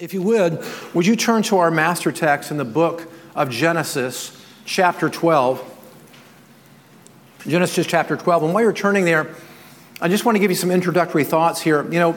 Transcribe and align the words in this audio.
If 0.00 0.14
you 0.14 0.22
would, 0.22 0.64
would 0.94 1.06
you 1.06 1.16
turn 1.16 1.42
to 1.44 1.58
our 1.58 1.72
master 1.72 2.12
text 2.12 2.52
in 2.52 2.56
the 2.56 2.64
book 2.64 3.10
of 3.34 3.50
Genesis, 3.50 4.30
chapter 4.64 5.08
12? 5.08 5.74
Genesis 7.48 7.84
chapter 7.84 8.16
12. 8.16 8.44
And 8.44 8.54
while 8.54 8.62
you're 8.62 8.72
turning 8.72 9.04
there, 9.04 9.34
I 10.00 10.06
just 10.06 10.24
want 10.24 10.36
to 10.36 10.38
give 10.38 10.52
you 10.52 10.56
some 10.56 10.70
introductory 10.70 11.24
thoughts 11.24 11.60
here. 11.60 11.82
You 11.90 11.98
know, 11.98 12.12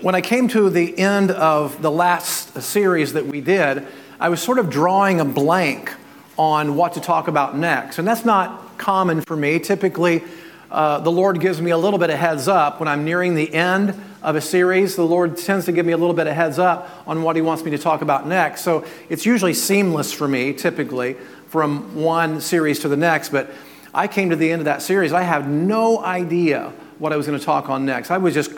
when 0.00 0.14
I 0.14 0.20
came 0.20 0.46
to 0.48 0.70
the 0.70 0.96
end 0.96 1.32
of 1.32 1.82
the 1.82 1.90
last 1.90 2.62
series 2.62 3.14
that 3.14 3.26
we 3.26 3.40
did, 3.40 3.84
I 4.20 4.28
was 4.28 4.40
sort 4.40 4.60
of 4.60 4.70
drawing 4.70 5.18
a 5.18 5.24
blank 5.24 5.92
on 6.38 6.76
what 6.76 6.92
to 6.92 7.00
talk 7.00 7.26
about 7.26 7.56
next. 7.56 7.98
And 7.98 8.06
that's 8.06 8.24
not 8.24 8.78
common 8.78 9.22
for 9.22 9.36
me. 9.36 9.58
Typically, 9.58 10.22
uh, 10.70 11.00
the 11.00 11.12
Lord 11.12 11.40
gives 11.40 11.60
me 11.60 11.70
a 11.70 11.78
little 11.78 11.98
bit 11.98 12.10
of 12.10 12.18
heads 12.18 12.48
up 12.48 12.80
when 12.80 12.88
I'm 12.88 13.04
nearing 13.04 13.34
the 13.34 13.52
end 13.52 13.94
of 14.22 14.34
a 14.34 14.40
series, 14.40 14.96
the 14.96 15.04
Lord 15.04 15.36
tends 15.36 15.66
to 15.66 15.72
give 15.72 15.86
me 15.86 15.92
a 15.92 15.96
little 15.96 16.14
bit 16.14 16.26
of 16.26 16.34
heads 16.34 16.58
up 16.58 16.90
on 17.06 17.22
what 17.22 17.36
He 17.36 17.42
wants 17.42 17.62
me 17.62 17.70
to 17.70 17.78
talk 17.78 18.02
about 18.02 18.26
next. 18.26 18.62
So 18.62 18.84
it's 19.08 19.24
usually 19.24 19.54
seamless 19.54 20.12
for 20.12 20.26
me, 20.26 20.52
typically, 20.52 21.14
from 21.46 21.94
one 21.94 22.40
series 22.40 22.80
to 22.80 22.88
the 22.88 22.96
next. 22.96 23.28
But 23.28 23.50
I 23.94 24.08
came 24.08 24.30
to 24.30 24.36
the 24.36 24.50
end 24.50 24.60
of 24.60 24.64
that 24.64 24.82
series. 24.82 25.12
I 25.12 25.22
had 25.22 25.48
no 25.48 26.02
idea 26.04 26.72
what 26.98 27.12
I 27.12 27.16
was 27.16 27.26
going 27.26 27.38
to 27.38 27.44
talk 27.44 27.70
on 27.70 27.84
next. 27.84 28.10
I 28.10 28.18
was 28.18 28.34
just 28.34 28.50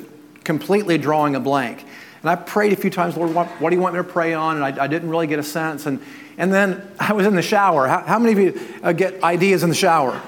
completely 0.44 0.96
drawing 0.96 1.34
a 1.34 1.40
blank. 1.40 1.84
And 2.22 2.30
I 2.30 2.34
prayed 2.34 2.72
a 2.72 2.76
few 2.76 2.90
times, 2.90 3.16
Lord, 3.16 3.34
what, 3.34 3.46
what 3.60 3.70
do 3.70 3.76
you 3.76 3.82
want 3.82 3.94
me 3.94 3.98
to 3.98 4.08
pray 4.08 4.32
on? 4.32 4.56
And 4.56 4.64
I, 4.64 4.84
I, 4.84 4.86
didn't 4.86 5.10
really 5.10 5.26
get 5.26 5.38
a 5.38 5.44
sense. 5.44 5.86
And, 5.86 6.00
and 6.36 6.52
then 6.52 6.90
I 6.98 7.12
was 7.12 7.26
in 7.26 7.36
the 7.36 7.42
shower. 7.42 7.86
How, 7.86 8.00
how 8.00 8.18
many 8.18 8.32
of 8.32 8.38
you 8.38 8.78
uh, 8.82 8.92
get 8.92 9.22
ideas 9.22 9.62
in 9.62 9.68
the 9.68 9.76
shower? 9.76 10.20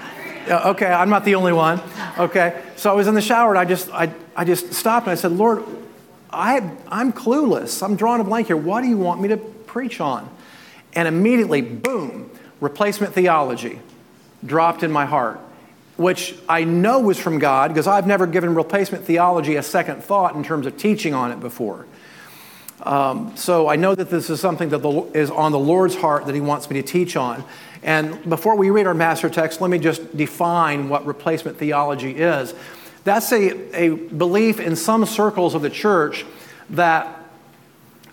Okay, 0.49 0.87
I'm 0.87 1.11
not 1.11 1.25
the 1.25 1.35
only 1.35 1.53
one. 1.53 1.81
Okay, 2.19 2.63
so 2.77 2.91
I 2.91 2.95
was 2.95 3.07
in 3.07 3.15
the 3.15 3.21
shower 3.21 3.51
and 3.51 3.59
I 3.59 3.65
just, 3.65 3.91
I, 3.91 4.13
I 4.35 4.45
just 4.45 4.73
stopped 4.73 5.07
and 5.07 5.13
I 5.13 5.15
said, 5.15 5.33
Lord, 5.33 5.65
I, 6.31 6.71
I'm 6.89 7.13
clueless. 7.13 7.83
I'm 7.83 7.97
drawing 7.97 8.21
a 8.21 8.25
blank 8.25 8.47
here. 8.47 8.57
What 8.57 8.83
do 8.83 8.89
you 8.89 8.97
want 8.97 9.21
me 9.21 9.29
to 9.29 9.37
preach 9.37 10.01
on? 10.01 10.29
And 10.95 11.07
immediately, 11.07 11.61
boom, 11.63 12.31
replacement 12.61 13.15
theology 13.15 13.81
dropped 14.45 14.83
in 14.83 14.91
my 14.91 15.05
heart, 15.05 15.39
which 15.97 16.35
I 16.49 16.65
know 16.65 17.01
was 17.01 17.19
from 17.19 17.39
God 17.39 17.69
because 17.69 17.87
I've 17.87 18.07
never 18.07 18.27
given 18.27 18.55
replacement 18.55 19.05
theology 19.05 19.57
a 19.57 19.63
second 19.63 20.03
thought 20.03 20.35
in 20.35 20.43
terms 20.43 20.67
of 20.67 20.77
teaching 20.77 21.15
on 21.15 21.33
it 21.33 21.41
before. 21.41 21.87
Um, 22.83 23.37
so 23.37 23.69
I 23.69 23.77
know 23.77 23.95
that 23.95 24.09
this 24.09 24.31
is 24.31 24.41
something 24.41 24.71
that 24.71 25.11
is 25.15 25.31
on 25.31 25.53
the 25.53 25.59
Lord's 25.59 25.95
heart 25.95 26.27
that 26.27 26.35
He 26.35 26.41
wants 26.41 26.71
me 26.71 26.81
to 26.81 26.87
teach 26.87 27.15
on. 27.17 27.45
And 27.83 28.29
before 28.29 28.57
we 28.57 28.71
read 28.71 28.87
our 28.87 28.95
master 28.95 29.31
text, 29.31 29.61
let 29.61 29.71
me 29.71 29.79
just 29.79 30.17
define 30.17 30.89
what 30.89 31.07
replacement 31.07 31.57
theology 31.57 32.17
is. 32.17 32.55
That's 33.05 33.33
a, 33.33 33.75
a 33.75 33.95
belief 33.95 34.61
in 34.61 34.77
some 34.77 35.07
circles 35.07 35.55
of 35.55 35.63
the 35.63 35.71
church 35.71 36.27
that 36.71 37.17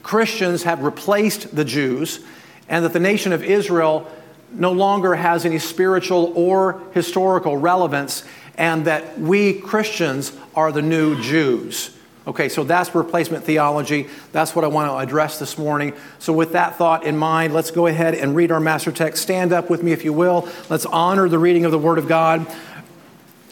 Christians 0.03 0.63
have 0.63 0.83
replaced 0.83 1.53
the 1.55 1.65
Jews 1.65 2.21
and 2.69 2.85
that 2.85 2.93
the 2.93 2.99
nation 2.99 3.33
of 3.33 3.43
Israel 3.43 4.09
no 4.51 4.71
longer 4.71 5.15
has 5.15 5.45
any 5.45 5.59
spiritual 5.59 6.31
or 6.35 6.81
historical 6.93 7.57
relevance, 7.57 8.23
and 8.55 8.85
that 8.85 9.19
we 9.19 9.53
Christians 9.53 10.31
are 10.55 10.71
the 10.71 10.81
new 10.81 11.21
Jews. 11.21 11.96
Okay, 12.27 12.49
so 12.49 12.65
that's 12.65 12.93
replacement 12.93 13.45
theology. 13.45 14.07
That's 14.33 14.53
what 14.53 14.65
I 14.65 14.67
want 14.67 14.91
to 14.91 14.97
address 14.97 15.39
this 15.39 15.57
morning. 15.57 15.93
So, 16.19 16.33
with 16.33 16.51
that 16.51 16.75
thought 16.75 17.05
in 17.05 17.17
mind, 17.17 17.53
let's 17.53 17.71
go 17.71 17.87
ahead 17.87 18.15
and 18.15 18.35
read 18.35 18.51
our 18.51 18.59
master 18.59 18.91
text. 18.91 19.23
Stand 19.23 19.53
up 19.53 19.69
with 19.69 19.81
me 19.81 19.93
if 19.93 20.03
you 20.03 20.11
will. 20.11 20.49
Let's 20.69 20.85
honor 20.85 21.29
the 21.29 21.39
reading 21.39 21.63
of 21.63 21.71
the 21.71 21.79
Word 21.79 21.97
of 21.97 22.09
God. 22.09 22.45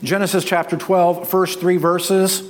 Genesis 0.03 0.43
chapter 0.43 0.75
12, 0.75 1.29
first 1.29 1.61
three 1.61 1.77
verses. 1.77 2.43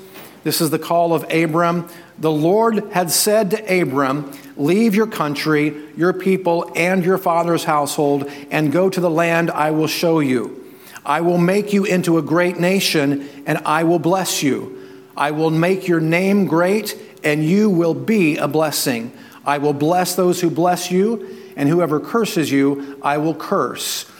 This 0.43 0.61
is 0.61 0.71
the 0.71 0.79
call 0.79 1.13
of 1.13 1.31
Abram. 1.31 1.87
The 2.17 2.31
Lord 2.31 2.91
had 2.91 3.11
said 3.11 3.51
to 3.51 3.81
Abram, 3.81 4.31
Leave 4.57 4.95
your 4.95 5.07
country, 5.07 5.75
your 5.95 6.11
people, 6.11 6.71
and 6.75 7.05
your 7.05 7.19
father's 7.19 7.65
household, 7.65 8.31
and 8.49 8.71
go 8.71 8.89
to 8.89 8.99
the 8.99 9.11
land 9.11 9.51
I 9.51 9.69
will 9.69 9.87
show 9.87 10.19
you. 10.21 10.73
I 11.05 11.21
will 11.21 11.37
make 11.37 11.71
you 11.71 11.85
into 11.85 12.17
a 12.17 12.23
great 12.23 12.57
nation, 12.57 13.29
and 13.45 13.59
I 13.59 13.83
will 13.83 13.99
bless 13.99 14.41
you. 14.41 14.84
I 15.17 15.31
will 15.31 15.49
make 15.49 15.87
your 15.87 15.99
name 15.99 16.45
great, 16.45 16.97
and 17.23 17.43
you 17.43 17.69
will 17.69 17.93
be 17.93 18.37
a 18.37 18.47
blessing. 18.47 19.11
I 19.45 19.59
will 19.59 19.73
bless 19.73 20.15
those 20.15 20.41
who 20.41 20.49
bless 20.49 20.91
you, 20.91 21.53
and 21.55 21.69
whoever 21.69 21.99
curses 21.99 22.51
you, 22.51 22.99
I 23.01 23.17
will 23.17 23.35
curse. 23.35 24.11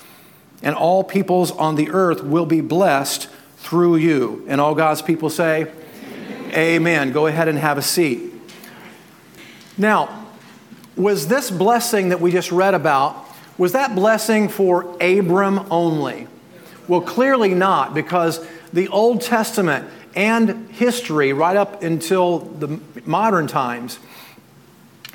And 0.62 0.76
all 0.76 1.04
peoples 1.04 1.52
on 1.52 1.76
the 1.76 1.90
earth 1.92 2.24
will 2.24 2.46
be 2.46 2.62
blessed 2.62 3.28
through 3.58 3.98
you. 3.98 4.46
And 4.48 4.62
all 4.62 4.76
God's 4.76 5.02
people 5.02 5.30
say, 5.30 5.64
Amen. 5.64 6.54
Amen. 6.54 7.12
Go 7.12 7.28
ahead 7.28 7.48
and 7.48 7.58
have 7.58 7.78
a 7.78 7.82
seat. 7.82 8.34
Now, 9.78 10.26
was 10.96 11.28
this 11.28 11.52
blessing 11.52 12.10
that 12.10 12.22
we 12.22 12.32
just 12.32 12.52
read 12.52 12.74
about, 12.74 13.26
was 13.58 13.74
that 13.74 13.96
blessing 13.96 14.48
for 14.48 14.96
Abram 15.02 15.68
only? 15.70 16.28
Well, 16.88 17.02
clearly 17.02 17.54
not, 17.54 17.94
because 17.94 18.46
the 18.72 18.88
Old 18.90 19.22
Testament 19.22 19.90
and 20.16 20.70
history, 20.72 21.34
right 21.34 21.58
up 21.58 21.84
until 21.84 22.40
the 22.40 22.80
modern 23.06 23.48
times, 23.48 24.00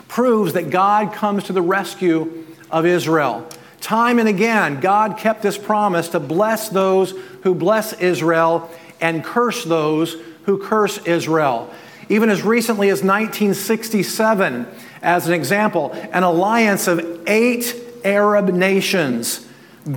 proves 0.09 0.53
that 0.53 0.71
God 0.71 1.13
comes 1.13 1.45
to 1.45 1.53
the 1.53 1.63
rescue 1.63 2.47
of 2.71 2.85
Israel. 2.85 3.49
Time 3.81 4.19
and 4.19 4.29
again, 4.29 4.81
God 4.81 5.17
kept 5.17 5.43
this 5.43 5.57
promise 5.57 6.09
to 6.09 6.21
bless 6.21 6.69
those 6.69 7.13
who 7.43 7.55
bless 7.55 7.95
Israel 7.95 8.71
and 9.01 9.25
curse 9.25 9.65
those 9.65 10.17
who 10.45 10.59
curse 10.59 10.99
Israel. 11.07 11.73
Even 12.09 12.29
as 12.29 12.43
recently 12.43 12.89
as 12.89 13.03
1967, 13.03 14.67
as 15.03 15.27
an 15.27 15.33
example, 15.33 15.93
an 16.13 16.23
alliance 16.23 16.89
of 16.89 17.23
eight 17.27 17.75
Arab 18.05 18.53
nations 18.53 19.47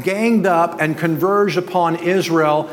ganged 0.03 0.46
up 0.46 0.80
and 0.80 0.97
converged 0.97 1.58
upon 1.58 1.97
Israel 1.97 2.69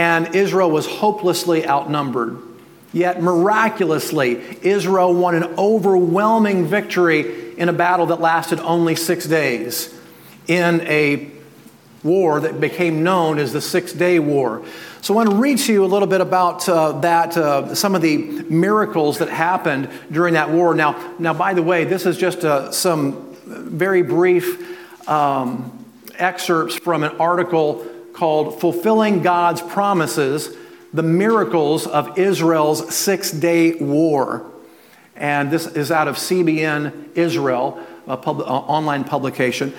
and 0.00 0.34
Israel 0.34 0.70
was 0.70 0.86
hopelessly 0.86 1.68
outnumbered. 1.68 2.38
Yet 2.90 3.22
miraculously, 3.22 4.40
Israel 4.62 5.12
won 5.12 5.34
an 5.34 5.44
overwhelming 5.58 6.64
victory 6.64 7.54
in 7.58 7.68
a 7.68 7.74
battle 7.74 8.06
that 8.06 8.18
lasted 8.18 8.60
only 8.60 8.96
six 8.96 9.26
days 9.26 9.94
in 10.48 10.80
a 10.86 11.30
war 12.02 12.40
that 12.40 12.62
became 12.62 13.02
known 13.02 13.38
as 13.38 13.52
the 13.52 13.60
Six 13.60 13.92
Day 13.92 14.18
War. 14.18 14.64
So 15.02 15.12
I 15.12 15.16
want 15.16 15.28
to 15.28 15.36
read 15.36 15.58
to 15.58 15.72
you 15.74 15.84
a 15.84 15.90
little 15.94 16.08
bit 16.08 16.22
about 16.22 16.66
uh, 16.66 16.92
that, 17.00 17.36
uh, 17.36 17.74
some 17.74 17.94
of 17.94 18.00
the 18.00 18.16
miracles 18.48 19.18
that 19.18 19.28
happened 19.28 19.90
during 20.10 20.32
that 20.32 20.48
war. 20.48 20.74
Now, 20.74 21.14
now 21.18 21.34
by 21.34 21.52
the 21.52 21.62
way, 21.62 21.84
this 21.84 22.06
is 22.06 22.16
just 22.16 22.42
uh, 22.42 22.72
some 22.72 23.36
very 23.44 24.00
brief 24.00 25.06
um, 25.06 25.84
excerpts 26.14 26.74
from 26.74 27.02
an 27.02 27.18
article 27.18 27.86
called 28.12 28.60
Fulfilling 28.60 29.22
God's 29.22 29.60
Promises 29.60 30.56
The 30.92 31.02
Miracles 31.02 31.86
of 31.86 32.18
Israel's 32.18 32.94
Six 32.94 33.30
Day 33.30 33.74
War. 33.74 34.44
And 35.16 35.50
this 35.50 35.66
is 35.66 35.90
out 35.90 36.08
of 36.08 36.16
CBN 36.16 37.16
Israel, 37.16 37.78
a 38.06 38.16
pub- 38.16 38.40
online 38.40 39.04
publication. 39.04 39.74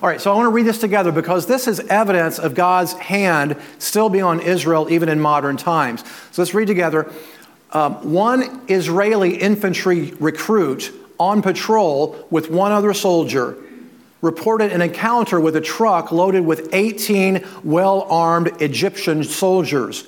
All 0.00 0.08
right, 0.08 0.20
so 0.20 0.32
I 0.32 0.36
want 0.36 0.46
to 0.46 0.50
read 0.50 0.66
this 0.66 0.78
together 0.78 1.10
because 1.10 1.46
this 1.46 1.66
is 1.66 1.80
evidence 1.80 2.38
of 2.38 2.54
God's 2.54 2.92
hand 2.92 3.56
still 3.78 4.08
being 4.08 4.24
on 4.24 4.40
Israel 4.40 4.88
even 4.90 5.08
in 5.08 5.20
modern 5.20 5.56
times. 5.56 6.04
So 6.30 6.42
let's 6.42 6.54
read 6.54 6.68
together. 6.68 7.10
Um, 7.72 8.12
one 8.12 8.62
Israeli 8.68 9.36
infantry 9.36 10.12
recruit 10.20 10.92
on 11.18 11.42
patrol 11.42 12.26
with 12.30 12.48
one 12.48 12.72
other 12.72 12.94
soldier 12.94 13.56
reported 14.20 14.72
an 14.72 14.82
encounter 14.82 15.40
with 15.40 15.56
a 15.56 15.60
truck 15.60 16.10
loaded 16.12 16.44
with 16.44 16.68
18 16.72 17.44
well 17.64 18.02
armed 18.02 18.60
Egyptian 18.60 19.24
soldiers. 19.24 20.06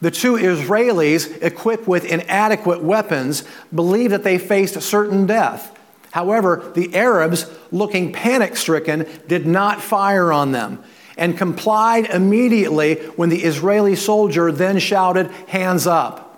The 0.00 0.10
two 0.10 0.34
Israelis, 0.34 1.42
equipped 1.42 1.86
with 1.86 2.04
inadequate 2.04 2.82
weapons, 2.82 3.44
believed 3.74 4.12
that 4.12 4.24
they 4.24 4.38
faced 4.38 4.80
certain 4.80 5.26
death. 5.26 5.78
However, 6.10 6.72
the 6.74 6.94
Arabs, 6.94 7.46
looking 7.70 8.12
panic 8.12 8.56
stricken, 8.56 9.06
did 9.28 9.46
not 9.46 9.80
fire 9.80 10.32
on 10.32 10.52
them 10.52 10.82
and 11.16 11.36
complied 11.36 12.06
immediately 12.06 12.94
when 13.16 13.28
the 13.28 13.44
Israeli 13.44 13.94
soldier 13.94 14.50
then 14.50 14.78
shouted, 14.78 15.30
Hands 15.48 15.86
up. 15.86 16.29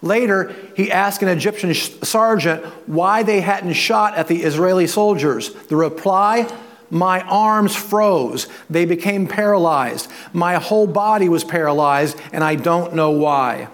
Later, 0.00 0.54
he 0.76 0.92
asked 0.92 1.22
an 1.22 1.28
Egyptian 1.28 1.74
sergeant 1.74 2.64
why 2.86 3.22
they 3.22 3.40
hadn't 3.40 3.72
shot 3.72 4.14
at 4.14 4.28
the 4.28 4.42
Israeli 4.42 4.86
soldiers. 4.86 5.52
The 5.52 5.76
reply, 5.76 6.48
my 6.90 7.20
arms 7.22 7.74
froze. 7.74 8.46
They 8.70 8.84
became 8.84 9.26
paralyzed. 9.26 10.10
My 10.32 10.54
whole 10.54 10.86
body 10.86 11.28
was 11.28 11.42
paralyzed, 11.44 12.16
and 12.32 12.44
I 12.44 12.54
don't 12.54 12.94
know 12.94 13.10
why. 13.10 13.68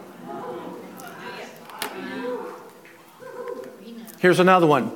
Here's 4.19 4.41
another 4.41 4.67
one. 4.67 4.91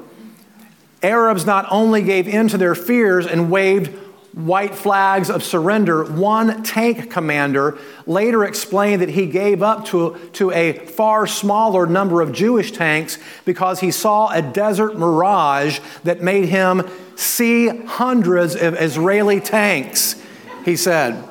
Arabs 1.02 1.44
not 1.44 1.66
only 1.70 2.02
gave 2.02 2.26
in 2.26 2.48
to 2.48 2.58
their 2.58 2.74
fears 2.74 3.26
and 3.26 3.50
waved 3.50 4.07
white 4.38 4.72
flags 4.72 5.30
of 5.30 5.42
surrender, 5.42 6.04
one 6.04 6.62
tank 6.62 7.10
commander 7.10 7.76
later 8.06 8.44
explained 8.44 9.02
that 9.02 9.08
he 9.08 9.26
gave 9.26 9.64
up 9.64 9.84
to, 9.86 10.16
to 10.34 10.52
a 10.52 10.72
far 10.72 11.26
smaller 11.26 11.86
number 11.86 12.20
of 12.20 12.32
Jewish 12.32 12.70
tanks 12.70 13.18
because 13.44 13.80
he 13.80 13.90
saw 13.90 14.30
a 14.30 14.40
desert 14.40 14.96
mirage 14.96 15.80
that 16.04 16.22
made 16.22 16.48
him 16.48 16.88
see 17.16 17.66
hundreds 17.68 18.54
of 18.54 18.80
Israeli 18.80 19.40
tanks, 19.40 20.22
he 20.64 20.76
said. 20.76 21.24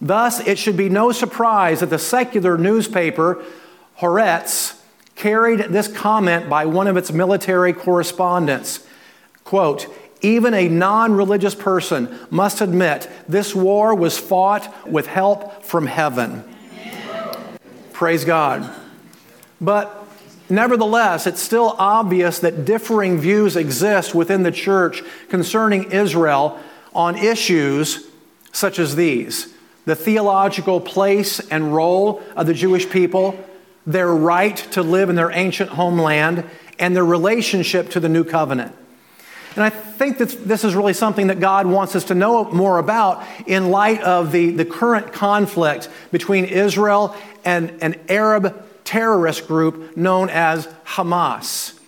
Thus, 0.00 0.44
it 0.44 0.58
should 0.58 0.76
be 0.76 0.88
no 0.88 1.12
surprise 1.12 1.78
that 1.78 1.90
the 1.90 1.98
secular 1.98 2.58
newspaper, 2.58 3.40
Haaretz, 4.00 4.80
carried 5.14 5.60
this 5.60 5.86
comment 5.86 6.48
by 6.50 6.66
one 6.66 6.88
of 6.88 6.96
its 6.96 7.12
military 7.12 7.72
correspondents. 7.72 8.84
Quote, 9.44 9.86
even 10.22 10.54
a 10.54 10.68
non 10.68 11.12
religious 11.12 11.54
person 11.54 12.16
must 12.30 12.60
admit 12.60 13.10
this 13.28 13.54
war 13.54 13.94
was 13.94 14.18
fought 14.18 14.88
with 14.88 15.06
help 15.06 15.64
from 15.64 15.86
heaven. 15.86 16.44
Praise 17.92 18.24
God. 18.24 18.68
But 19.60 20.06
nevertheless, 20.48 21.26
it's 21.26 21.42
still 21.42 21.74
obvious 21.78 22.38
that 22.40 22.64
differing 22.64 23.18
views 23.18 23.56
exist 23.56 24.14
within 24.14 24.42
the 24.42 24.50
church 24.50 25.02
concerning 25.28 25.90
Israel 25.92 26.58
on 26.94 27.16
issues 27.16 28.06
such 28.52 28.78
as 28.78 28.96
these 28.96 29.52
the 29.84 29.96
theological 29.96 30.80
place 30.80 31.40
and 31.40 31.74
role 31.74 32.22
of 32.36 32.46
the 32.46 32.54
Jewish 32.54 32.88
people, 32.88 33.36
their 33.84 34.14
right 34.14 34.56
to 34.56 34.80
live 34.80 35.10
in 35.10 35.16
their 35.16 35.32
ancient 35.32 35.70
homeland, 35.70 36.48
and 36.78 36.94
their 36.94 37.04
relationship 37.04 37.90
to 37.90 37.98
the 37.98 38.08
new 38.08 38.22
covenant. 38.22 38.74
And 39.54 39.64
I 39.64 39.70
think 39.70 40.18
that 40.18 40.30
this 40.46 40.64
is 40.64 40.74
really 40.74 40.94
something 40.94 41.26
that 41.26 41.40
God 41.40 41.66
wants 41.66 41.94
us 41.94 42.04
to 42.04 42.14
know 42.14 42.44
more 42.44 42.78
about 42.78 43.22
in 43.46 43.70
light 43.70 44.00
of 44.02 44.32
the, 44.32 44.50
the 44.50 44.64
current 44.64 45.12
conflict 45.12 45.88
between 46.10 46.46
Israel 46.46 47.14
and 47.44 47.70
an 47.82 48.00
Arab 48.08 48.64
terrorist 48.84 49.46
group 49.46 49.96
known 49.96 50.30
as 50.30 50.66
Hamas. 50.86 51.78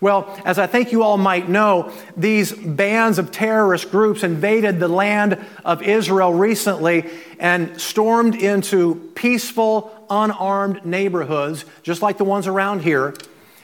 Well, 0.00 0.36
as 0.44 0.58
I 0.58 0.66
think 0.66 0.90
you 0.90 1.04
all 1.04 1.16
might 1.16 1.48
know, 1.48 1.92
these 2.16 2.52
bands 2.52 3.20
of 3.20 3.30
terrorist 3.30 3.90
groups 3.90 4.24
invaded 4.24 4.80
the 4.80 4.88
land 4.88 5.38
of 5.64 5.80
Israel 5.82 6.34
recently 6.34 7.08
and 7.38 7.80
stormed 7.80 8.34
into 8.34 9.12
peaceful, 9.14 10.06
unarmed 10.10 10.84
neighborhoods, 10.84 11.64
just 11.84 12.02
like 12.02 12.18
the 12.18 12.24
ones 12.24 12.48
around 12.48 12.82
here 12.82 13.14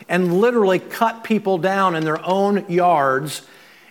and 0.08 0.40
literally 0.40 0.78
cut 0.78 1.22
people 1.24 1.58
down 1.58 1.94
in 1.94 2.04
their 2.04 2.24
own 2.24 2.64
yards 2.68 3.42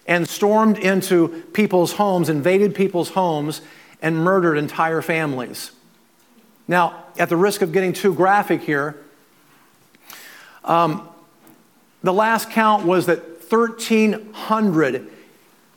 and 0.08 0.28
stormed 0.28 0.78
into 0.78 1.28
people's 1.54 1.94
homes, 1.94 2.30
invaded 2.30 2.74
people's 2.74 3.10
homes, 3.10 3.62
and 4.02 4.16
murdered 4.16 4.58
entire 4.58 5.02
families. 5.02 5.72
Now, 6.68 7.06
at 7.18 7.30
the 7.30 7.38
risk 7.38 7.62
of 7.62 7.72
getting 7.72 7.94
too 7.94 8.14
graphic 8.14 8.62
here, 8.62 8.98
um, 10.64 11.08
the 12.04 12.14
last 12.14 12.50
count 12.52 12.86
was 12.86 13.06
that 13.08 13.52
1,300 13.52 15.10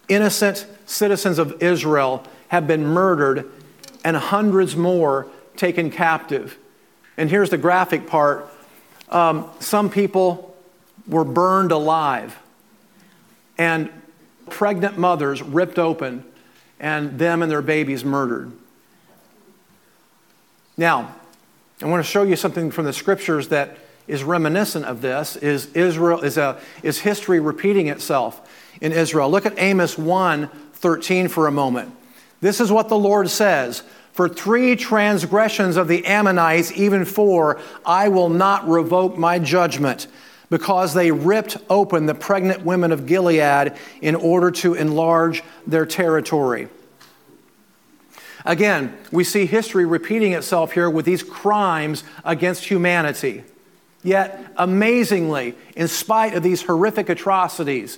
innocent 0.08 0.66
citizens 0.86 1.38
of 1.38 1.62
Israel 1.62 2.24
have 2.48 2.66
been 2.66 2.84
murdered 2.84 3.50
and 4.04 4.16
hundreds 4.16 4.74
more 4.76 5.26
taken 5.56 5.90
captive. 5.90 6.58
And 7.16 7.30
here's 7.30 7.50
the 7.50 7.58
graphic 7.58 8.06
part 8.06 8.50
um, 9.10 9.50
some 9.58 9.90
people 9.90 10.56
were 11.06 11.24
burned 11.24 11.72
alive, 11.72 12.38
and 13.58 13.90
pregnant 14.48 14.98
mothers 14.98 15.42
ripped 15.42 15.78
open, 15.78 16.24
and 16.78 17.18
them 17.18 17.42
and 17.42 17.50
their 17.50 17.62
babies 17.62 18.04
murdered. 18.04 18.52
Now, 20.76 21.14
I 21.82 21.86
want 21.86 22.04
to 22.04 22.10
show 22.10 22.22
you 22.22 22.36
something 22.36 22.70
from 22.70 22.84
the 22.84 22.92
scriptures 22.92 23.48
that 23.48 23.76
is 24.06 24.24
reminiscent 24.24 24.84
of 24.84 25.00
this. 25.02 25.36
Is 25.36 25.66
Israel 25.74 26.20
is 26.20 26.36
a 26.36 26.58
is 26.82 26.98
history 27.00 27.40
repeating 27.40 27.88
itself 27.88 28.48
in 28.80 28.92
Israel? 28.92 29.30
Look 29.30 29.46
at 29.46 29.58
Amos 29.58 29.96
1, 29.96 30.48
13 30.74 31.28
for 31.28 31.46
a 31.46 31.52
moment. 31.52 31.94
This 32.40 32.60
is 32.60 32.72
what 32.72 32.88
the 32.88 32.98
Lord 32.98 33.28
says. 33.28 33.82
For 34.20 34.28
three 34.28 34.76
transgressions 34.76 35.78
of 35.78 35.88
the 35.88 36.04
Ammonites, 36.04 36.72
even 36.72 37.06
four, 37.06 37.58
I 37.86 38.08
will 38.08 38.28
not 38.28 38.68
revoke 38.68 39.16
my 39.16 39.38
judgment, 39.38 40.08
because 40.50 40.92
they 40.92 41.10
ripped 41.10 41.56
open 41.70 42.04
the 42.04 42.14
pregnant 42.14 42.62
women 42.62 42.92
of 42.92 43.06
Gilead 43.06 43.72
in 44.02 44.14
order 44.14 44.50
to 44.50 44.74
enlarge 44.74 45.42
their 45.66 45.86
territory. 45.86 46.68
Again, 48.44 48.94
we 49.10 49.24
see 49.24 49.46
history 49.46 49.86
repeating 49.86 50.32
itself 50.32 50.72
here 50.72 50.90
with 50.90 51.06
these 51.06 51.22
crimes 51.22 52.04
against 52.22 52.66
humanity. 52.66 53.42
Yet, 54.02 54.52
amazingly, 54.58 55.54
in 55.74 55.88
spite 55.88 56.34
of 56.34 56.42
these 56.42 56.60
horrific 56.60 57.08
atrocities, 57.08 57.96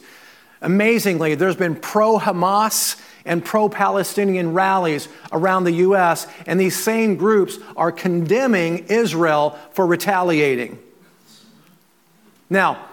amazingly, 0.61 1.35
there's 1.35 1.57
been 1.57 1.75
pro 1.75 2.21
Hamas 2.21 2.97
and 3.25 3.45
pro 3.45 3.69
Palestinian 3.69 4.53
rallies 4.53 5.09
around 5.33 5.65
the 5.65 5.73
U.S., 5.73 6.27
and 6.47 6.59
these 6.59 6.77
same 6.77 7.17
groups 7.17 7.59
are 7.77 7.93
condemning 7.93 8.87
Israel 8.89 9.59
for 9.73 9.87
retaliating. 9.87 10.79
Now, 12.51 12.87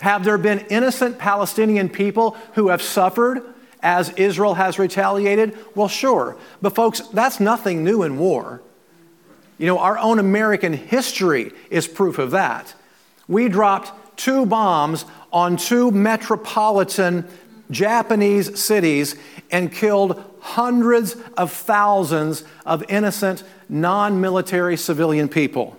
have 0.00 0.24
there 0.24 0.38
been 0.38 0.60
innocent 0.70 1.18
Palestinian 1.18 1.88
people 1.88 2.36
who 2.54 2.68
have 2.68 2.82
suffered 2.82 3.42
as 3.82 4.10
Israel 4.10 4.54
has 4.54 4.78
retaliated? 4.78 5.56
Well, 5.74 5.88
sure. 5.88 6.36
But, 6.62 6.74
folks, 6.74 7.00
that's 7.00 7.40
nothing 7.40 7.84
new 7.84 8.02
in 8.02 8.18
war. 8.18 8.62
You 9.58 9.66
know, 9.66 9.78
our 9.78 9.98
own 9.98 10.18
American 10.18 10.72
history 10.72 11.52
is 11.70 11.88
proof 11.88 12.18
of 12.18 12.30
that. 12.30 12.74
We 13.26 13.48
dropped 13.48 14.16
two 14.16 14.46
bombs 14.46 15.04
on 15.32 15.56
two 15.56 15.90
metropolitan 15.90 17.28
Japanese 17.70 18.58
cities 18.60 19.16
and 19.50 19.72
killed 19.72 20.24
hundreds 20.40 21.16
of 21.36 21.52
thousands 21.52 22.44
of 22.64 22.84
innocent, 22.88 23.44
non 23.68 24.20
military 24.20 24.76
civilian 24.76 25.28
people. 25.28 25.76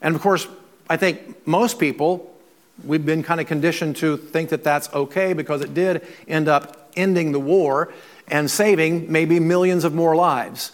And 0.00 0.14
of 0.14 0.20
course, 0.20 0.46
I 0.88 0.96
think 0.96 1.46
most 1.46 1.78
people, 1.78 2.34
we've 2.84 3.04
been 3.04 3.22
kind 3.22 3.40
of 3.40 3.46
conditioned 3.46 3.96
to 3.96 4.16
think 4.16 4.50
that 4.50 4.64
that's 4.64 4.92
okay 4.94 5.32
because 5.32 5.60
it 5.60 5.74
did 5.74 6.06
end 6.26 6.48
up 6.48 6.90
ending 6.96 7.32
the 7.32 7.40
war 7.40 7.92
and 8.28 8.50
saving 8.50 9.10
maybe 9.10 9.40
millions 9.40 9.84
of 9.84 9.94
more 9.94 10.14
lives. 10.16 10.72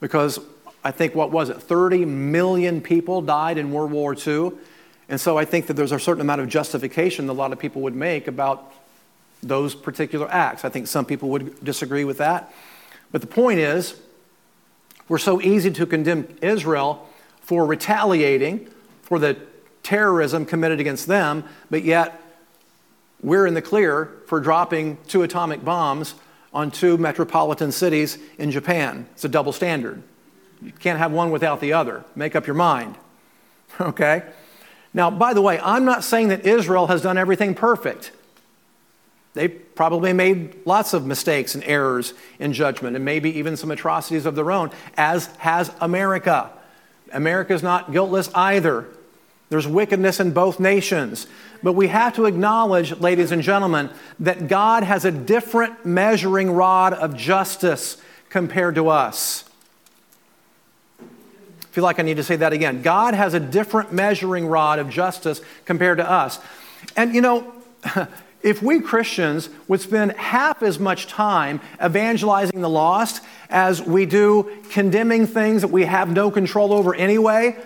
Because 0.00 0.38
I 0.82 0.90
think, 0.90 1.14
what 1.14 1.30
was 1.30 1.48
it, 1.48 1.62
30 1.62 2.04
million 2.04 2.80
people 2.80 3.22
died 3.22 3.58
in 3.58 3.72
World 3.72 3.90
War 3.90 4.14
II. 4.14 4.52
And 5.08 5.20
so 5.20 5.36
I 5.36 5.44
think 5.44 5.66
that 5.66 5.74
there's 5.74 5.92
a 5.92 5.98
certain 5.98 6.20
amount 6.20 6.40
of 6.40 6.48
justification 6.48 7.26
that 7.26 7.32
a 7.32 7.34
lot 7.34 7.52
of 7.52 7.58
people 7.58 7.82
would 7.82 7.94
make 7.94 8.26
about 8.26 8.72
those 9.42 9.74
particular 9.74 10.30
acts. 10.30 10.64
I 10.64 10.70
think 10.70 10.86
some 10.86 11.04
people 11.04 11.28
would 11.30 11.62
disagree 11.62 12.04
with 12.04 12.18
that. 12.18 12.52
But 13.12 13.20
the 13.20 13.26
point 13.26 13.58
is, 13.58 14.00
we're 15.08 15.18
so 15.18 15.40
easy 15.40 15.70
to 15.70 15.86
condemn 15.86 16.26
Israel 16.40 17.08
for 17.42 17.66
retaliating 17.66 18.68
for 19.02 19.18
the 19.18 19.36
terrorism 19.82 20.46
committed 20.46 20.80
against 20.80 21.06
them, 21.06 21.44
but 21.70 21.84
yet 21.84 22.20
we're 23.22 23.46
in 23.46 23.54
the 23.54 23.62
clear 23.62 24.10
for 24.26 24.40
dropping 24.40 24.96
two 25.06 25.22
atomic 25.22 25.62
bombs 25.64 26.14
on 26.54 26.70
two 26.70 26.96
metropolitan 26.96 27.70
cities 27.70 28.16
in 28.38 28.50
Japan. 28.50 29.06
It's 29.12 29.24
a 29.24 29.28
double 29.28 29.52
standard. 29.52 30.02
You 30.62 30.72
can't 30.72 30.98
have 30.98 31.12
one 31.12 31.30
without 31.30 31.60
the 31.60 31.74
other. 31.74 32.04
Make 32.14 32.34
up 32.34 32.46
your 32.46 32.54
mind. 32.54 32.96
Okay? 33.80 34.22
Now, 34.94 35.10
by 35.10 35.34
the 35.34 35.42
way, 35.42 35.58
I'm 35.58 35.84
not 35.84 36.04
saying 36.04 36.28
that 36.28 36.46
Israel 36.46 36.86
has 36.86 37.02
done 37.02 37.18
everything 37.18 37.54
perfect. 37.54 38.12
They 39.34 39.48
probably 39.48 40.12
made 40.12 40.64
lots 40.64 40.94
of 40.94 41.04
mistakes 41.04 41.56
and 41.56 41.64
errors 41.64 42.14
in 42.38 42.52
judgment 42.52 42.94
and 42.94 43.04
maybe 43.04 43.36
even 43.36 43.56
some 43.56 43.72
atrocities 43.72 44.24
of 44.24 44.36
their 44.36 44.52
own, 44.52 44.70
as 44.96 45.26
has 45.38 45.72
America. 45.80 46.50
America 47.12 47.52
is 47.52 47.62
not 47.62 47.90
guiltless 47.90 48.32
either. 48.34 48.86
There's 49.50 49.66
wickedness 49.66 50.20
in 50.20 50.32
both 50.32 50.60
nations. 50.60 51.26
But 51.62 51.72
we 51.72 51.88
have 51.88 52.14
to 52.14 52.26
acknowledge, 52.26 52.98
ladies 53.00 53.32
and 53.32 53.42
gentlemen, 53.42 53.90
that 54.20 54.46
God 54.48 54.84
has 54.84 55.04
a 55.04 55.10
different 55.10 55.84
measuring 55.84 56.52
rod 56.52 56.92
of 56.92 57.16
justice 57.16 57.96
compared 58.28 58.76
to 58.76 58.88
us. 58.88 59.44
Feel 61.74 61.82
like 61.82 61.98
I 61.98 62.04
need 62.04 62.18
to 62.18 62.22
say 62.22 62.36
that 62.36 62.52
again. 62.52 62.82
God 62.82 63.14
has 63.14 63.34
a 63.34 63.40
different 63.40 63.92
measuring 63.92 64.46
rod 64.46 64.78
of 64.78 64.88
justice 64.88 65.40
compared 65.64 65.98
to 65.98 66.08
us. 66.08 66.38
And 66.96 67.12
you 67.12 67.20
know, 67.20 67.52
if 68.42 68.62
we 68.62 68.78
Christians 68.78 69.48
would 69.66 69.80
spend 69.80 70.12
half 70.12 70.62
as 70.62 70.78
much 70.78 71.08
time 71.08 71.60
evangelizing 71.84 72.60
the 72.60 72.68
lost 72.68 73.24
as 73.50 73.82
we 73.82 74.06
do 74.06 74.52
condemning 74.70 75.26
things 75.26 75.62
that 75.62 75.68
we 75.72 75.84
have 75.84 76.08
no 76.12 76.30
control 76.30 76.72
over 76.72 76.94
anyway, 76.94 77.56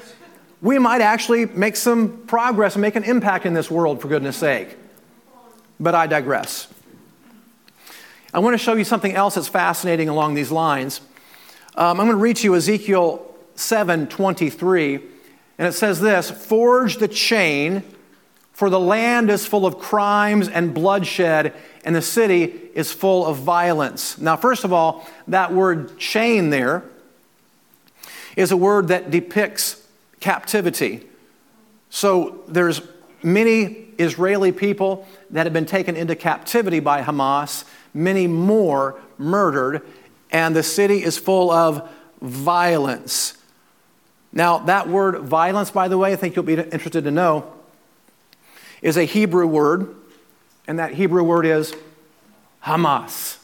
we 0.63 0.79
might 0.79 1.03
actually 1.03 1.45
make 1.45 1.77
some 1.77 2.25
progress 2.27 2.77
and 2.77 2.81
make 2.81 2.97
an 2.97 3.05
impact 3.05 3.45
in 3.45 3.53
this 3.53 3.71
world, 3.71 4.01
for 4.01 4.09
goodness 4.09 4.39
sake. 4.39 4.75
But 5.79 5.95
I 5.95 6.07
digress. 6.07 6.67
I 8.33 8.39
want 8.39 8.55
to 8.55 8.59
show 8.59 8.73
you 8.73 8.85
something 8.85 9.15
else 9.15 9.35
that's 9.35 9.49
fascinating 9.49 10.09
along 10.09 10.33
these 10.33 10.51
lines. 10.51 11.03
Um, 11.75 12.01
I'm 12.01 12.07
going 12.07 12.17
to 12.17 12.17
read 12.17 12.37
to 12.37 12.45
you 12.45 12.55
Ezekiel 12.57 13.28
7 13.59 14.07
23, 14.07 14.95
and 15.59 15.67
it 15.67 15.73
says 15.73 16.01
this 16.01 16.31
Forge 16.31 16.99
the 16.99 17.09
chain, 17.09 17.83
for 18.53 18.71
the 18.71 18.79
land 18.79 19.31
is 19.31 19.47
full 19.47 19.67
of 19.67 19.79
crimes 19.79 20.49
and 20.49 20.73
bloodshed, 20.73 21.53
and 21.85 21.95
the 21.95 22.03
city 22.03 22.45
is 22.75 22.93
full 22.93 23.27
of 23.27 23.39
violence. 23.39 24.17
Now, 24.19 24.37
first 24.37 24.63
of 24.63 24.73
all, 24.73 25.09
that 25.27 25.53
word 25.53 25.99
chain 25.99 26.51
there 26.51 26.85
is 28.37 28.53
a 28.53 28.57
word 28.57 28.89
that 28.89 29.11
depicts 29.11 29.85
captivity. 30.21 31.05
So 31.91 32.45
there's 32.47 32.81
many 33.25 33.87
Israeli 33.99 34.53
people 34.53 35.09
that 35.31 35.47
have 35.47 35.53
been 35.53 35.67
taken 35.67 35.97
into 35.97 36.15
captivity 36.15 36.79
by 36.79 37.03
Hamas, 37.03 37.65
many 37.93 38.29
more 38.29 39.01
murdered, 39.19 39.83
and 40.31 40.55
the 40.55 40.63
city 40.63 41.03
is 41.03 41.19
full 41.19 41.51
of 41.51 41.89
violence. 42.21 43.38
Now, 44.33 44.59
that 44.59 44.89
word 44.89 45.21
violence, 45.21 45.71
by 45.71 45.89
the 45.89 45.99
way, 45.99 46.13
I 46.13 46.17
think 46.17 46.37
you'll 46.37 46.45
be 46.45 46.55
interested 46.55 47.05
to 47.05 47.11
know, 47.11 47.53
is 48.83 48.97
a 48.97 49.05
Hebrew 49.05 49.47
word, 49.47 49.95
and 50.67 50.79
that 50.79 50.95
Hebrew 50.95 51.23
word 51.23 51.47
is 51.47 51.75
Hamas. 52.65 53.39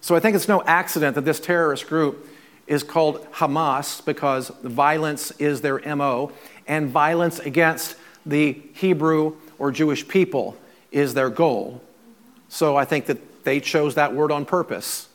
So 0.00 0.14
I 0.14 0.20
think 0.20 0.36
it's 0.36 0.48
no 0.48 0.62
accident 0.62 1.16
that 1.16 1.24
this 1.24 1.40
terrorist 1.40 1.88
group 1.88 2.28
is 2.66 2.82
called 2.82 3.26
Hamas 3.32 4.04
because 4.04 4.48
violence 4.62 5.32
is 5.32 5.60
their 5.60 5.80
MO, 5.96 6.32
and 6.68 6.88
violence 6.90 7.38
against 7.40 7.96
the 8.24 8.60
Hebrew 8.74 9.36
or 9.58 9.70
Jewish 9.70 10.06
people 10.06 10.56
is 10.92 11.14
their 11.14 11.28
goal. 11.30 11.80
So 12.48 12.76
I 12.76 12.84
think 12.84 13.06
that 13.06 13.44
they 13.44 13.60
chose 13.60 13.96
that 13.96 14.14
word 14.14 14.30
on 14.30 14.44
purpose. 14.44 15.08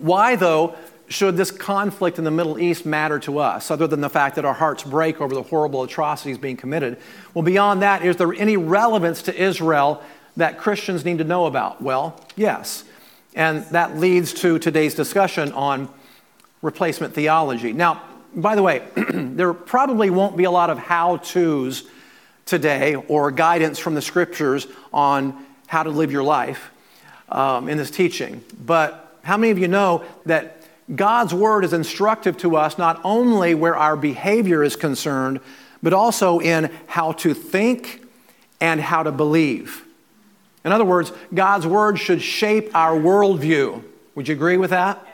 Why, 0.00 0.36
though, 0.36 0.76
should 1.08 1.36
this 1.36 1.50
conflict 1.50 2.18
in 2.18 2.24
the 2.24 2.30
Middle 2.30 2.58
East 2.58 2.86
matter 2.86 3.18
to 3.20 3.38
us, 3.38 3.70
other 3.70 3.86
than 3.86 4.00
the 4.00 4.08
fact 4.08 4.36
that 4.36 4.44
our 4.44 4.54
hearts 4.54 4.84
break 4.84 5.20
over 5.20 5.34
the 5.34 5.42
horrible 5.42 5.82
atrocities 5.82 6.38
being 6.38 6.56
committed? 6.56 6.98
Well, 7.34 7.42
beyond 7.42 7.82
that, 7.82 8.04
is 8.04 8.16
there 8.16 8.32
any 8.32 8.56
relevance 8.56 9.22
to 9.22 9.34
Israel 9.34 10.02
that 10.36 10.58
Christians 10.58 11.04
need 11.04 11.18
to 11.18 11.24
know 11.24 11.46
about? 11.46 11.82
Well, 11.82 12.24
yes. 12.36 12.84
And 13.34 13.64
that 13.66 13.98
leads 13.98 14.32
to 14.34 14.58
today's 14.58 14.94
discussion 14.94 15.52
on 15.52 15.88
replacement 16.62 17.14
theology. 17.14 17.72
Now, 17.72 18.02
by 18.34 18.54
the 18.54 18.62
way, 18.62 18.86
there 19.12 19.52
probably 19.52 20.10
won't 20.10 20.36
be 20.36 20.44
a 20.44 20.50
lot 20.50 20.70
of 20.70 20.78
how 20.78 21.16
to's 21.18 21.84
today 22.46 22.94
or 22.94 23.30
guidance 23.30 23.78
from 23.78 23.94
the 23.94 24.02
scriptures 24.02 24.68
on 24.92 25.44
how 25.66 25.82
to 25.82 25.90
live 25.90 26.12
your 26.12 26.22
life 26.22 26.70
um, 27.28 27.68
in 27.68 27.78
this 27.78 27.90
teaching. 27.90 28.44
But 28.64 29.09
how 29.22 29.36
many 29.36 29.50
of 29.50 29.58
you 29.58 29.68
know 29.68 30.04
that 30.26 30.56
God's 30.94 31.32
word 31.32 31.64
is 31.64 31.72
instructive 31.72 32.36
to 32.38 32.56
us 32.56 32.78
not 32.78 33.00
only 33.04 33.54
where 33.54 33.76
our 33.76 33.96
behavior 33.96 34.62
is 34.62 34.76
concerned, 34.76 35.40
but 35.82 35.92
also 35.92 36.40
in 36.40 36.70
how 36.86 37.12
to 37.12 37.34
think 37.34 38.02
and 38.60 38.80
how 38.80 39.02
to 39.02 39.12
believe? 39.12 39.84
In 40.64 40.72
other 40.72 40.84
words, 40.84 41.12
God's 41.32 41.66
word 41.66 41.98
should 41.98 42.20
shape 42.20 42.74
our 42.74 42.98
worldview. 42.98 43.82
Would 44.14 44.28
you 44.28 44.34
agree 44.34 44.56
with 44.56 44.70
that? 44.70 45.06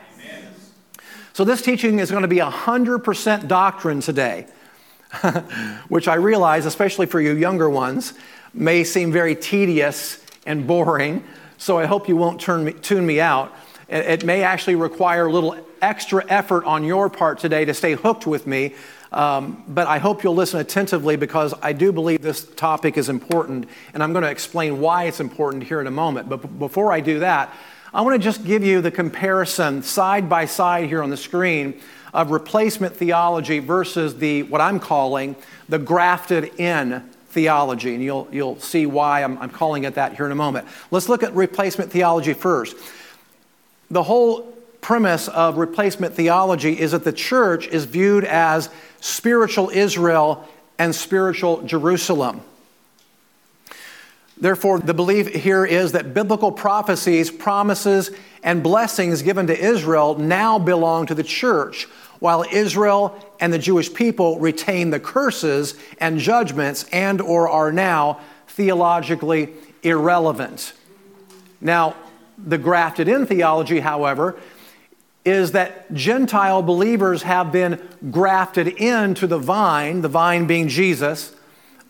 So, 1.32 1.44
this 1.44 1.60
teaching 1.60 1.98
is 1.98 2.10
going 2.10 2.22
to 2.22 2.28
be 2.28 2.38
100% 2.38 3.46
doctrine 3.46 4.00
today, 4.00 4.46
which 5.88 6.08
I 6.08 6.14
realize, 6.14 6.64
especially 6.64 7.04
for 7.04 7.20
you 7.20 7.34
younger 7.34 7.68
ones, 7.68 8.14
may 8.54 8.84
seem 8.84 9.12
very 9.12 9.36
tedious 9.36 10.24
and 10.46 10.66
boring. 10.66 11.22
So, 11.58 11.78
I 11.78 11.84
hope 11.84 12.08
you 12.08 12.16
won't 12.16 12.40
turn 12.40 12.64
me, 12.64 12.72
tune 12.72 13.04
me 13.04 13.20
out. 13.20 13.54
It 13.88 14.24
may 14.24 14.42
actually 14.42 14.76
require 14.76 15.26
a 15.26 15.32
little 15.32 15.56
extra 15.80 16.24
effort 16.28 16.64
on 16.64 16.84
your 16.84 17.08
part 17.08 17.38
today 17.38 17.64
to 17.64 17.74
stay 17.74 17.94
hooked 17.94 18.26
with 18.26 18.46
me 18.46 18.74
um, 19.12 19.64
but 19.68 19.86
I 19.86 19.98
hope 19.98 20.24
you'll 20.24 20.34
listen 20.34 20.60
attentively 20.60 21.16
because 21.16 21.54
I 21.62 21.72
do 21.72 21.92
believe 21.92 22.22
this 22.22 22.44
topic 22.44 22.98
is 22.98 23.08
important, 23.08 23.68
and 23.94 24.02
I'm 24.02 24.12
going 24.12 24.24
to 24.24 24.30
explain 24.30 24.80
why 24.80 25.04
it's 25.04 25.20
important 25.20 25.64
here 25.64 25.80
in 25.80 25.86
a 25.86 25.90
moment. 25.90 26.28
But 26.28 26.42
b- 26.42 26.48
before 26.48 26.92
I 26.92 27.00
do 27.00 27.20
that, 27.20 27.52
I 27.94 28.02
want 28.02 28.20
to 28.20 28.22
just 28.22 28.44
give 28.44 28.62
you 28.64 28.80
the 28.80 28.90
comparison 28.90 29.82
side 29.82 30.28
by 30.28 30.44
side 30.44 30.88
here 30.88 31.02
on 31.02 31.10
the 31.10 31.16
screen 31.16 31.80
of 32.12 32.30
replacement 32.30 32.94
theology 32.94 33.58
versus 33.58 34.16
the 34.18 34.42
what 34.44 34.60
I'm 34.60 34.80
calling 34.80 35.36
the 35.68 35.78
grafted 35.78 36.60
in 36.60 37.00
theology. 37.28 37.94
And 37.94 38.02
you'll, 38.02 38.28
you'll 38.30 38.60
see 38.60 38.86
why 38.86 39.22
I'm, 39.22 39.38
I'm 39.38 39.50
calling 39.50 39.84
it 39.84 39.94
that 39.94 40.14
here 40.14 40.26
in 40.26 40.32
a 40.32 40.36
moment. 40.36 40.66
Let's 40.90 41.08
look 41.08 41.22
at 41.22 41.34
replacement 41.34 41.90
theology 41.90 42.34
first. 42.34 42.76
The 43.90 44.02
whole 44.02 44.42
premise 44.80 45.28
of 45.28 45.58
replacement 45.58 46.14
theology 46.14 46.78
is 46.78 46.92
that 46.92 47.04
the 47.04 47.12
church 47.12 47.66
is 47.68 47.84
viewed 47.84 48.24
as 48.24 48.68
spiritual 49.00 49.70
Israel 49.70 50.46
and 50.78 50.94
spiritual 50.94 51.62
Jerusalem. 51.62 52.42
Therefore, 54.38 54.78
the 54.78 54.94
belief 54.94 55.28
here 55.28 55.64
is 55.64 55.92
that 55.92 56.12
biblical 56.12 56.52
prophecies, 56.52 57.30
promises, 57.30 58.10
and 58.42 58.62
blessings 58.62 59.22
given 59.22 59.46
to 59.46 59.58
Israel 59.58 60.16
now 60.18 60.58
belong 60.58 61.06
to 61.06 61.14
the 61.14 61.22
church, 61.22 61.84
while 62.18 62.44
Israel 62.52 63.18
and 63.40 63.52
the 63.52 63.58
Jewish 63.58 63.92
people 63.92 64.38
retain 64.38 64.90
the 64.90 65.00
curses 65.00 65.74
and 65.98 66.18
judgments 66.18 66.84
and 66.92 67.20
or 67.20 67.48
are 67.48 67.72
now 67.72 68.20
theologically 68.48 69.52
irrelevant. 69.82 70.74
Now, 71.60 71.96
the 72.38 72.58
grafted 72.58 73.08
in 73.08 73.26
theology, 73.26 73.80
however, 73.80 74.36
is 75.24 75.52
that 75.52 75.92
Gentile 75.92 76.62
believers 76.62 77.22
have 77.22 77.50
been 77.50 77.80
grafted 78.10 78.68
into 78.68 79.26
the 79.26 79.38
vine, 79.38 80.00
the 80.00 80.08
vine 80.08 80.46
being 80.46 80.68
Jesus, 80.68 81.34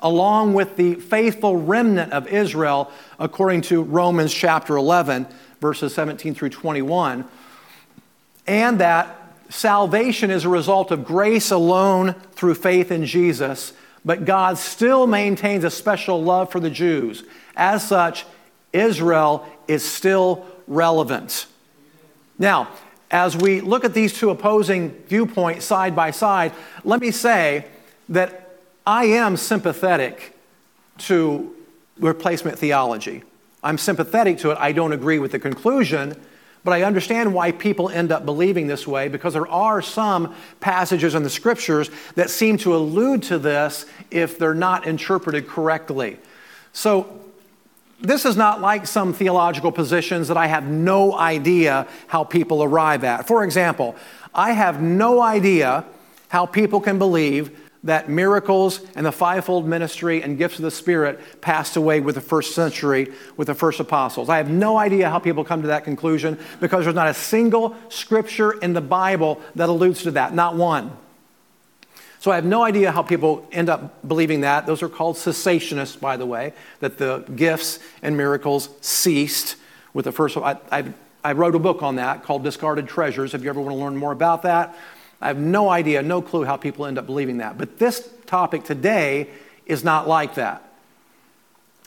along 0.01 0.55
with 0.55 0.77
the 0.77 0.95
faithful 0.95 1.57
remnant 1.57 2.13
of 2.13 2.27
Israel, 2.29 2.91
according 3.19 3.61
to 3.63 3.83
Romans 3.83 4.33
chapter 4.33 4.77
11, 4.77 5.27
verses 5.61 5.95
17 5.95 6.35
through 6.35 6.51
21, 6.51 7.27
and 8.47 8.79
that 8.79 9.17
salvation 9.49 10.31
is 10.31 10.45
a 10.45 10.49
result 10.49 10.91
of 10.91 11.05
grace 11.05 11.51
alone 11.51 12.15
through 12.33 12.55
faith 12.55 12.91
in 12.91 13.05
Jesus, 13.05 13.73
but 14.05 14.25
God 14.25 14.59
still 14.59 15.07
maintains 15.07 15.65
a 15.65 15.71
special 15.71 16.23
love 16.23 16.51
for 16.51 16.61
the 16.61 16.71
Jews. 16.71 17.25
As 17.57 17.87
such, 17.87 18.25
Israel 18.77 19.47
is 19.67 19.85
still 19.85 20.47
relevant. 20.67 21.47
Now, 22.39 22.69
as 23.11 23.37
we 23.37 23.61
look 23.61 23.85
at 23.85 23.95
these 23.95 24.13
two 24.13 24.31
opposing 24.31 24.91
viewpoints 25.09 25.65
side 25.65 25.95
by 25.95 26.11
side, 26.11 26.53
let 26.85 27.01
me 27.01 27.11
say 27.11 27.67
that 28.09 28.59
I 28.87 29.05
am 29.07 29.37
sympathetic 29.37 30.37
to 30.99 31.55
replacement 31.99 32.59
theology. 32.59 33.23
I'm 33.63 33.79
sympathetic 33.79 34.39
to 34.39 34.51
it. 34.51 34.59
I 34.61 34.73
don't 34.73 34.93
agree 34.93 35.19
with 35.19 35.33
the 35.33 35.39
conclusion, 35.39 36.21
but 36.63 36.73
I 36.73 36.83
understand 36.83 37.33
why 37.33 37.53
people 37.53 37.89
end 37.89 38.13
up 38.13 38.25
believing 38.25 38.67
this 38.67 38.87
way 38.87 39.09
because 39.09 39.33
there 39.33 39.49
are 39.49 39.81
some 39.81 40.35
passages 40.61 41.15
in 41.15 41.23
the 41.23 41.31
scriptures 41.31 41.91
that 42.17 42.29
seem 42.29 42.59
to 42.59 42.77
allude 42.77 43.23
to 43.25 43.39
this 43.39 43.87
if 44.11 44.39
they're 44.39 44.55
not 44.55 44.87
interpreted 44.87 45.49
correctly. 45.49 46.19
So 46.73 47.26
this 48.01 48.25
is 48.25 48.37
not 48.37 48.61
like 48.61 48.87
some 48.87 49.13
theological 49.13 49.73
positions 49.73 50.29
that 50.29 50.37
I 50.37 50.47
have 50.47 50.65
no 50.65 51.17
idea 51.17 51.87
how 52.07 52.25
people 52.25 52.63
arrive 52.63 53.05
at. 53.05 53.27
For 53.27 53.43
example, 53.45 53.97
I 54.35 54.53
have 54.53 54.83
no 54.83 55.21
idea 55.21 55.85
how 56.29 56.47
people 56.47 56.81
can 56.81 56.99
believe 56.99 57.59
that 57.85 58.09
miracles 58.09 58.81
and 58.97 59.07
the 59.07 59.13
fivefold 59.13 59.67
ministry 59.67 60.23
and 60.23 60.37
gifts 60.37 60.59
of 60.59 60.63
the 60.63 60.71
Spirit 60.71 61.41
passed 61.41 61.77
away 61.77 62.01
with 62.01 62.17
the 62.17 62.21
first 62.21 62.55
century, 62.55 63.13
with 63.37 63.47
the 63.47 63.55
first 63.55 63.79
apostles. 63.81 64.29
I 64.29 64.39
have 64.39 64.51
no 64.51 64.77
idea 64.77 65.09
how 65.09 65.21
people 65.21 65.45
come 65.45 65.63
to 65.63 65.69
that 65.69 65.85
conclusion 65.85 66.39
because 66.61 66.85
there's 66.85 66.97
not 66.97 67.07
a 67.07 67.15
single 67.15 67.77
scripture 67.89 68.53
in 68.53 68.73
the 68.73 68.81
Bible 68.81 69.41
that 69.55 69.69
alludes 69.69 70.03
to 70.03 70.11
that, 70.13 70.35
not 70.35 70.57
one. 70.57 70.97
So 72.19 72.31
I 72.31 72.37
have 72.37 72.45
no 72.45 72.63
idea 72.63 72.93
how 72.93 73.03
people 73.03 73.47
end 73.53 73.69
up 73.69 74.07
believing 74.07 74.41
that. 74.41 74.67
Those 74.67 74.83
are 74.83 74.89
called 74.89 75.17
cessationists, 75.17 75.99
by 76.01 76.17
the 76.17 76.27
way, 76.27 76.53
that 76.81 76.99
the 76.99 77.25
gifts 77.35 77.79
and 78.03 78.17
miracles 78.17 78.71
ceased 78.81 79.57
with 79.93 80.07
the 80.07 80.13
first. 80.13 80.37
I, 80.37 80.59
I, 80.73 80.85
I 81.23 81.33
wrote 81.33 81.55
a 81.55 81.59
book 81.59 81.83
on 81.83 81.97
that 81.97 82.23
called 82.23 82.43
Discarded 82.43 82.89
Treasures. 82.89 83.35
If 83.35 83.43
you 83.43 83.51
ever 83.51 83.61
want 83.61 83.77
to 83.77 83.81
learn 83.83 83.97
more 83.97 84.13
about 84.13 84.43
that, 84.43 84.77
I 85.21 85.29
have 85.29 85.39
no 85.39 85.69
idea, 85.69 86.03
no 86.03 86.23
clue 86.23 86.45
how 86.45 86.57
people 86.57 86.87
end 86.87 86.99
up 86.99 87.07
believing 87.07 87.39
that. 87.39 87.59
But 87.59 87.79
this 87.79 88.09
topic 88.27 88.65
today 88.65 89.29
is 89.65 89.85
not 89.85 90.09
like 90.09 90.35
that. 90.35 90.63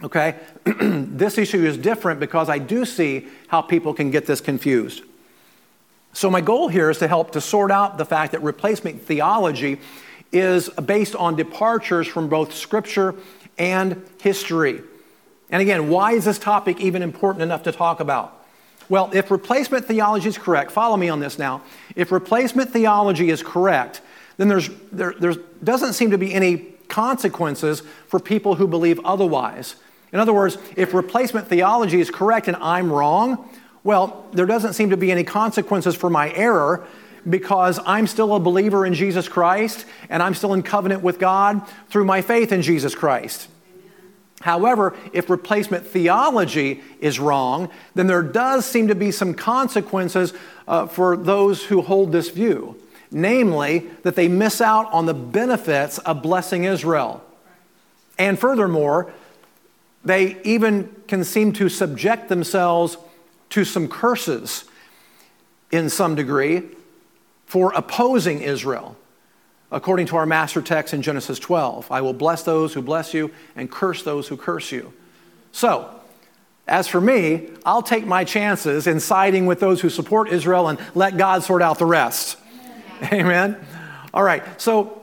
Okay? 0.03 0.37
this 0.63 1.37
issue 1.37 1.65
is 1.65 1.77
different 1.77 2.19
because 2.19 2.49
I 2.49 2.57
do 2.57 2.85
see 2.85 3.27
how 3.47 3.61
people 3.61 3.93
can 3.93 4.11
get 4.11 4.25
this 4.25 4.41
confused. 4.41 5.03
So, 6.13 6.31
my 6.31 6.41
goal 6.41 6.69
here 6.69 6.89
is 6.89 6.97
to 6.99 7.07
help 7.07 7.31
to 7.31 7.41
sort 7.41 7.69
out 7.69 7.97
the 7.97 8.05
fact 8.05 8.31
that 8.31 8.41
replacement 8.41 9.01
theology 9.03 9.79
is 10.31 10.69
based 10.69 11.15
on 11.15 11.35
departures 11.35 12.07
from 12.07 12.29
both 12.29 12.53
Scripture 12.53 13.15
and 13.57 14.03
history. 14.21 14.81
And 15.49 15.61
again, 15.61 15.89
why 15.89 16.13
is 16.13 16.25
this 16.25 16.39
topic 16.39 16.79
even 16.79 17.01
important 17.01 17.41
enough 17.43 17.63
to 17.63 17.71
talk 17.71 17.99
about? 17.99 18.35
Well, 18.87 19.09
if 19.13 19.29
replacement 19.29 19.85
theology 19.85 20.29
is 20.29 20.37
correct, 20.37 20.71
follow 20.71 20.97
me 20.97 21.09
on 21.09 21.19
this 21.19 21.37
now. 21.37 21.61
If 21.95 22.11
replacement 22.11 22.71
theology 22.71 23.29
is 23.29 23.43
correct, 23.43 24.01
then 24.37 24.47
there's, 24.47 24.69
there 24.91 25.13
there's, 25.19 25.37
doesn't 25.63 25.93
seem 25.93 26.11
to 26.11 26.17
be 26.17 26.33
any 26.33 26.57
consequences 26.87 27.81
for 28.07 28.19
people 28.19 28.55
who 28.55 28.67
believe 28.67 28.99
otherwise. 29.05 29.75
In 30.11 30.19
other 30.19 30.33
words, 30.33 30.57
if 30.75 30.93
replacement 30.93 31.47
theology 31.47 31.99
is 31.99 32.09
correct 32.09 32.47
and 32.47 32.57
I'm 32.57 32.91
wrong, 32.91 33.47
well, 33.83 34.25
there 34.33 34.47
doesn't 34.47 34.73
seem 34.73 34.89
to 34.89 34.97
be 34.97 35.11
any 35.11 35.23
consequences 35.23 35.95
for 35.95 36.09
my 36.09 36.33
error 36.33 36.87
because 37.27 37.79
I'm 37.85 38.07
still 38.07 38.35
a 38.35 38.39
believer 38.39 38.85
in 38.85 38.93
Jesus 38.93 39.27
Christ 39.27 39.85
and 40.09 40.21
I'm 40.21 40.33
still 40.33 40.53
in 40.53 40.63
covenant 40.63 41.01
with 41.01 41.19
God 41.19 41.61
through 41.89 42.05
my 42.05 42.21
faith 42.21 42.51
in 42.51 42.61
Jesus 42.61 42.95
Christ. 42.95 43.47
However, 44.41 44.95
if 45.11 45.29
replacement 45.29 45.85
theology 45.85 46.81
is 47.01 47.19
wrong, 47.19 47.69
then 47.95 48.07
there 48.07 48.23
does 48.23 48.65
seem 48.65 48.87
to 48.87 48.95
be 48.95 49.11
some 49.11 49.33
consequences 49.33 50.33
uh, 50.67 50.87
for 50.87 51.17
those 51.17 51.65
who 51.65 51.81
hold 51.81 52.11
this 52.11 52.29
view. 52.29 52.81
Namely, 53.11 53.79
that 54.03 54.15
they 54.15 54.27
miss 54.27 54.61
out 54.61 54.91
on 54.93 55.07
the 55.07 55.15
benefits 55.15 55.97
of 55.97 56.21
blessing 56.21 56.63
Israel. 56.63 57.23
And 58.19 58.37
furthermore, 58.37 59.11
they 60.05 60.37
even 60.43 60.95
can 61.07 61.23
seem 61.23 61.51
to 61.53 61.69
subject 61.69 62.29
themselves 62.29 62.97
to 63.49 63.65
some 63.65 63.87
curses 63.87 64.65
in 65.71 65.89
some 65.89 66.15
degree 66.15 66.63
for 67.49 67.73
opposing 67.73 68.43
Israel 68.43 68.95
according 69.71 70.05
to 70.05 70.15
our 70.15 70.27
master 70.27 70.61
text 70.61 70.93
in 70.93 71.01
Genesis 71.01 71.39
12. 71.39 71.91
I 71.91 72.01
will 72.01 72.13
bless 72.13 72.43
those 72.43 72.75
who 72.75 72.81
bless 72.83 73.11
you 73.11 73.31
and 73.55 73.71
curse 73.71 74.03
those 74.03 74.27
who 74.27 74.37
curse 74.37 74.71
you. 74.71 74.93
So, 75.51 75.89
as 76.67 76.87
for 76.87 77.01
me, 77.01 77.49
I'll 77.65 77.81
take 77.81 78.05
my 78.05 78.23
chances 78.23 78.85
in 78.85 78.99
siding 78.99 79.47
with 79.47 79.59
those 79.59 79.81
who 79.81 79.89
support 79.89 80.29
Israel 80.29 80.67
and 80.67 80.79
let 80.93 81.17
God 81.17 81.41
sort 81.41 81.63
out 81.63 81.79
the 81.79 81.87
rest. 81.87 82.37
Amen. 83.05 83.25
Amen. 83.25 83.57
All 84.13 84.23
right, 84.23 84.43
so 84.61 84.98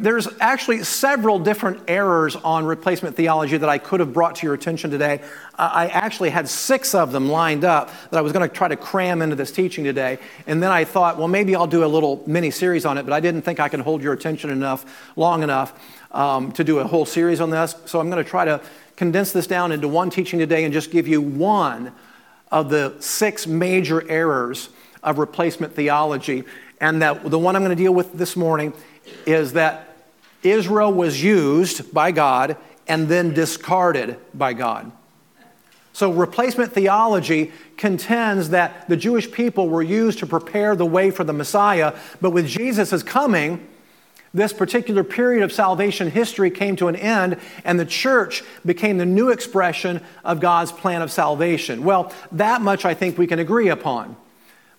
there's 0.00 0.28
actually 0.40 0.82
several 0.84 1.38
different 1.38 1.82
errors 1.88 2.36
on 2.36 2.64
replacement 2.64 3.16
theology 3.16 3.56
that 3.56 3.68
I 3.68 3.78
could 3.78 4.00
have 4.00 4.12
brought 4.12 4.36
to 4.36 4.46
your 4.46 4.54
attention 4.54 4.90
today. 4.90 5.20
I 5.56 5.88
actually 5.88 6.30
had 6.30 6.48
six 6.48 6.94
of 6.94 7.12
them 7.12 7.28
lined 7.28 7.64
up 7.64 7.90
that 8.10 8.18
I 8.18 8.20
was 8.20 8.32
going 8.32 8.48
to 8.48 8.54
try 8.54 8.68
to 8.68 8.76
cram 8.76 9.22
into 9.22 9.36
this 9.36 9.52
teaching 9.52 9.84
today. 9.84 10.18
And 10.46 10.62
then 10.62 10.70
I 10.70 10.84
thought, 10.84 11.18
well, 11.18 11.28
maybe 11.28 11.54
I'll 11.54 11.66
do 11.66 11.84
a 11.84 11.86
little 11.86 12.22
mini 12.26 12.50
series 12.50 12.86
on 12.86 12.98
it, 12.98 13.04
but 13.04 13.12
I 13.12 13.20
didn't 13.20 13.42
think 13.42 13.60
I 13.60 13.68
could 13.68 13.80
hold 13.80 14.02
your 14.02 14.12
attention 14.12 14.50
enough, 14.50 14.84
long 15.16 15.42
enough, 15.42 15.78
um, 16.12 16.52
to 16.52 16.64
do 16.64 16.78
a 16.78 16.84
whole 16.84 17.04
series 17.04 17.40
on 17.40 17.50
this. 17.50 17.74
So 17.84 18.00
I'm 18.00 18.10
going 18.10 18.22
to 18.22 18.28
try 18.28 18.44
to 18.44 18.60
condense 18.96 19.32
this 19.32 19.46
down 19.46 19.72
into 19.72 19.88
one 19.88 20.10
teaching 20.10 20.38
today 20.38 20.64
and 20.64 20.72
just 20.72 20.90
give 20.90 21.08
you 21.08 21.20
one 21.20 21.92
of 22.50 22.68
the 22.68 22.94
six 23.00 23.46
major 23.46 24.08
errors 24.08 24.68
of 25.02 25.18
replacement 25.18 25.74
theology. 25.74 26.44
And 26.80 27.00
that 27.02 27.30
the 27.30 27.38
one 27.38 27.56
I'm 27.56 27.62
going 27.62 27.76
to 27.76 27.82
deal 27.82 27.94
with 27.94 28.12
this 28.12 28.36
morning 28.36 28.72
is 29.26 29.52
that 29.54 29.96
Israel 30.42 30.92
was 30.92 31.22
used 31.22 31.92
by 31.92 32.10
God 32.12 32.56
and 32.88 33.08
then 33.08 33.32
discarded 33.32 34.16
by 34.34 34.52
God. 34.52 34.90
So, 35.94 36.10
replacement 36.10 36.72
theology 36.72 37.52
contends 37.76 38.50
that 38.50 38.88
the 38.88 38.96
Jewish 38.96 39.30
people 39.30 39.68
were 39.68 39.82
used 39.82 40.20
to 40.20 40.26
prepare 40.26 40.74
the 40.74 40.86
way 40.86 41.10
for 41.10 41.22
the 41.22 41.34
Messiah, 41.34 41.94
but 42.20 42.30
with 42.30 42.46
Jesus' 42.46 43.02
coming, 43.02 43.68
this 44.34 44.54
particular 44.54 45.04
period 45.04 45.42
of 45.42 45.52
salvation 45.52 46.10
history 46.10 46.50
came 46.50 46.76
to 46.76 46.88
an 46.88 46.96
end, 46.96 47.38
and 47.64 47.78
the 47.78 47.84
church 47.84 48.42
became 48.64 48.96
the 48.96 49.04
new 49.04 49.28
expression 49.28 50.00
of 50.24 50.40
God's 50.40 50.72
plan 50.72 51.02
of 51.02 51.12
salvation. 51.12 51.84
Well, 51.84 52.12
that 52.32 52.62
much 52.62 52.86
I 52.86 52.94
think 52.94 53.18
we 53.18 53.26
can 53.26 53.38
agree 53.38 53.68
upon. 53.68 54.16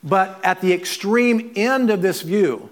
But 0.03 0.39
at 0.43 0.61
the 0.61 0.73
extreme 0.73 1.53
end 1.55 1.91
of 1.91 2.01
this 2.01 2.23
view, 2.23 2.71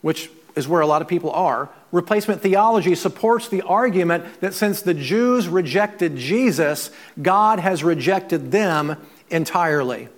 which 0.00 0.30
is 0.54 0.68
where 0.68 0.80
a 0.80 0.86
lot 0.86 1.02
of 1.02 1.08
people 1.08 1.30
are. 1.30 1.68
Replacement 1.92 2.40
theology 2.40 2.94
supports 2.94 3.48
the 3.48 3.62
argument 3.62 4.24
that 4.40 4.54
since 4.54 4.82
the 4.82 4.94
Jews 4.94 5.48
rejected 5.48 6.16
Jesus, 6.16 6.90
God 7.20 7.58
has 7.58 7.84
rejected 7.84 8.50
them 8.50 8.96
entirely. 9.30 10.08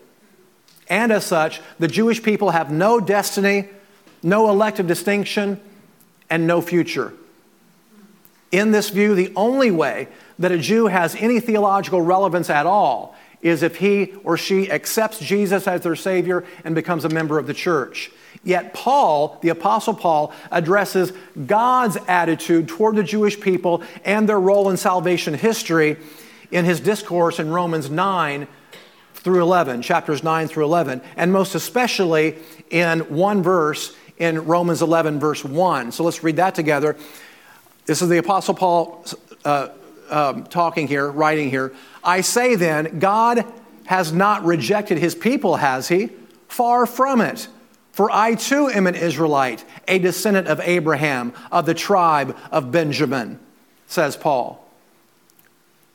And 0.88 1.12
as 1.12 1.24
such, 1.24 1.60
the 1.78 1.88
Jewish 1.88 2.22
people 2.22 2.50
have 2.50 2.70
no 2.70 3.00
destiny, 3.00 3.68
no 4.22 4.48
elective 4.50 4.86
distinction, 4.86 5.60
and 6.28 6.46
no 6.46 6.60
future. 6.60 7.12
In 8.52 8.70
this 8.70 8.90
view, 8.90 9.14
the 9.14 9.32
only 9.34 9.70
way 9.70 10.08
that 10.38 10.52
a 10.52 10.58
Jew 10.58 10.86
has 10.86 11.14
any 11.16 11.40
theological 11.40 12.00
relevance 12.00 12.50
at 12.50 12.66
all 12.66 13.16
is 13.40 13.62
if 13.62 13.76
he 13.76 14.14
or 14.24 14.36
she 14.36 14.70
accepts 14.70 15.18
Jesus 15.18 15.68
as 15.68 15.82
their 15.82 15.96
Savior 15.96 16.44
and 16.64 16.74
becomes 16.74 17.04
a 17.04 17.08
member 17.08 17.38
of 17.38 17.46
the 17.46 17.54
church. 17.54 18.10
Yet 18.44 18.74
Paul, 18.74 19.38
the 19.40 19.48
Apostle 19.48 19.94
Paul, 19.94 20.32
addresses 20.50 21.12
God's 21.46 21.96
attitude 22.06 22.68
toward 22.68 22.96
the 22.96 23.02
Jewish 23.02 23.40
people 23.40 23.82
and 24.04 24.28
their 24.28 24.38
role 24.38 24.70
in 24.70 24.76
salvation 24.76 25.34
history 25.34 25.96
in 26.50 26.64
his 26.64 26.78
discourse 26.78 27.38
in 27.38 27.50
Romans 27.50 27.90
9 27.90 28.46
through 29.14 29.42
11, 29.42 29.80
chapters 29.80 30.22
9 30.22 30.46
through 30.48 30.64
11, 30.64 31.00
and 31.16 31.32
most 31.32 31.54
especially 31.54 32.36
in 32.70 33.00
one 33.00 33.42
verse 33.42 33.96
in 34.18 34.44
Romans 34.44 34.82
11, 34.82 35.18
verse 35.18 35.42
1. 35.42 35.92
So 35.92 36.04
let's 36.04 36.22
read 36.22 36.36
that 36.36 36.54
together. 36.54 36.96
This 37.86 38.02
is 38.02 38.08
the 38.10 38.18
Apostle 38.18 38.54
Paul 38.54 39.04
uh, 39.44 39.68
um, 40.10 40.44
talking 40.44 40.86
here, 40.86 41.10
writing 41.10 41.48
here. 41.48 41.74
I 42.02 42.20
say 42.20 42.54
then, 42.54 42.98
God 42.98 43.44
has 43.86 44.12
not 44.12 44.44
rejected 44.44 44.98
his 44.98 45.14
people, 45.14 45.56
has 45.56 45.88
he? 45.88 46.10
Far 46.48 46.86
from 46.86 47.20
it. 47.20 47.48
For 47.94 48.10
I 48.10 48.34
too 48.34 48.66
am 48.66 48.88
an 48.88 48.96
Israelite, 48.96 49.64
a 49.86 50.00
descendant 50.00 50.48
of 50.48 50.58
Abraham, 50.58 51.32
of 51.52 51.64
the 51.64 51.74
tribe 51.74 52.36
of 52.50 52.72
Benjamin, 52.72 53.38
says 53.86 54.16
Paul. 54.16 54.68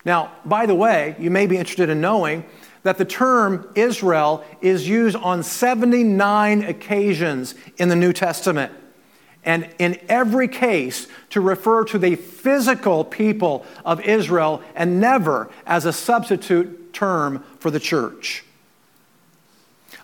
Now, 0.05 0.31
by 0.45 0.65
the 0.65 0.73
way, 0.73 1.17
you 1.19 1.29
may 1.29 1.45
be 1.45 1.57
interested 1.57 1.89
in 1.89 1.99
knowing 1.99 2.45
that 2.83 2.97
the 2.97 3.03
term 3.03 3.69
Israel 3.75 4.45
is 4.61 4.87
used 4.87 5.17
on 5.17 5.43
79 5.43 6.63
occasions 6.63 7.53
in 7.75 7.89
the 7.89 7.97
New 7.97 8.13
Testament. 8.13 8.71
And 9.43 9.67
in 9.77 9.99
every 10.07 10.47
case, 10.47 11.05
to 11.31 11.41
refer 11.41 11.83
to 11.83 11.99
the 11.99 12.15
physical 12.15 13.03
people 13.03 13.65
of 13.83 13.99
Israel 13.99 14.63
and 14.73 15.01
never 15.01 15.49
as 15.65 15.85
a 15.85 15.91
substitute 15.91 16.93
term 16.93 17.43
for 17.59 17.69
the 17.69 17.79
church. 17.81 18.45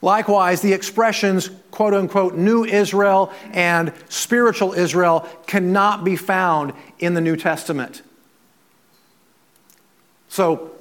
Likewise, 0.01 0.61
the 0.61 0.73
expressions 0.73 1.49
quote 1.71 1.93
unquote 1.93 2.35
new 2.35 2.63
Israel 2.63 3.31
and 3.51 3.93
spiritual 4.09 4.73
Israel 4.73 5.27
cannot 5.47 6.03
be 6.03 6.15
found 6.15 6.73
in 6.99 7.13
the 7.13 7.21
New 7.21 7.35
Testament. 7.35 8.01
So 10.29 10.71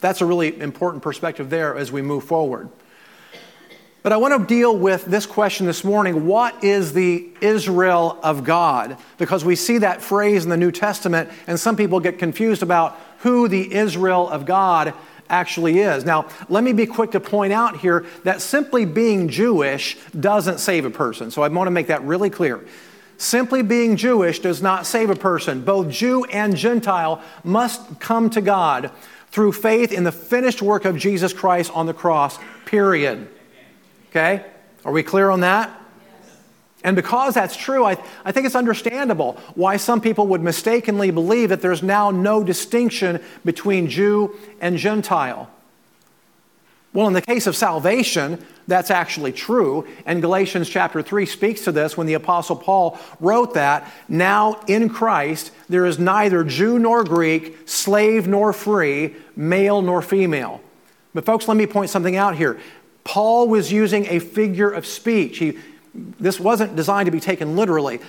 that's 0.00 0.20
a 0.20 0.26
really 0.26 0.60
important 0.60 1.02
perspective 1.02 1.50
there 1.50 1.76
as 1.76 1.90
we 1.90 2.02
move 2.02 2.24
forward. 2.24 2.68
But 4.02 4.12
I 4.12 4.16
want 4.16 4.40
to 4.40 4.52
deal 4.52 4.76
with 4.76 5.04
this 5.04 5.26
question 5.26 5.66
this 5.66 5.84
morning 5.84 6.26
what 6.26 6.64
is 6.64 6.92
the 6.92 7.28
Israel 7.40 8.18
of 8.22 8.42
God? 8.42 8.96
Because 9.16 9.44
we 9.44 9.54
see 9.54 9.78
that 9.78 10.02
phrase 10.02 10.42
in 10.42 10.50
the 10.50 10.56
New 10.56 10.72
Testament, 10.72 11.30
and 11.46 11.58
some 11.58 11.76
people 11.76 12.00
get 12.00 12.18
confused 12.18 12.64
about 12.64 12.98
who 13.18 13.46
the 13.46 13.72
Israel 13.72 14.28
of 14.28 14.44
God 14.44 14.92
actually 15.32 15.80
is. 15.80 16.04
Now, 16.04 16.28
let 16.48 16.62
me 16.62 16.72
be 16.72 16.86
quick 16.86 17.10
to 17.12 17.20
point 17.20 17.52
out 17.52 17.78
here 17.78 18.04
that 18.22 18.40
simply 18.40 18.84
being 18.84 19.28
Jewish 19.28 19.96
doesn't 20.18 20.60
save 20.60 20.84
a 20.84 20.90
person. 20.90 21.30
So 21.30 21.42
I 21.42 21.48
want 21.48 21.66
to 21.66 21.72
make 21.72 21.88
that 21.88 22.02
really 22.02 22.30
clear. 22.30 22.64
Simply 23.16 23.62
being 23.62 23.96
Jewish 23.96 24.40
does 24.40 24.62
not 24.62 24.84
save 24.86 25.10
a 25.10 25.16
person. 25.16 25.62
Both 25.62 25.90
Jew 25.90 26.24
and 26.24 26.56
Gentile 26.56 27.22
must 27.44 27.98
come 27.98 28.30
to 28.30 28.40
God 28.40 28.90
through 29.30 29.52
faith 29.52 29.92
in 29.92 30.04
the 30.04 30.12
finished 30.12 30.60
work 30.60 30.84
of 30.84 30.96
Jesus 30.96 31.32
Christ 31.32 31.70
on 31.74 31.86
the 31.86 31.94
cross, 31.94 32.38
period. 32.66 33.28
Okay? 34.10 34.44
Are 34.84 34.92
we 34.92 35.02
clear 35.02 35.30
on 35.30 35.40
that? 35.40 35.81
And 36.84 36.96
because 36.96 37.34
that's 37.34 37.56
true, 37.56 37.84
I, 37.84 37.96
I 38.24 38.32
think 38.32 38.46
it's 38.46 38.56
understandable 38.56 39.38
why 39.54 39.76
some 39.76 40.00
people 40.00 40.26
would 40.28 40.42
mistakenly 40.42 41.10
believe 41.10 41.50
that 41.50 41.60
there's 41.60 41.82
now 41.82 42.10
no 42.10 42.42
distinction 42.42 43.20
between 43.44 43.88
Jew 43.88 44.36
and 44.60 44.76
Gentile. 44.76 45.48
Well, 46.92 47.06
in 47.06 47.14
the 47.14 47.22
case 47.22 47.46
of 47.46 47.56
salvation, 47.56 48.44
that's 48.68 48.90
actually 48.90 49.32
true. 49.32 49.86
And 50.04 50.20
Galatians 50.20 50.68
chapter 50.68 51.02
3 51.02 51.24
speaks 51.24 51.62
to 51.64 51.72
this 51.72 51.96
when 51.96 52.06
the 52.06 52.14
Apostle 52.14 52.56
Paul 52.56 52.98
wrote 53.18 53.54
that 53.54 53.90
now 54.08 54.60
in 54.66 54.88
Christ 54.90 55.52
there 55.68 55.86
is 55.86 55.98
neither 55.98 56.44
Jew 56.44 56.78
nor 56.78 57.02
Greek, 57.04 57.56
slave 57.66 58.28
nor 58.28 58.52
free, 58.52 59.14
male 59.36 59.80
nor 59.80 60.02
female. 60.02 60.60
But, 61.14 61.24
folks, 61.24 61.48
let 61.48 61.56
me 61.56 61.66
point 61.66 61.90
something 61.90 62.16
out 62.16 62.36
here. 62.36 62.58
Paul 63.04 63.48
was 63.48 63.72
using 63.72 64.06
a 64.06 64.18
figure 64.18 64.70
of 64.70 64.86
speech. 64.86 65.38
He, 65.38 65.58
this 65.94 66.40
wasn't 66.40 66.74
designed 66.74 67.06
to 67.06 67.12
be 67.12 67.20
taken 67.20 67.56
literally. 67.56 68.00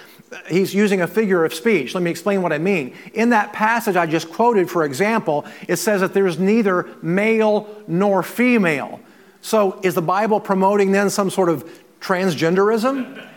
He's 0.48 0.74
using 0.74 1.02
a 1.02 1.08
figure 1.08 1.44
of 1.44 1.54
speech. 1.54 1.94
Let 1.94 2.04
me 2.04 2.12
explain 2.12 2.42
what 2.42 2.54
I 2.54 2.58
mean. 2.58 2.96
In 3.14 3.30
that 3.30 3.54
passage 3.54 3.96
I 3.96 4.06
just 4.06 4.32
quoted, 4.32 4.70
for 4.70 4.86
example, 4.86 5.46
it 5.68 5.76
says 5.76 6.02
that 6.02 6.14
there's 6.14 6.40
neither 6.40 6.88
male 7.02 7.68
nor 7.88 8.24
female. 8.24 9.00
So 9.42 9.80
is 9.84 9.96
the 9.96 10.02
Bible 10.02 10.40
promoting 10.40 10.92
then 10.94 11.10
some 11.10 11.30
sort 11.30 11.50
of 11.50 11.70
transgenderism? 12.00 13.30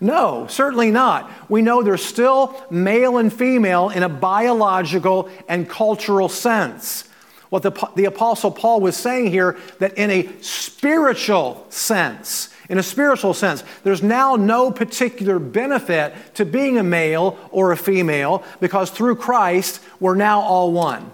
No, 0.00 0.46
certainly 0.48 0.90
not. 0.90 1.30
We 1.50 1.60
know 1.60 1.82
there's 1.82 2.02
still 2.02 2.64
male 2.70 3.18
and 3.18 3.30
female 3.30 3.90
in 3.90 4.02
a 4.02 4.08
biological 4.08 5.28
and 5.46 5.68
cultural 5.68 6.30
sense. 6.30 7.04
What 7.50 7.62
the, 7.62 7.72
the 7.96 8.06
Apostle 8.06 8.50
Paul 8.50 8.80
was 8.80 8.96
saying 8.96 9.30
here, 9.30 9.58
that 9.78 9.98
in 9.98 10.10
a 10.10 10.30
spiritual 10.40 11.66
sense, 11.68 12.49
in 12.70 12.78
a 12.78 12.82
spiritual 12.84 13.34
sense, 13.34 13.64
there's 13.82 14.00
now 14.00 14.36
no 14.36 14.70
particular 14.70 15.40
benefit 15.40 16.14
to 16.36 16.44
being 16.44 16.78
a 16.78 16.84
male 16.84 17.36
or 17.50 17.72
a 17.72 17.76
female 17.76 18.44
because 18.60 18.90
through 18.90 19.16
Christ, 19.16 19.80
we're 19.98 20.14
now 20.14 20.40
all 20.40 20.70
one. 20.70 21.10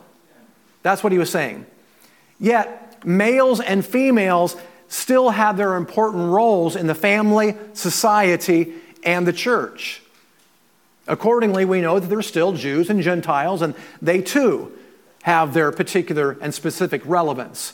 That's 0.83 1.03
what 1.03 1.13
he 1.13 1.19
was 1.19 1.31
saying. 1.31 1.65
Yet, 2.39 3.07
males 3.07 3.61
and 3.61 3.85
females 3.85 4.55
still 4.89 5.31
have 5.31 5.57
their 5.57 5.77
important 5.77 6.29
roles 6.29 6.77
in 6.77 6.89
the 6.89 6.95
family, 6.95 7.57
society, 7.73 8.75
and 9.03 9.27
the 9.27 9.33
church. 9.33 10.03
Accordingly, 11.09 11.65
we 11.65 11.81
know 11.81 11.99
that 11.99 12.09
there's 12.09 12.27
still 12.27 12.53
Jews 12.53 12.91
and 12.91 13.01
Gentiles, 13.01 13.63
and 13.63 13.75
they 14.03 14.21
too 14.21 14.77
have 15.23 15.55
their 15.55 15.73
particular 15.73 16.37
and 16.43 16.53
specific 16.53 17.01
relevance. 17.07 17.73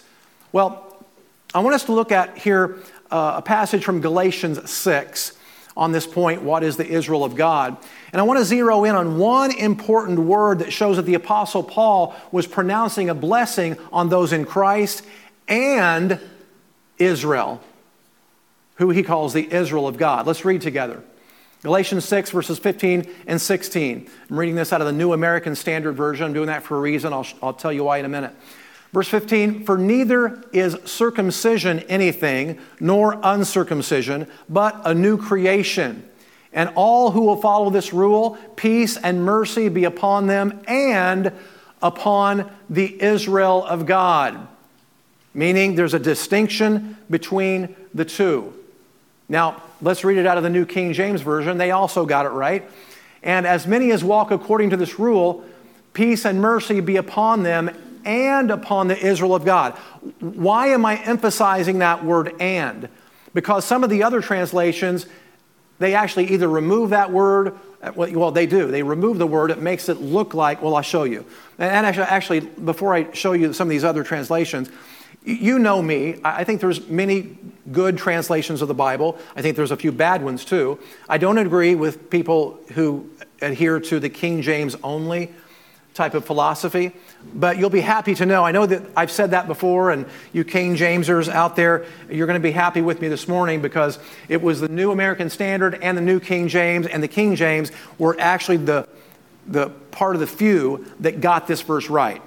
Well, 0.53 1.05
I 1.53 1.59
want 1.59 1.75
us 1.75 1.85
to 1.87 1.92
look 1.92 2.12
at 2.12 2.38
here 2.38 2.79
uh, 3.12 3.35
a 3.37 3.42
passage 3.42 3.85
from 3.85 4.01
Galatians 4.01 4.70
6 4.70 5.33
on 5.77 5.92
this 5.92 6.07
point 6.07 6.42
what 6.42 6.62
is 6.62 6.77
the 6.77 6.87
Israel 6.87 7.25
of 7.25 7.37
God? 7.37 7.77
And 8.12 8.20
I 8.20 8.25
want 8.25 8.40
to 8.40 8.44
zero 8.44 8.85
in 8.85 8.94
on 8.94 9.18
one 9.18 9.57
important 9.57 10.18
word 10.18 10.59
that 10.61 10.72
shows 10.72 10.96
that 10.96 11.03
the 11.03 11.14
Apostle 11.14 11.62
Paul 11.62 12.14
was 12.31 12.46
pronouncing 12.46 13.09
a 13.09 13.14
blessing 13.14 13.77
on 13.92 14.09
those 14.09 14.33
in 14.33 14.44
Christ 14.44 15.05
and 15.46 16.18
Israel, 16.98 17.61
who 18.77 18.90
he 18.90 19.03
calls 19.03 19.33
the 19.33 19.53
Israel 19.53 19.87
of 19.87 19.96
God. 19.96 20.27
Let's 20.27 20.44
read 20.44 20.62
together. 20.62 21.03
Galatians 21.62 22.05
6, 22.07 22.31
verses 22.31 22.59
15 22.59 23.09
and 23.27 23.40
16. 23.40 24.11
I'm 24.31 24.38
reading 24.38 24.57
this 24.57 24.72
out 24.72 24.81
of 24.81 24.87
the 24.87 24.92
New 24.92 25.12
American 25.12 25.55
Standard 25.55 25.92
Version. 25.92 26.27
I'm 26.27 26.33
doing 26.33 26.48
that 26.48 26.64
for 26.64 26.77
a 26.77 26.81
reason. 26.81 27.12
I'll, 27.12 27.27
I'll 27.40 27.53
tell 27.53 27.72
you 27.72 27.85
why 27.85 27.98
in 27.98 28.05
a 28.05 28.09
minute. 28.09 28.33
Verse 28.92 29.09
15, 29.09 29.64
for 29.64 29.78
neither 29.78 30.42
is 30.52 30.76
circumcision 30.85 31.81
anything, 31.81 32.59
nor 32.78 33.18
uncircumcision, 33.22 34.26
but 34.50 34.81
a 34.85 34.94
new 34.94 35.16
creation. 35.16 36.07
And 36.52 36.70
all 36.74 37.11
who 37.11 37.22
will 37.22 37.40
follow 37.40 37.70
this 37.70 37.94
rule, 37.94 38.37
peace 38.57 38.98
and 38.98 39.24
mercy 39.24 39.70
be 39.70 39.85
upon 39.85 40.26
them 40.26 40.62
and 40.68 41.33
upon 41.83 42.50
the 42.68 43.02
Israel 43.02 43.64
of 43.64 43.87
God. 43.87 44.46
Meaning 45.33 45.74
there's 45.74 45.94
a 45.94 45.98
distinction 45.98 46.98
between 47.09 47.74
the 47.94 48.05
two. 48.05 48.52
Now, 49.31 49.62
let's 49.81 50.05
read 50.05 50.18
it 50.18 50.26
out 50.26 50.37
of 50.37 50.42
the 50.42 50.50
New 50.50 50.66
King 50.66 50.92
James 50.92 51.22
Version. 51.22 51.57
They 51.57 51.70
also 51.70 52.05
got 52.05 52.26
it 52.26 52.31
right. 52.31 52.70
And 53.22 53.46
as 53.46 53.66
many 53.66 53.90
as 53.92 54.05
walk 54.05 54.31
according 54.31 54.68
to 54.70 54.76
this 54.76 54.98
rule, 54.98 55.42
peace 55.94 56.26
and 56.26 56.42
mercy 56.42 56.81
be 56.81 56.96
upon 56.96 57.42
them 57.42 57.70
and 58.05 58.51
upon 58.51 58.88
the 58.88 58.99
Israel 58.99 59.35
of 59.35 59.45
God. 59.45 59.73
Why 60.21 60.69
am 60.69 60.85
I 60.85 60.97
emphasizing 61.03 61.79
that 61.81 62.05
word 62.05 62.35
and? 62.41 62.88
Because 63.35 63.65
some 63.65 63.83
of 63.85 63.91
the 63.91 64.03
other 64.03 64.21
translations, 64.21 65.07
they 65.79 65.95
actually 65.95 66.31
either 66.33 66.49
remove 66.49 66.91
that 66.91 67.11
word, 67.11 67.59
uh, 67.83 67.93
well, 67.97 68.31
they 68.31 68.47
do. 68.47 68.71
They 68.71 68.83
remove 68.83 69.19
the 69.19 69.27
word. 69.27 69.51
It 69.51 69.61
makes 69.61 69.88
it 69.88 70.01
look 70.01 70.35
like, 70.35 70.62
well, 70.62 70.77
I'll 70.77 70.83
show 70.83 71.05
you. 71.05 71.25
And 71.59 71.85
actually, 71.87 72.05
actually, 72.05 72.41
before 72.41 72.95
I 72.95 73.12
show 73.12 73.33
you 73.33 73.53
some 73.53 73.67
of 73.67 73.71
these 73.71 73.85
other 73.85 74.05
translations, 74.05 74.71
you 75.25 75.59
know 75.59 75.81
me. 75.83 76.21
I 76.25 76.45
think 76.45 76.61
there's 76.61 76.88
many 76.88 77.37
good 77.71 77.97
translations 77.97 78.62
of 78.62 78.69
the 78.69 78.75
Bible. 78.75 79.19
I 79.37 79.43
think 79.43 79.57
there's 79.57 79.71
a 79.71 79.77
few 79.77 79.93
bad 79.93 80.23
ones 80.23 80.45
too. 80.45 80.79
I 81.09 81.19
don't 81.19 81.38
agree 81.38 81.75
with 81.75 82.11
people 82.11 82.59
who 82.75 83.09
adhere 83.41 83.79
to 83.81 84.01
the 84.01 84.09
King 84.09 84.43
James 84.43 84.77
only 84.83 85.33
type 85.94 86.14
of 86.14 86.24
philosophy. 86.24 86.92
But 87.35 87.59
you'll 87.59 87.70
be 87.70 87.81
happy 87.81 88.14
to 88.14 88.26
know, 88.26 88.44
I 88.44 88.52
know 88.52 88.66
that 88.66 88.83
I've 88.96 89.11
said 89.11 89.33
that 89.33 89.46
before, 89.46 89.90
and 89.90 90.07
you 90.33 90.44
King 90.44 90.74
Jamesers 90.74 91.28
out 91.28 91.57
there, 91.57 91.85
you're 92.11 92.26
going 92.26 92.40
to 92.40 92.42
be 92.42 92.52
happy 92.52 92.81
with 92.81 93.00
me 93.00 93.09
this 93.09 93.28
morning 93.28 93.61
because 93.61 93.98
it 94.28 94.40
was 94.40 94.61
the 94.61 94.68
New 94.68 94.90
American 94.90 95.31
Standard 95.31 95.78
and 95.83 95.96
the 95.96 96.02
New 96.02 96.20
King 96.20 96.48
James, 96.48 96.87
and 96.87 97.02
the 97.02 97.09
King 97.09 97.37
James 97.37 97.70
were 97.98 98.16
actually 98.18 98.57
the, 98.59 98.88
the 99.46 99.68
part 99.90 100.16
of 100.16 100.20
the 100.20 100.26
few 100.26 100.87
that 101.00 101.20
got 101.20 101.46
this 101.46 101.62
verse 101.62 101.88
right. 101.88 102.22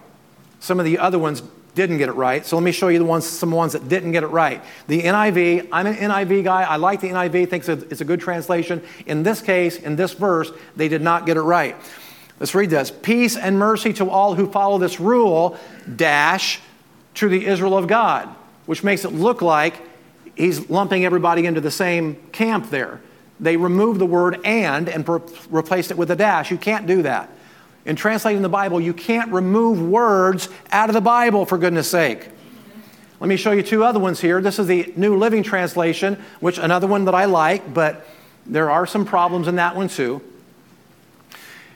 Some 0.60 0.80
of 0.80 0.86
the 0.86 1.00
other 1.00 1.20
ones 1.20 1.42
didn't 1.76 1.98
get 1.98 2.08
it 2.08 2.14
right. 2.14 2.46
So 2.46 2.56
let 2.56 2.64
me 2.64 2.72
show 2.72 2.88
you 2.88 3.00
the 3.00 3.06
ones, 3.06 3.26
some 3.26 3.52
ones 3.52 3.74
that 3.74 3.90
didn't 3.90 4.14
get 4.14 4.24
it 4.24 4.28
right. 4.28 4.64
The 4.88 5.02
NIV, 5.02 5.68
I'm 5.72 5.86
an 5.88 5.96
NIV 5.96 6.46
guy. 6.46 6.64
I 6.64 6.78
like 6.78 7.02
the 7.02 7.10
NIV, 7.10 7.50
thinks 7.50 7.68
it's 7.68 8.02
a 8.02 8.06
good 8.06 8.22
translation. 8.22 8.82
In 9.06 9.24
this 9.24 9.42
case, 9.42 9.78
in 9.78 9.98
this 9.98 10.14
verse, 10.14 10.52
they 10.76 10.88
did 10.88 11.02
not 11.02 11.26
get 11.26 11.36
it 11.36 11.42
right. 11.42 11.76
Let's 12.40 12.54
read 12.54 12.70
this. 12.70 12.92
Peace 12.92 13.38
and 13.38 13.58
mercy 13.58 13.94
to 13.94 14.10
all 14.10 14.36
who 14.36 14.52
follow 14.52 14.78
this 14.78 15.00
rule, 15.00 15.58
dash, 15.96 16.60
to 17.16 17.30
the 17.30 17.46
Israel 17.46 17.78
of 17.78 17.88
God, 17.88 18.28
which 18.66 18.84
makes 18.84 19.06
it 19.06 19.10
look 19.10 19.42
like 19.42 19.82
he's 20.36 20.70
lumping 20.70 21.06
everybody 21.06 21.46
into 21.46 21.62
the 21.62 21.72
same 21.72 22.16
camp 22.34 22.70
there. 22.70 23.02
They 23.40 23.56
removed 23.58 24.00
the 24.00 24.06
word 24.06 24.40
and 24.46 24.90
and 24.90 25.08
replaced 25.50 25.92
it 25.92 25.98
with 25.98 26.12
a 26.12 26.16
dash. 26.16 26.52
You 26.52 26.58
can't 26.58 26.88
do 26.88 27.04
that. 27.04 27.30
In 27.86 27.96
translating 27.96 28.42
the 28.42 28.50
Bible, 28.50 28.82
you 28.82 28.94
can't 28.94 29.32
remove 29.32 29.82
words 29.82 30.50
out 30.72 30.90
of 30.90 30.94
the 30.94 31.02
Bible, 31.02 31.46
for 31.46 31.58
goodness 31.58 31.90
sake. 31.90 32.28
Let 33.20 33.28
me 33.28 33.38
show 33.38 33.52
you 33.52 33.64
two 33.64 33.84
other 33.84 34.00
ones 34.00 34.20
here. 34.20 34.42
This 34.42 34.60
is 34.60 34.68
the 34.68 34.92
New 34.98 35.18
Living 35.18 35.44
Translation, 35.44 36.22
which 36.42 36.58
another 36.58 36.88
one 36.88 37.06
that 37.06 37.16
I 37.16 37.26
like, 37.26 37.74
but 37.74 38.06
there 38.46 38.70
are 38.70 38.86
some 38.86 39.06
problems 39.06 39.48
in 39.48 39.56
that 39.56 39.76
one 39.76 39.88
too 39.88 40.22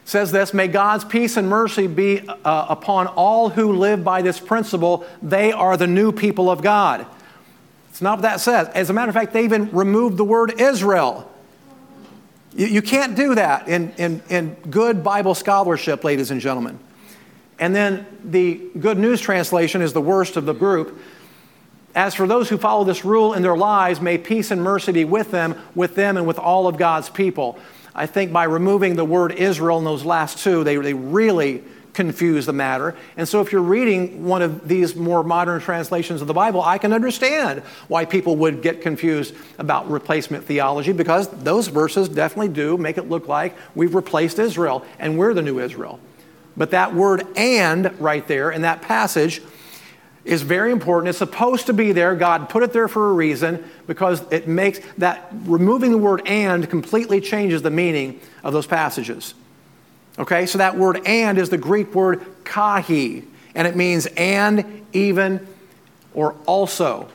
says 0.06 0.32
this 0.32 0.54
May 0.54 0.68
God's 0.68 1.06
peace 1.06 1.38
and 1.38 1.48
mercy 1.48 1.88
be 1.88 2.28
uh, 2.28 2.66
upon 2.70 3.08
all 3.08 3.50
who 3.50 3.74
live 3.74 4.04
by 4.04 4.22
this 4.22 4.40
principle. 4.40 5.06
They 5.22 5.52
are 5.52 5.78
the 5.78 5.88
new 5.88 6.12
people 6.12 6.50
of 6.50 6.62
God. 6.62 7.06
It's 7.90 8.02
not 8.02 8.20
what 8.20 8.22
that 8.24 8.40
says. 8.40 8.70
As 8.70 8.90
a 8.90 8.94
matter 8.94 9.10
of 9.10 9.16
fact, 9.16 9.34
they 9.34 9.44
even 9.44 9.72
removed 9.72 10.18
the 10.18 10.24
word 10.24 10.60
Israel. 10.62 11.30
You, 12.56 12.68
you 12.68 12.82
can't 12.82 13.16
do 13.16 13.36
that 13.36 13.68
in, 13.68 13.92
in, 13.98 14.22
in 14.30 14.54
good 14.70 15.04
Bible 15.04 15.36
scholarship, 15.36 16.04
ladies 16.04 16.32
and 16.32 16.40
gentlemen. 16.40 16.80
And 17.60 17.76
then 17.76 18.08
the 18.24 18.70
Good 18.80 18.98
News 18.98 19.20
Translation 19.20 19.82
is 19.82 19.92
the 19.92 20.02
worst 20.02 20.38
of 20.38 20.46
the 20.46 20.54
group. 20.54 21.00
As 21.94 22.16
for 22.16 22.26
those 22.26 22.48
who 22.48 22.58
follow 22.58 22.86
this 22.86 23.04
rule 23.04 23.34
in 23.34 23.42
their 23.42 23.58
lives, 23.58 24.00
may 24.00 24.18
peace 24.18 24.52
and 24.52 24.64
mercy 24.64 24.92
be 24.92 25.04
with 25.04 25.32
them, 25.32 25.60
with 25.76 25.96
them, 25.96 26.16
and 26.16 26.26
with 26.26 26.40
all 26.40 26.68
of 26.68 26.78
God's 26.78 27.10
people. 27.10 27.60
I 28.00 28.06
think 28.06 28.32
by 28.32 28.46
removing 28.46 28.96
the 28.96 29.04
word 29.04 29.34
Israel 29.34 29.78
in 29.78 29.84
those 29.84 30.06
last 30.06 30.38
two, 30.38 30.64
they, 30.64 30.78
they 30.78 30.94
really 30.94 31.62
confuse 31.92 32.46
the 32.46 32.54
matter. 32.54 32.96
And 33.18 33.28
so, 33.28 33.42
if 33.42 33.52
you're 33.52 33.62
reading 33.62 34.24
one 34.24 34.42
of 34.42 34.70
these 34.70 34.96
more 34.96 35.22
modern 35.22 35.60
translations 35.60 36.22
of 36.22 36.28
the 36.28 36.34
Bible, 36.34 36.62
I 36.62 36.78
can 36.78 36.94
understand 36.94 37.60
why 37.90 38.06
people 38.06 38.38
would 38.38 38.62
get 38.62 38.80
confused 38.80 39.36
about 39.58 39.92
replacement 39.92 40.46
theology 40.46 40.94
because 40.94 41.28
those 41.44 41.68
verses 41.68 42.08
definitely 42.08 42.54
do 42.54 42.78
make 42.78 42.98
it 42.98 43.10
look 43.10 43.28
like 43.28 43.54
we've 43.76 43.94
replaced 43.94 44.40
Israel 44.40 44.86
and 44.98 45.18
we're 45.18 45.34
the 45.34 45.42
new 45.42 45.60
Israel. 45.60 46.00
But 46.56 46.72
that 46.72 46.96
word 46.96 47.28
and 47.36 48.00
right 48.00 48.26
there 48.30 48.50
in 48.50 48.62
that 48.62 48.82
passage 48.82 49.42
is 50.30 50.44
very 50.44 50.72
important. 50.72 51.10
It's 51.10 51.18
supposed 51.18 51.66
to 51.66 51.74
be 51.74 51.92
there. 51.92 52.16
God 52.16 52.50
put 52.50 52.62
it 52.62 52.72
there 52.72 52.88
for 52.88 53.10
a 53.10 53.14
reason 53.14 53.68
because 53.88 54.22
it 54.32 54.48
makes 54.48 54.80
that 55.00 55.28
removing 55.46 55.92
the 55.92 55.98
word 55.98 56.22
and 56.28 56.70
completely 56.70 57.20
changes 57.20 57.64
the 57.64 57.72
meaning 57.72 58.20
of 58.44 58.54
those 58.54 58.68
passages. 58.68 59.34
Okay, 60.20 60.46
so 60.46 60.60
that 60.60 60.78
word 60.78 61.02
and 61.08 61.40
is 61.40 61.50
the 61.50 61.58
Greek 61.58 61.96
word 61.96 62.24
kai, 62.44 63.24
and 63.56 63.68
it 63.68 63.76
means 63.76 64.06
and, 64.18 64.86
even, 64.94 65.48
or 66.14 66.36
also. 66.46 67.10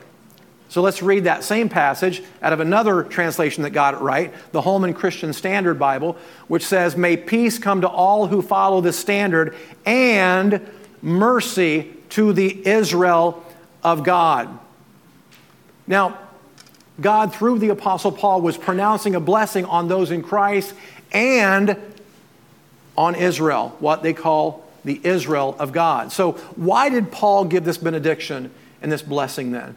So 0.67 0.81
let's 0.81 1.01
read 1.01 1.23
that 1.23 1.45
same 1.45 1.69
passage 1.69 2.21
out 2.41 2.51
of 2.51 2.59
another 2.59 3.01
translation 3.03 3.63
that 3.63 3.69
got 3.69 3.93
it 3.93 4.01
right, 4.01 4.33
the 4.51 4.61
Holman 4.61 4.93
Christian 4.93 5.31
Standard 5.31 5.79
Bible, 5.79 6.17
which 6.49 6.65
says, 6.65 6.97
May 6.97 7.15
peace 7.15 7.59
come 7.59 7.79
to 7.79 7.87
all 7.87 8.27
who 8.27 8.41
follow 8.41 8.81
this 8.81 8.99
standard 8.99 9.55
and 9.85 10.69
mercy 11.01 11.94
to 12.15 12.31
the 12.31 12.65
Israel 12.65 13.43
of 13.83 14.05
God. 14.05 14.47
Now, 15.85 16.17
God, 17.01 17.35
through 17.35 17.59
the 17.59 17.69
Apostle 17.69 18.13
Paul, 18.13 18.39
was 18.39 18.57
pronouncing 18.57 19.15
a 19.15 19.19
blessing 19.19 19.65
on 19.65 19.89
those 19.89 20.11
in 20.11 20.23
Christ 20.23 20.73
and 21.11 21.75
on 22.97 23.15
Israel, 23.15 23.75
what 23.79 24.01
they 24.01 24.13
call 24.13 24.65
the 24.85 25.01
Israel 25.03 25.57
of 25.59 25.73
God. 25.73 26.13
So, 26.13 26.33
why 26.55 26.87
did 26.87 27.11
Paul 27.11 27.43
give 27.43 27.65
this 27.65 27.77
benediction 27.77 28.49
and 28.81 28.89
this 28.89 29.01
blessing 29.01 29.51
then? 29.51 29.75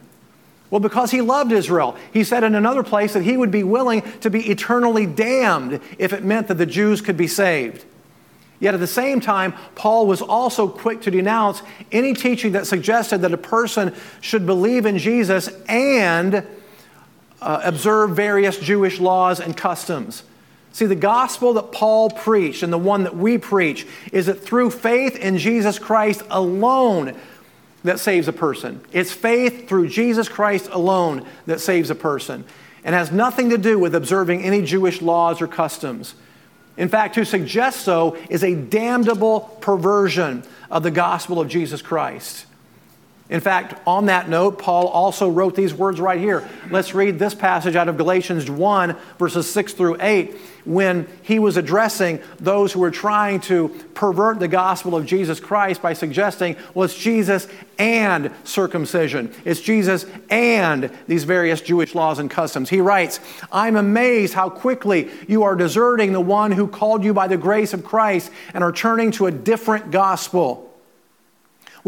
Well, 0.71 0.81
because 0.81 1.11
he 1.11 1.23
loved 1.23 1.51
Israel. 1.51 1.97
He 2.13 2.23
said 2.23 2.45
in 2.45 2.55
another 2.55 2.85
place 2.85 3.15
that 3.15 3.25
he 3.25 3.37
would 3.37 3.51
be 3.51 3.65
willing 3.65 4.03
to 4.21 4.31
be 4.31 4.49
eternally 4.49 5.07
damned 5.07 5.81
if 5.99 6.13
it 6.13 6.23
meant 6.23 6.47
that 6.47 6.55
the 6.55 6.67
Jews 6.67 7.01
could 7.01 7.17
be 7.17 7.27
saved. 7.27 7.85
Yet 8.61 8.75
at 8.75 8.81
the 8.81 8.87
same 8.87 9.21
time, 9.21 9.55
Paul 9.75 10.07
was 10.07 10.21
also 10.21 10.69
quick 10.69 11.03
to 11.03 11.11
denounce 11.11 11.63
any 11.93 12.13
teaching 12.13 12.53
that 12.53 12.67
suggested 12.67 13.19
that 13.19 13.33
a 13.33 13.39
person 13.39 13.95
should 14.21 14.47
believe 14.47 14.85
in 14.85 14.99
Jesus 14.99 15.49
and 15.69 16.45
uh, 17.41 17.61
observe 17.63 18.17
various 18.17 18.59
Jewish 18.59 18.99
laws 18.99 19.39
and 19.39 19.57
customs. 19.57 20.25
See, 20.73 20.87
the 20.87 20.95
gospel 20.95 21.55
that 21.55 21.73
Paul 21.73 22.11
preached 22.11 22.63
and 22.63 22.73
the 22.73 22.79
one 22.79 23.05
that 23.05 23.17
we 23.17 23.39
preach 23.39 23.87
is 24.13 24.27
that 24.27 24.35
through 24.35 24.71
faith 24.71 25.17
in 25.17 25.39
Jesus 25.39 25.79
Christ 25.79 26.23
alone 26.31 27.17
that 27.85 28.01
saves 28.01 28.29
a 28.29 28.33
person. 28.33 28.81
It's 28.93 29.13
faith 29.13 29.69
through 29.69 29.89
Jesus 29.89 30.29
Christ 30.29 30.69
alone 30.73 31.25
that 31.47 31.61
saves 31.61 31.91
a 31.91 31.95
person 31.95 32.45
and 32.85 32.95
has 32.95 33.13
nothing 33.13 33.51
to 33.51 33.59
do 33.59 33.79
with 33.79 33.95
observing 33.95 34.43
any 34.43 34.63
Jewish 34.63 35.01
laws 35.01 35.41
or 35.41 35.47
customs. 35.47 36.15
In 36.79 36.89
fact, 36.89 37.17
to 37.17 37.27
suggest 37.27 37.81
so 37.81 38.17
is 38.31 38.43
a 38.43 38.55
damnable 38.55 39.41
perversion 39.61 40.45
of 40.71 40.85
the 40.85 40.91
gospel 40.91 41.41
of 41.41 41.49
Jesus 41.49 41.83
Christ. 41.83 42.47
In 43.31 43.41
fact, 43.41 43.79
on 43.87 44.07
that 44.07 44.31
note, 44.31 44.59
Paul 44.59 44.89
also 44.89 45.29
wrote 45.29 45.55
these 45.55 45.75
words 45.75 46.01
right 46.01 46.19
here. 46.19 46.49
Let's 46.71 46.95
read 46.95 47.19
this 47.19 47.35
passage 47.35 47.77
out 47.77 47.87
of 47.87 47.99
Galatians 47.99 48.51
1, 48.51 48.97
verses 49.19 49.51
6 49.53 49.75
through 49.75 49.99
8, 50.01 50.35
when 50.65 51.07
he 51.23 51.39
was 51.39 51.59
addressing 51.59 52.21
those 52.41 52.73
who 52.73 52.81
were 52.81 52.91
trying 52.91 53.41
to 53.41 53.69
pervert 53.93 54.39
the 54.39 54.49
gospel 54.49 54.97
of 54.97 55.05
Jesus 55.05 55.41
Christ 55.41 55.83
by 55.83 55.93
suggesting, 55.93 56.57
well, 56.73 56.85
it's 56.85 56.97
Jesus 56.97 57.49
and 57.79 58.31
circumcision. 58.45 59.31
It's 59.45 59.61
Jesus 59.61 60.07
and 60.31 60.91
these 61.07 61.25
various 61.25 61.61
Jewish 61.61 61.95
laws 61.95 62.19
and 62.19 62.31
customs. 62.31 62.71
He 62.71 62.81
writes, 62.81 63.21
I'm 63.53 63.77
amazed 63.77 64.33
how 64.33 64.49
quickly 64.49 65.11
you 65.27 65.43
are 65.43 65.55
deserting 65.55 66.13
the 66.13 66.21
one 66.21 66.51
who 66.51 66.67
called 66.67 67.05
you 67.05 67.13
by 67.13 67.29
the 67.29 67.37
grace 67.37 67.75
of 67.75 67.85
Christ 67.85 68.31
and 68.55 68.65
are 68.65 68.73
turning 68.73 69.11
to 69.13 69.27
a 69.27 69.31
different 69.31 69.91
gospel 69.91 70.68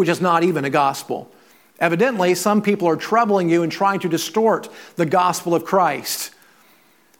which 0.00 0.08
is 0.08 0.22
not 0.22 0.42
even 0.42 0.64
a 0.64 0.70
gospel. 0.70 1.30
Evidently, 1.78 2.34
some 2.34 2.62
people 2.62 2.88
are 2.88 2.96
troubling 2.96 3.50
you 3.50 3.62
and 3.62 3.70
trying 3.70 4.00
to 4.00 4.08
distort 4.08 4.70
the 4.96 5.04
gospel 5.04 5.54
of 5.54 5.62
Christ. 5.62 6.30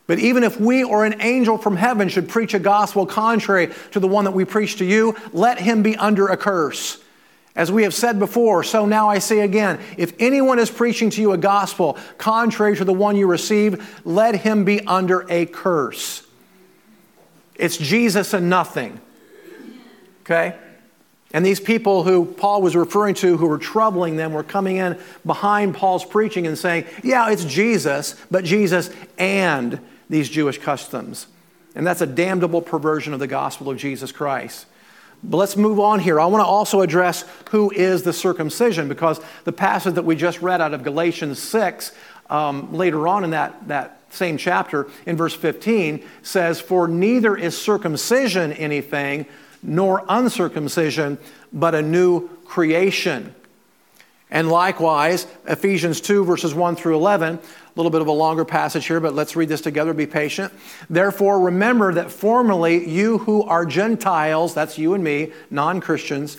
But 0.07 0.19
even 0.19 0.45
if 0.45 0.59
we 0.59 0.83
or 0.83 1.05
an 1.05 1.21
angel 1.21 1.59
from 1.59 1.77
heaven 1.77 2.09
should 2.09 2.27
preach 2.27 2.55
a 2.55 2.59
gospel 2.59 3.05
contrary 3.05 3.71
to 3.90 4.01
the 4.01 4.09
one 4.09 4.25
that 4.25 4.31
we 4.31 4.47
preach 4.47 4.79
to 4.79 4.87
you, 4.87 5.14
let 5.35 5.61
him 5.61 5.83
be 5.83 5.95
under 5.95 6.29
a 6.29 6.38
curse. 6.38 7.03
As 7.55 7.71
we 7.71 7.83
have 7.83 7.93
said 7.93 8.19
before, 8.19 8.64
so 8.64 8.87
now 8.87 9.11
I 9.11 9.19
say 9.19 9.40
again 9.40 9.79
if 9.99 10.14
anyone 10.19 10.59
is 10.59 10.71
preaching 10.71 11.11
to 11.11 11.21
you 11.21 11.33
a 11.33 11.37
gospel 11.37 11.99
contrary 12.16 12.79
to 12.79 12.85
the 12.87 12.95
one 12.95 13.14
you 13.14 13.27
received, 13.27 13.83
let 14.07 14.37
him 14.37 14.64
be 14.64 14.81
under 14.87 15.27
a 15.29 15.45
curse. 15.45 16.27
It's 17.57 17.77
Jesus 17.77 18.33
and 18.33 18.49
nothing. 18.49 18.99
Okay? 20.23 20.57
And 21.33 21.47
these 21.47 21.61
people 21.61 22.03
who 22.03 22.25
Paul 22.25 22.61
was 22.61 22.75
referring 22.75 23.14
to, 23.16 23.37
who 23.37 23.47
were 23.47 23.59
troubling 23.59 24.16
them, 24.16 24.33
were 24.33 24.43
coming 24.43 24.79
in 24.79 24.99
behind 25.25 25.77
Paul's 25.77 26.05
preaching 26.05 26.47
and 26.47 26.59
saying, 26.59 26.87
Yeah, 27.05 27.31
it's 27.31 27.45
Jesus, 27.45 28.16
but 28.31 28.45
Jesus 28.45 28.90
and 29.16 29.79
these 30.09 30.29
Jewish 30.29 30.59
customs. 30.59 31.29
And 31.77 31.87
that's 31.87 32.01
a 32.01 32.07
damnable 32.07 32.61
perversion 32.61 33.14
of 33.14 33.21
the 33.21 33.29
gospel 33.29 33.71
of 33.71 33.79
Jesus 33.79 34.11
Christ. 34.11 34.66
But 35.23 35.37
let's 35.37 35.57
move 35.57 35.79
on 35.79 36.01
here. 36.01 36.19
I 36.19 36.27
want 36.27 36.43
to 36.43 36.47
also 36.47 36.81
address 36.81 37.25
who 37.51 37.71
is 37.71 38.03
the 38.03 38.12
circumcision 38.12 38.88
because 38.88 39.21
the 39.45 39.53
passage 39.53 39.95
that 39.95 40.05
we 40.05 40.16
just 40.16 40.40
read 40.40 40.61
out 40.61 40.75
of 40.75 40.83
Galatians 40.83 41.38
6, 41.38 41.93
um, 42.29 42.73
later 42.73 43.07
on 43.07 43.23
in 43.23 43.31
that, 43.31 43.69
that 43.69 44.01
same 44.11 44.37
chapter, 44.37 44.88
in 45.07 45.16
verse 45.16 45.35
15, 45.35 46.03
says, 46.23 46.61
For 46.61 46.88
neither 46.88 47.37
is 47.37 47.57
circumcision 47.57 48.53
anything 48.55 49.27
nor 49.62 50.05
uncircumcision, 50.09 51.18
but 51.53 51.75
a 51.75 51.83
new 51.83 52.29
creation. 52.44 53.35
And 54.31 54.49
likewise, 54.49 55.27
Ephesians 55.46 56.01
2, 56.01 56.25
verses 56.25 56.55
1 56.55 56.77
through 56.77 56.94
11, 56.94 57.35
a 57.35 57.40
little 57.75 57.90
bit 57.90 58.01
of 58.01 58.07
a 58.07 58.12
longer 58.12 58.44
passage 58.44 58.87
here, 58.87 59.01
but 59.01 59.14
let's 59.14 59.35
read 59.35 59.49
this 59.49 59.61
together. 59.61 59.92
Be 59.92 60.07
patient. 60.07 60.53
Therefore, 60.88 61.40
remember 61.40 61.92
that 61.94 62.12
formerly 62.12 62.88
you 62.88 63.18
who 63.18 63.42
are 63.42 63.66
Gentiles, 63.66 64.55
that's 64.55 64.79
you 64.79 64.94
and 64.94 65.03
me, 65.03 65.33
non 65.51 65.81
Christians, 65.81 66.38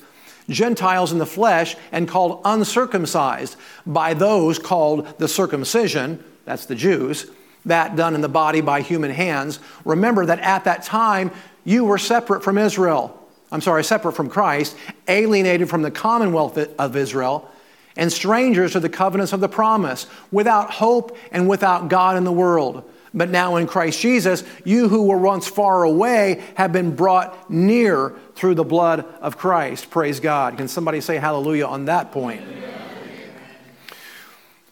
Gentiles 0.49 1.11
in 1.11 1.17
the 1.17 1.25
flesh, 1.25 1.75
and 1.91 2.07
called 2.07 2.41
uncircumcised 2.45 3.57
by 3.85 4.13
those 4.13 4.57
called 4.57 5.17
the 5.19 5.27
circumcision, 5.27 6.23
that's 6.45 6.65
the 6.65 6.75
Jews, 6.75 7.29
that 7.65 7.95
done 7.95 8.15
in 8.15 8.21
the 8.21 8.29
body 8.29 8.61
by 8.61 8.81
human 8.81 9.11
hands. 9.11 9.59
Remember 9.85 10.25
that 10.25 10.39
at 10.39 10.63
that 10.63 10.83
time 10.83 11.31
you 11.63 11.85
were 11.85 11.97
separate 11.97 12.43
from 12.43 12.57
Israel. 12.57 13.17
I'm 13.51 13.61
sorry, 13.61 13.83
separate 13.83 14.13
from 14.13 14.29
Christ, 14.29 14.75
alienated 15.07 15.69
from 15.69 15.81
the 15.81 15.91
commonwealth 15.91 16.57
of 16.57 16.95
Israel, 16.95 17.49
and 17.97 18.11
strangers 18.11 18.73
to 18.73 18.79
the 18.79 18.89
covenants 18.89 19.33
of 19.33 19.41
the 19.41 19.49
promise, 19.49 20.07
without 20.31 20.71
hope 20.71 21.17
and 21.31 21.49
without 21.49 21.89
God 21.89 22.15
in 22.17 22.23
the 22.23 22.31
world. 22.31 22.89
But 23.13 23.29
now 23.29 23.57
in 23.57 23.67
Christ 23.67 23.99
Jesus, 23.99 24.45
you 24.63 24.87
who 24.87 25.03
were 25.07 25.17
once 25.17 25.45
far 25.45 25.83
away 25.83 26.41
have 26.55 26.71
been 26.71 26.95
brought 26.95 27.51
near 27.51 28.15
through 28.35 28.55
the 28.55 28.63
blood 28.63 29.05
of 29.19 29.37
Christ. 29.37 29.89
Praise 29.89 30.21
God. 30.21 30.55
Can 30.55 30.69
somebody 30.69 31.01
say 31.01 31.17
hallelujah 31.17 31.65
on 31.65 31.85
that 31.85 32.13
point? 32.13 32.41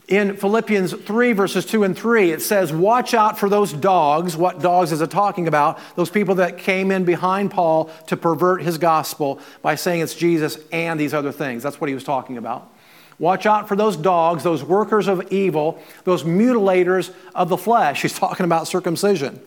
In 0.09 0.35
Philippians 0.37 0.93
3, 0.93 1.33
verses 1.33 1.67
2 1.67 1.83
and 1.83 1.95
3, 1.95 2.31
it 2.31 2.41
says, 2.41 2.73
Watch 2.73 3.13
out 3.13 3.37
for 3.37 3.47
those 3.47 3.71
dogs. 3.71 4.35
What 4.35 4.59
dogs 4.59 4.91
is 4.91 5.01
it 5.01 5.11
talking 5.11 5.47
about? 5.47 5.79
Those 5.95 6.09
people 6.09 6.33
that 6.35 6.57
came 6.57 6.89
in 6.89 7.05
behind 7.05 7.51
Paul 7.51 7.91
to 8.07 8.17
pervert 8.17 8.63
his 8.63 8.79
gospel 8.79 9.39
by 9.61 9.75
saying 9.75 10.01
it's 10.01 10.15
Jesus 10.15 10.57
and 10.71 10.99
these 10.99 11.13
other 11.13 11.31
things. 11.31 11.61
That's 11.61 11.79
what 11.79 11.89
he 11.89 11.93
was 11.93 12.03
talking 12.03 12.39
about. 12.39 12.73
Watch 13.19 13.45
out 13.45 13.67
for 13.67 13.75
those 13.75 13.95
dogs, 13.95 14.43
those 14.43 14.63
workers 14.63 15.07
of 15.07 15.31
evil, 15.31 15.79
those 16.05 16.23
mutilators 16.23 17.13
of 17.35 17.49
the 17.49 17.57
flesh. 17.57 18.01
He's 18.01 18.17
talking 18.17 18.45
about 18.45 18.67
circumcision. 18.67 19.39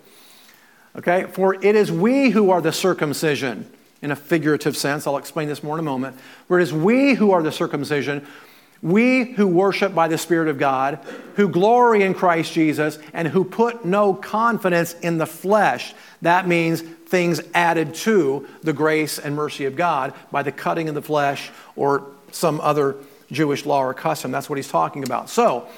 Okay? 0.95 1.25
For 1.33 1.55
it 1.55 1.75
is 1.75 1.91
we 1.91 2.31
who 2.31 2.51
are 2.51 2.61
the 2.61 2.73
circumcision, 2.73 3.69
in 4.01 4.13
a 4.13 4.17
figurative 4.17 4.77
sense. 4.77 5.09
I'll 5.09 5.17
explain 5.17 5.49
this 5.49 5.65
more 5.65 5.75
in 5.75 5.81
a 5.81 5.83
moment. 5.83 6.17
For 6.47 6.61
it 6.61 6.63
is 6.63 6.73
we 6.73 7.15
who 7.15 7.33
are 7.33 7.43
the 7.43 7.53
circumcision 7.53 8.25
we 8.83 9.33
who 9.33 9.47
worship 9.47 9.95
by 9.95 10.09
the 10.09 10.19
Spirit 10.19 10.49
of 10.49 10.59
God, 10.59 10.99
who 11.37 11.49
glory 11.49 12.03
in 12.03 12.15
Christ 12.15 12.53
Jesus, 12.53 12.99
and 13.13 13.29
who 13.29 13.45
put 13.45 13.85
no 13.85 14.13
confidence 14.13 14.95
in 14.95 15.19
the 15.19 15.27
flesh. 15.27 15.95
That 16.21 16.49
means 16.49 16.83
things 16.83 17.41
added 17.55 17.95
to 17.95 18.49
the 18.63 18.73
grace 18.73 19.19
and 19.19 19.37
mercy 19.37 19.67
of 19.67 19.77
God 19.77 20.15
by 20.33 20.43
the 20.43 20.53
cutting 20.53 20.89
of 20.89 20.95
the 20.95 21.03
flesh 21.03 21.51
or 21.77 22.07
some 22.33 22.61
other 22.61 22.97
Jewish 23.31 23.65
law 23.65 23.83
or 23.83 23.95
custom. 23.95 24.33
That's 24.33 24.51
what 24.51 24.59
he's 24.59 24.69
talking 24.69 25.05
about. 25.05 25.31
So 25.31 25.69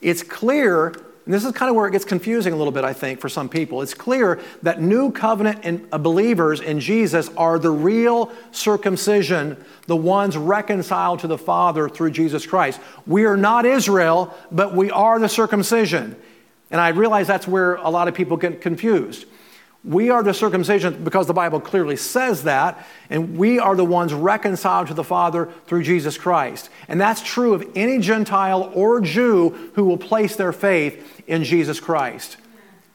it's 0.00 0.22
clear 0.22 0.94
and 1.24 1.32
this 1.32 1.44
is 1.44 1.52
kind 1.52 1.70
of 1.70 1.76
where 1.76 1.86
it 1.86 1.92
gets 1.92 2.04
confusing 2.04 2.52
a 2.52 2.56
little 2.56 2.72
bit, 2.72 2.84
I 2.84 2.92
think, 2.92 3.18
for 3.18 3.30
some 3.30 3.48
people. 3.48 3.80
It's 3.80 3.94
clear 3.94 4.40
that 4.62 4.82
new 4.82 5.10
covenant 5.10 5.64
in, 5.64 5.88
uh, 5.90 5.96
believers 5.96 6.60
in 6.60 6.80
Jesus 6.80 7.30
are 7.36 7.58
the 7.58 7.70
real 7.70 8.30
circumcision, 8.52 9.56
the 9.86 9.96
ones 9.96 10.36
reconciled 10.36 11.20
to 11.20 11.26
the 11.26 11.38
Father 11.38 11.88
through 11.88 12.10
Jesus 12.10 12.44
Christ. 12.44 12.78
We 13.06 13.24
are 13.24 13.38
not 13.38 13.64
Israel, 13.64 14.34
but 14.52 14.74
we 14.74 14.90
are 14.90 15.18
the 15.18 15.28
circumcision. 15.28 16.14
And 16.70 16.78
I 16.78 16.88
realize 16.88 17.26
that's 17.26 17.48
where 17.48 17.76
a 17.76 17.88
lot 17.88 18.06
of 18.06 18.14
people 18.14 18.36
get 18.36 18.60
confused. 18.60 19.24
We 19.84 20.08
are 20.08 20.22
the 20.22 20.32
circumcision 20.32 21.04
because 21.04 21.26
the 21.26 21.34
Bible 21.34 21.60
clearly 21.60 21.96
says 21.96 22.44
that, 22.44 22.86
and 23.10 23.36
we 23.36 23.58
are 23.58 23.76
the 23.76 23.84
ones 23.84 24.14
reconciled 24.14 24.88
to 24.88 24.94
the 24.94 25.04
Father 25.04 25.50
through 25.66 25.82
Jesus 25.82 26.16
Christ. 26.16 26.70
And 26.88 26.98
that's 26.98 27.20
true 27.20 27.52
of 27.52 27.68
any 27.74 27.98
Gentile 27.98 28.72
or 28.74 29.02
Jew 29.02 29.50
who 29.74 29.84
will 29.84 29.98
place 29.98 30.36
their 30.36 30.52
faith 30.52 31.22
in 31.26 31.44
Jesus 31.44 31.80
Christ. 31.80 32.38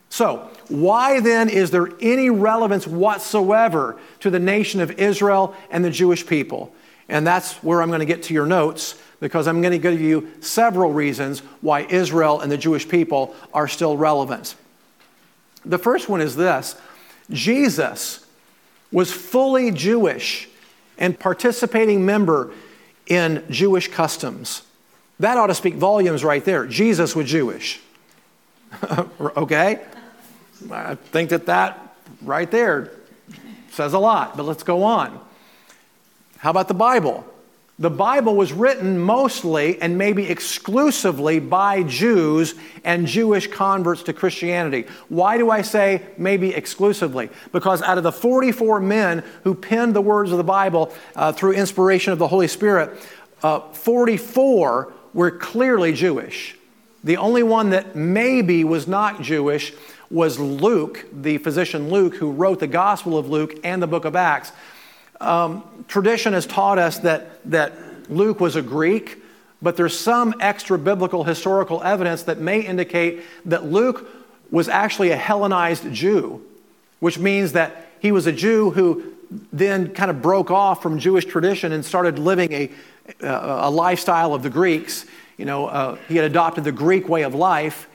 So, 0.10 0.50
why 0.70 1.20
then 1.20 1.50
is 1.50 1.70
there 1.70 1.90
any 2.02 2.32
relevance 2.32 2.88
whatsoever 2.88 4.00
to 4.22 4.32
the 4.32 4.40
nation 4.40 4.82
of 4.82 4.92
Israel 4.92 5.56
and 5.70 5.86
the 5.86 5.92
Jewish 5.92 6.26
people? 6.26 6.74
And 7.08 7.26
that's 7.26 7.56
where 7.64 7.84
I'm 7.84 7.90
going 7.90 8.00
to 8.00 8.06
get 8.08 8.24
to 8.24 8.34
your 8.34 8.48
notes 8.48 9.00
because 9.20 9.48
I'm 9.48 9.62
going 9.62 9.74
to 9.74 9.78
give 9.78 10.02
you 10.02 10.32
several 10.40 10.92
reasons 10.92 11.40
why 11.62 11.82
Israel 11.82 12.42
and 12.42 12.52
the 12.52 12.58
Jewish 12.58 12.88
people 12.88 13.36
are 13.54 13.68
still 13.68 13.98
relevant. 13.98 14.56
The 15.66 15.78
first 15.78 16.10
one 16.10 16.22
is 16.22 16.36
this 16.36 16.76
Jesus 17.30 18.26
was 18.92 19.12
fully 19.12 19.72
Jewish 19.72 20.48
and 20.98 21.18
participating 21.20 22.06
member 22.06 22.52
in 23.08 23.44
Jewish 23.50 23.88
customs. 23.88 24.64
That 25.20 25.38
ought 25.38 25.48
to 25.48 25.56
speak 25.56 25.76
volumes 25.76 26.24
right 26.24 26.44
there. 26.44 26.66
Jesus 26.66 27.16
was 27.16 27.30
Jewish. 27.30 27.82
okay? 29.22 29.82
I 30.72 30.96
think 30.96 31.30
that 31.32 31.46
that 31.48 31.96
right 32.22 32.50
there 32.50 32.92
says 33.72 33.94
a 33.94 34.00
lot, 34.00 34.38
but 34.38 34.44
let's 34.44 34.64
go 34.64 34.84
on. 34.84 35.20
How 36.38 36.52
about 36.52 36.68
the 36.68 36.74
Bible? 36.74 37.26
The 37.80 37.90
Bible 37.90 38.36
was 38.36 38.52
written 38.52 39.00
mostly 39.00 39.82
and 39.82 39.98
maybe 39.98 40.30
exclusively 40.30 41.40
by 41.40 41.84
Jews 41.84 42.56
and 42.84 43.08
Jewish 43.08 43.48
converts 43.48 44.04
to 44.04 44.14
Christianity. 44.14 44.86
Why 45.08 45.38
do 45.38 45.50
I 45.50 45.62
say 45.62 46.02
maybe 46.18 46.54
exclusively? 46.54 47.30
Because 47.54 47.82
out 47.82 47.98
of 47.98 48.04
the 48.04 48.12
44 48.12 48.82
men 48.82 49.24
who 49.46 49.56
penned 49.56 49.94
the 49.94 50.02
words 50.02 50.32
of 50.32 50.38
the 50.38 50.44
Bible 50.44 50.94
uh, 51.16 51.32
through 51.32 51.54
inspiration 51.54 52.12
of 52.12 52.20
the 52.20 52.28
Holy 52.28 52.50
Spirit, 52.50 53.00
uh, 53.44 53.62
44 53.72 54.94
were 55.14 55.32
clearly 55.32 55.94
Jewish. 55.94 56.58
The 57.06 57.16
only 57.16 57.44
one 57.44 57.70
that 57.70 57.96
maybe 57.96 58.66
was 58.66 58.90
not 58.90 59.22
Jewish 59.22 59.72
was 60.12 60.38
Luke, 60.38 61.06
the 61.14 61.38
physician 61.38 61.90
Luke, 61.90 62.16
who 62.16 62.32
wrote 62.32 62.60
the 62.60 62.68
Gospel 62.68 63.18
of 63.18 63.30
Luke 63.30 63.58
and 63.64 63.82
the 63.82 63.88
book 63.88 64.04
of 64.04 64.18
Acts. 64.18 64.52
Um, 65.20 65.64
tradition 65.88 66.34
has 66.34 66.46
taught 66.46 66.80
us 66.80 67.00
that, 67.00 67.44
that 67.52 67.74
Luke 68.10 68.40
was 68.40 68.56
a 68.56 68.62
Greek, 68.62 69.22
but 69.62 69.76
there's 69.76 69.98
some 70.00 70.34
extra 70.40 70.78
biblical 70.78 71.24
historical 71.24 71.84
evidence 71.84 72.24
that 72.24 72.40
may 72.40 72.62
indicate 72.62 73.24
that 73.46 73.66
Luke 73.66 74.08
was 74.52 74.70
actually 74.70 75.12
a 75.12 75.18
Hellenized 75.18 75.92
Jew, 75.94 76.42
which 77.00 77.20
means 77.20 77.52
that 77.54 77.90
he 78.00 78.12
was 78.12 78.28
a 78.28 78.32
Jew 78.32 78.72
who 78.72 79.14
then 79.52 79.94
kind 79.94 80.10
of 80.10 80.22
broke 80.22 80.50
off 80.50 80.82
from 80.82 80.98
Jewish 80.98 81.26
tradition 81.26 81.72
and 81.72 81.86
started 81.86 82.18
living 82.18 82.52
a, 82.52 82.72
a 83.22 83.70
lifestyle 83.70 84.34
of 84.34 84.42
the 84.42 84.50
Greeks. 84.50 85.06
You 85.38 85.46
know, 85.46 85.68
uh, 85.68 85.96
he 86.08 86.16
had 86.16 86.26
adopted 86.26 86.64
the 86.64 86.72
Greek 86.72 87.08
way 87.08 87.24
of 87.24 87.36
life 87.36 87.88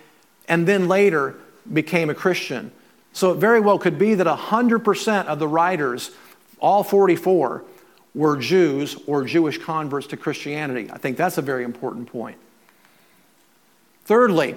and 0.48 0.66
then 0.66 0.88
later 0.88 1.34
became 1.72 2.10
a 2.10 2.14
Christian. 2.14 2.70
So 3.12 3.32
it 3.32 3.36
very 3.36 3.60
well 3.60 3.78
could 3.78 3.98
be 3.98 4.14
that 4.14 4.26
100% 4.26 5.26
of 5.26 5.38
the 5.38 5.48
writers 5.48 6.10
all 6.64 6.82
44 6.82 7.62
were 8.14 8.36
Jews 8.38 8.96
or 9.06 9.24
Jewish 9.24 9.58
converts 9.58 10.06
to 10.08 10.16
Christianity. 10.16 10.90
I 10.90 10.96
think 10.96 11.18
that's 11.18 11.36
a 11.36 11.42
very 11.42 11.62
important 11.62 12.10
point. 12.10 12.38
Thirdly, 14.06 14.56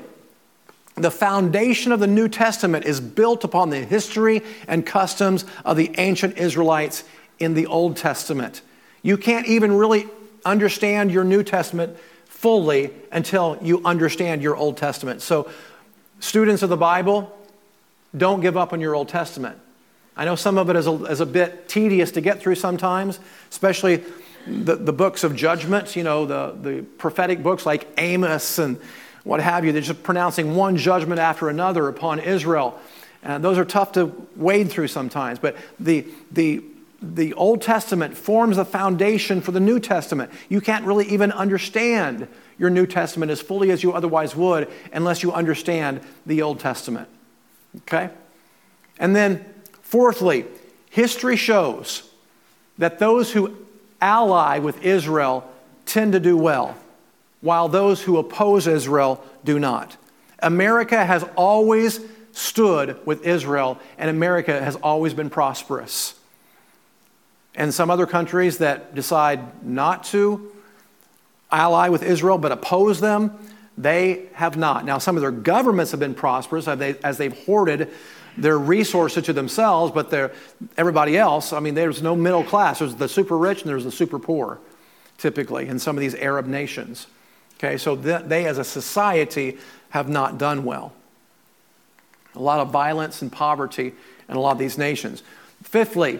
the 0.95 1.11
foundation 1.11 1.91
of 1.91 1.99
the 1.99 2.07
New 2.07 2.29
Testament 2.29 2.85
is 2.85 3.01
built 3.01 3.43
upon 3.43 3.71
the 3.71 3.79
history 3.79 4.41
and 4.69 4.85
customs 4.85 5.43
of 5.65 5.75
the 5.75 5.91
ancient 5.97 6.37
Israelites 6.37 7.03
in 7.39 7.55
the 7.55 7.67
Old 7.67 7.97
Testament. 7.97 8.61
You 9.03 9.17
can't 9.17 9.45
even 9.45 9.73
really 9.73 10.07
understand 10.45 11.11
your 11.11 11.25
New 11.25 11.43
Testament 11.43 11.97
fully 12.25 12.91
until 13.11 13.57
you 13.61 13.81
understand 13.83 14.41
your 14.41 14.55
Old 14.55 14.77
Testament. 14.77 15.21
So, 15.21 15.51
students 16.21 16.63
of 16.63 16.69
the 16.69 16.77
Bible, 16.77 17.37
don't 18.15 18.39
give 18.39 18.55
up 18.55 18.71
on 18.71 18.79
your 18.79 18.95
Old 18.95 19.09
Testament. 19.09 19.59
I 20.17 20.25
know 20.25 20.35
some 20.35 20.57
of 20.57 20.69
it 20.69 20.75
is 20.75 20.87
a, 20.87 20.93
is 21.05 21.19
a 21.21 21.25
bit 21.25 21.69
tedious 21.69 22.11
to 22.11 22.21
get 22.21 22.41
through 22.41 22.55
sometimes, 22.55 23.19
especially 23.51 24.03
the, 24.47 24.75
the 24.75 24.93
books 24.93 25.23
of 25.23 25.35
judgment, 25.35 25.95
you 25.95 26.03
know, 26.03 26.25
the, 26.25 26.57
the 26.59 26.81
prophetic 26.97 27.43
books 27.43 27.65
like 27.65 27.87
Amos 27.97 28.57
and 28.57 28.79
what 29.23 29.41
have 29.41 29.63
you. 29.63 29.71
They're 29.71 29.81
just 29.81 30.01
pronouncing 30.03 30.55
one 30.55 30.75
judgment 30.77 31.19
after 31.19 31.49
another 31.49 31.87
upon 31.87 32.19
Israel. 32.19 32.79
And 33.21 33.43
those 33.43 33.57
are 33.57 33.65
tough 33.65 33.91
to 33.93 34.27
wade 34.35 34.71
through 34.71 34.87
sometimes. 34.87 35.37
But 35.37 35.55
the, 35.79 36.07
the, 36.31 36.63
the 37.01 37.33
Old 37.33 37.61
Testament 37.61 38.17
forms 38.17 38.55
the 38.57 38.65
foundation 38.65 39.41
for 39.41 39.51
the 39.51 39.59
New 39.59 39.79
Testament. 39.79 40.31
You 40.49 40.61
can't 40.61 40.85
really 40.85 41.05
even 41.09 41.31
understand 41.31 42.27
your 42.57 42.69
New 42.71 42.87
Testament 42.87 43.31
as 43.31 43.41
fully 43.41 43.69
as 43.69 43.83
you 43.83 43.93
otherwise 43.93 44.35
would 44.35 44.71
unless 44.91 45.21
you 45.21 45.31
understand 45.31 46.01
the 46.25 46.41
Old 46.41 46.59
Testament. 46.59 47.07
Okay? 47.81 48.09
And 48.97 49.15
then 49.15 49.45
Fourthly, 49.87 50.43
history 50.89 51.37
shows 51.37 52.03
that 52.77 52.99
those 52.99 53.31
who 53.31 53.55
ally 54.01 54.59
with 54.59 54.83
Israel 54.83 55.49
tend 55.85 56.11
to 56.11 56.19
do 56.19 56.35
well, 56.35 56.75
while 57.39 57.69
those 57.69 58.01
who 58.03 58.17
oppose 58.17 58.67
Israel 58.67 59.23
do 59.45 59.57
not. 59.57 59.95
America 60.39 61.05
has 61.05 61.23
always 61.37 62.01
stood 62.33 62.99
with 63.05 63.25
Israel, 63.25 63.79
and 63.97 64.09
America 64.09 64.61
has 64.61 64.75
always 64.75 65.13
been 65.13 65.29
prosperous. 65.29 66.19
And 67.55 67.73
some 67.73 67.89
other 67.89 68.05
countries 68.05 68.57
that 68.57 68.93
decide 68.93 69.63
not 69.63 70.03
to 70.05 70.51
ally 71.49 71.87
with 71.87 72.03
Israel 72.03 72.37
but 72.37 72.51
oppose 72.51 72.99
them, 72.99 73.39
they 73.77 74.25
have 74.33 74.57
not. 74.57 74.83
Now, 74.83 74.97
some 74.97 75.15
of 75.15 75.21
their 75.21 75.31
governments 75.31 75.91
have 75.91 75.99
been 76.01 76.13
prosperous 76.13 76.67
as 76.67 77.17
they've 77.17 77.45
hoarded 77.45 77.89
their 78.37 78.57
resources 78.57 79.25
to 79.25 79.33
themselves, 79.33 79.91
but 79.91 80.09
they're, 80.09 80.31
everybody 80.77 81.17
else, 81.17 81.53
I 81.53 81.59
mean, 81.59 81.75
there's 81.75 82.01
no 82.01 82.15
middle 82.15 82.43
class. 82.43 82.79
There's 82.79 82.95
the 82.95 83.09
super 83.09 83.37
rich 83.37 83.61
and 83.61 83.69
there's 83.69 83.83
the 83.83 83.91
super 83.91 84.19
poor, 84.19 84.59
typically, 85.17 85.67
in 85.67 85.79
some 85.79 85.97
of 85.97 86.01
these 86.01 86.15
Arab 86.15 86.45
nations. 86.45 87.07
Okay, 87.55 87.77
so 87.77 87.95
they 87.95 88.45
as 88.45 88.59
a 88.59 88.63
society 88.63 89.57
have 89.89 90.07
not 90.07 90.37
done 90.37 90.63
well. 90.63 90.93
A 92.35 92.41
lot 92.41 92.59
of 92.59 92.69
violence 92.69 93.23
and 93.23 93.31
poverty 93.31 93.93
in 94.29 94.35
a 94.35 94.39
lot 94.39 94.51
of 94.51 94.59
these 94.59 94.77
nations. 94.77 95.23
Fifthly, 95.63 96.19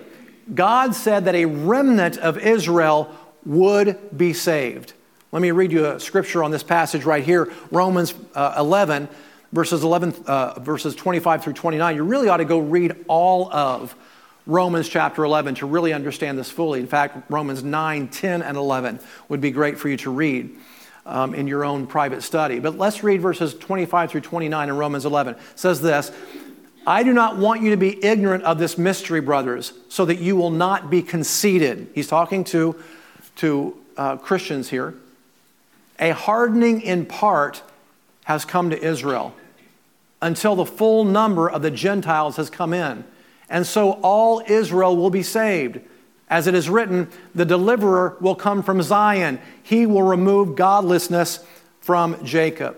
God 0.53 0.95
said 0.95 1.25
that 1.25 1.36
a 1.36 1.45
remnant 1.45 2.17
of 2.17 2.39
Israel 2.39 3.13
would 3.45 4.17
be 4.17 4.34
saved. 4.34 4.93
Let 5.32 5.41
me 5.41 5.51
read 5.51 5.71
you 5.71 5.86
a 5.86 5.99
scripture 5.99 6.43
on 6.43 6.51
this 6.51 6.63
passage 6.63 7.03
right 7.03 7.23
here 7.23 7.51
Romans 7.69 8.13
uh, 8.34 8.56
11, 8.58 9.08
verses 9.51 9.83
11, 9.83 10.13
uh, 10.25 10.60
verses 10.60 10.95
25 10.95 11.43
through 11.43 11.53
29, 11.53 11.95
you 11.95 12.03
really 12.03 12.29
ought 12.29 12.38
to 12.38 12.45
go 12.45 12.60
read 12.60 13.05
all 13.07 13.51
of 13.53 13.95
Romans 14.45 14.88
chapter 14.88 15.23
11 15.23 15.55
to 15.55 15.65
really 15.65 15.93
understand 15.93 16.38
this 16.38 16.49
fully. 16.49 16.79
In 16.79 16.88
fact, 16.88 17.29
Romans 17.29 17.63
9, 17.63 18.07
10, 18.07 18.41
and 18.41 18.57
11 18.57 18.99
would 19.29 19.41
be 19.41 19.51
great 19.51 19.77
for 19.77 19.89
you 19.89 19.97
to 19.97 20.10
read 20.10 20.55
um, 21.05 21.33
in 21.33 21.47
your 21.47 21.65
own 21.65 21.88
private 21.88 22.21
study. 22.21 22.60
But 22.60 22.77
let's 22.77 23.03
read 23.03 23.21
verses 23.21 23.53
25 23.53 24.12
through 24.12 24.21
29 24.21 24.69
in 24.69 24.77
Romans 24.77 25.05
11. 25.05 25.36
It 25.36 25.41
says 25.55 25.81
this 25.81 26.12
I 26.88 27.03
do 27.03 27.12
not 27.12 27.38
want 27.38 27.62
you 27.62 27.71
to 27.71 27.77
be 27.77 28.03
ignorant 28.03 28.45
of 28.45 28.60
this 28.60 28.77
mystery, 28.77 29.19
brothers, 29.19 29.73
so 29.89 30.05
that 30.05 30.19
you 30.19 30.38
will 30.38 30.51
not 30.51 30.89
be 30.89 31.01
conceited. 31.01 31.89
He's 31.93 32.07
talking 32.07 32.45
to, 32.45 32.81
to 33.38 33.77
uh, 33.97 34.15
Christians 34.15 34.69
here. 34.69 34.93
A 35.99 36.12
hardening 36.12 36.79
in 36.81 37.05
part 37.05 37.62
has 38.28 38.44
come 38.44 38.70
to 38.70 38.78
Israel 38.86 39.34
until 40.22 40.54
the 40.54 40.66
full 40.66 41.06
number 41.06 41.50
of 41.50 41.62
the 41.62 41.72
Gentiles 41.72 42.36
has 42.36 42.50
come 42.50 42.74
in. 42.74 43.06
And 43.50 43.66
so 43.66 43.92
all 44.04 44.44
Israel 44.46 44.98
will 44.98 45.10
be 45.10 45.24
saved. 45.24 45.80
As 46.30 46.46
it 46.46 46.54
is 46.54 46.70
written, 46.70 47.08
the 47.34 47.46
deliverer 47.46 48.18
will 48.20 48.36
come 48.36 48.63
from 48.63 48.82
Zion. 48.82 49.40
He 49.63 49.86
will 49.86 50.04
remove 50.04 50.58
godlessness 50.58 51.40
from 51.80 52.22
Jacob. 52.26 52.78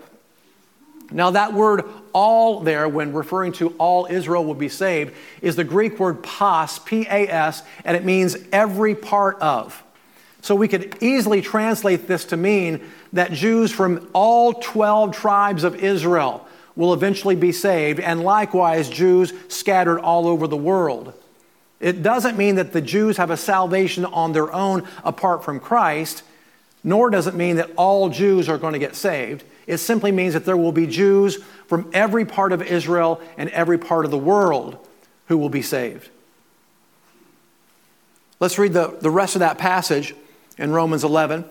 Now, 1.10 1.32
that 1.32 1.52
word 1.52 1.82
all 2.12 2.60
there, 2.60 2.88
when 2.88 3.12
referring 3.12 3.50
to 3.54 3.70
all 3.70 4.06
Israel 4.08 4.44
will 4.44 4.54
be 4.54 4.68
saved, 4.68 5.12
is 5.42 5.56
the 5.56 5.64
Greek 5.64 5.98
word 5.98 6.22
pas, 6.22 6.78
P 6.78 7.08
A 7.10 7.26
S, 7.26 7.64
and 7.84 7.96
it 7.96 8.04
means 8.04 8.36
every 8.52 8.94
part 8.94 9.36
of. 9.40 9.82
So 10.42 10.54
we 10.54 10.68
could 10.68 10.96
easily 11.02 11.42
translate 11.42 12.06
this 12.06 12.24
to 12.26 12.36
mean 12.36 12.80
that 13.12 13.32
Jews 13.32 13.70
from 13.70 14.08
all 14.12 14.54
12 14.54 15.14
tribes 15.14 15.64
of 15.64 15.76
Israel 15.76 16.46
will 16.76 16.94
eventually 16.94 17.36
be 17.36 17.52
saved, 17.52 18.00
and 18.00 18.22
likewise 18.22 18.88
Jews 18.88 19.32
scattered 19.48 19.98
all 19.98 20.26
over 20.26 20.46
the 20.46 20.56
world. 20.56 21.12
It 21.78 22.02
doesn't 22.02 22.36
mean 22.36 22.56
that 22.56 22.72
the 22.72 22.80
Jews 22.80 23.16
have 23.16 23.30
a 23.30 23.36
salvation 23.36 24.04
on 24.04 24.32
their 24.32 24.52
own 24.52 24.86
apart 25.04 25.44
from 25.44 25.60
Christ, 25.60 26.22
nor 26.82 27.10
does 27.10 27.26
it 27.26 27.34
mean 27.34 27.56
that 27.56 27.70
all 27.76 28.08
Jews 28.08 28.48
are 28.48 28.58
going 28.58 28.72
to 28.72 28.78
get 28.78 28.94
saved. 28.94 29.44
It 29.66 29.78
simply 29.78 30.12
means 30.12 30.34
that 30.34 30.44
there 30.44 30.56
will 30.56 30.72
be 30.72 30.86
Jews 30.86 31.38
from 31.66 31.90
every 31.92 32.24
part 32.24 32.52
of 32.52 32.62
Israel 32.62 33.20
and 33.36 33.50
every 33.50 33.78
part 33.78 34.04
of 34.04 34.10
the 34.10 34.18
world 34.18 34.78
who 35.26 35.36
will 35.38 35.48
be 35.48 35.62
saved. 35.62 36.08
Let's 38.40 38.58
read 38.58 38.72
the, 38.72 38.96
the 39.00 39.10
rest 39.10 39.36
of 39.36 39.40
that 39.40 39.58
passage 39.58 40.14
in 40.60 40.70
Romans 40.70 41.02
11, 41.02 41.44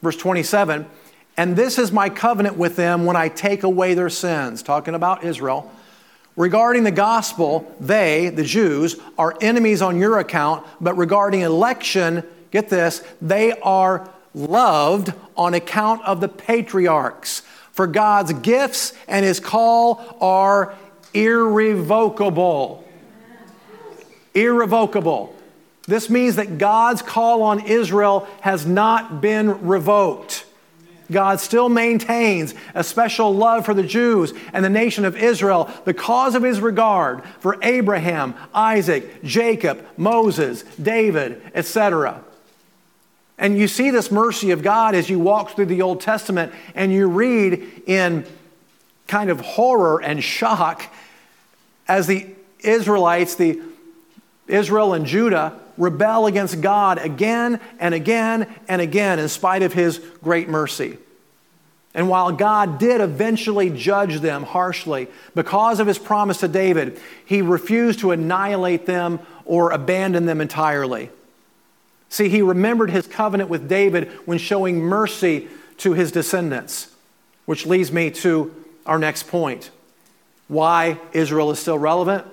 verse 0.00 0.16
27. 0.16 0.86
And 1.36 1.56
this 1.56 1.78
is 1.78 1.92
my 1.92 2.08
covenant 2.08 2.56
with 2.56 2.76
them 2.76 3.04
when 3.04 3.16
I 3.16 3.28
take 3.28 3.64
away 3.64 3.94
their 3.94 4.08
sins, 4.08 4.62
talking 4.62 4.94
about 4.94 5.24
Israel. 5.24 5.70
Regarding 6.36 6.84
the 6.84 6.90
gospel, 6.90 7.72
they, 7.80 8.28
the 8.28 8.44
Jews, 8.44 8.96
are 9.18 9.36
enemies 9.40 9.82
on 9.82 9.98
your 9.98 10.18
account, 10.18 10.66
but 10.80 10.96
regarding 10.96 11.40
election, 11.40 12.24
get 12.50 12.68
this, 12.68 13.04
they 13.20 13.52
are 13.60 14.08
loved 14.32 15.12
on 15.36 15.54
account 15.54 16.02
of 16.04 16.20
the 16.20 16.28
patriarchs. 16.28 17.42
For 17.72 17.88
God's 17.88 18.32
gifts 18.32 18.92
and 19.08 19.24
his 19.24 19.40
call 19.40 20.16
are 20.20 20.74
irrevocable. 21.12 22.84
Irrevocable. 24.32 25.33
This 25.86 26.08
means 26.08 26.36
that 26.36 26.58
God's 26.58 27.02
call 27.02 27.42
on 27.42 27.66
Israel 27.66 28.26
has 28.40 28.66
not 28.66 29.20
been 29.20 29.66
revoked. 29.66 30.46
God 31.12 31.38
still 31.40 31.68
maintains 31.68 32.54
a 32.74 32.82
special 32.82 33.34
love 33.34 33.66
for 33.66 33.74
the 33.74 33.82
Jews 33.82 34.32
and 34.54 34.64
the 34.64 34.70
nation 34.70 35.04
of 35.04 35.16
Israel 35.16 35.70
because 35.84 36.34
of 36.34 36.42
his 36.42 36.60
regard 36.60 37.22
for 37.40 37.58
Abraham, 37.62 38.34
Isaac, 38.54 39.22
Jacob, 39.22 39.84
Moses, 39.98 40.62
David, 40.80 41.42
etc. 41.54 42.24
And 43.36 43.58
you 43.58 43.68
see 43.68 43.90
this 43.90 44.10
mercy 44.10 44.50
of 44.52 44.62
God 44.62 44.94
as 44.94 45.10
you 45.10 45.18
walk 45.18 45.50
through 45.50 45.66
the 45.66 45.82
Old 45.82 46.00
Testament 46.00 46.54
and 46.74 46.90
you 46.90 47.06
read 47.06 47.82
in 47.86 48.24
kind 49.06 49.28
of 49.28 49.40
horror 49.40 50.02
and 50.02 50.24
shock 50.24 50.86
as 51.86 52.06
the 52.06 52.26
Israelites, 52.60 53.34
the 53.34 53.60
Israel 54.48 54.94
and 54.94 55.04
Judah, 55.04 55.60
rebel 55.76 56.26
against 56.26 56.60
God 56.60 56.98
again 56.98 57.60
and 57.78 57.94
again 57.94 58.52
and 58.68 58.80
again 58.80 59.18
in 59.18 59.28
spite 59.28 59.62
of 59.62 59.72
his 59.72 59.98
great 60.22 60.48
mercy. 60.48 60.98
And 61.94 62.08
while 62.08 62.32
God 62.32 62.78
did 62.78 63.00
eventually 63.00 63.70
judge 63.70 64.20
them 64.20 64.42
harshly 64.42 65.06
because 65.34 65.78
of 65.78 65.86
his 65.86 65.98
promise 65.98 66.40
to 66.40 66.48
David, 66.48 67.00
he 67.24 67.40
refused 67.40 68.00
to 68.00 68.10
annihilate 68.10 68.84
them 68.84 69.20
or 69.44 69.70
abandon 69.70 70.26
them 70.26 70.40
entirely. 70.40 71.10
See, 72.08 72.28
he 72.28 72.42
remembered 72.42 72.90
his 72.90 73.06
covenant 73.06 73.48
with 73.48 73.68
David 73.68 74.08
when 74.24 74.38
showing 74.38 74.80
mercy 74.80 75.48
to 75.78 75.92
his 75.92 76.10
descendants, 76.10 76.90
which 77.44 77.66
leads 77.66 77.92
me 77.92 78.10
to 78.10 78.54
our 78.86 78.98
next 78.98 79.28
point. 79.28 79.70
Why 80.48 80.98
Israel 81.12 81.50
is 81.50 81.58
still 81.58 81.78
relevant? 81.78 82.26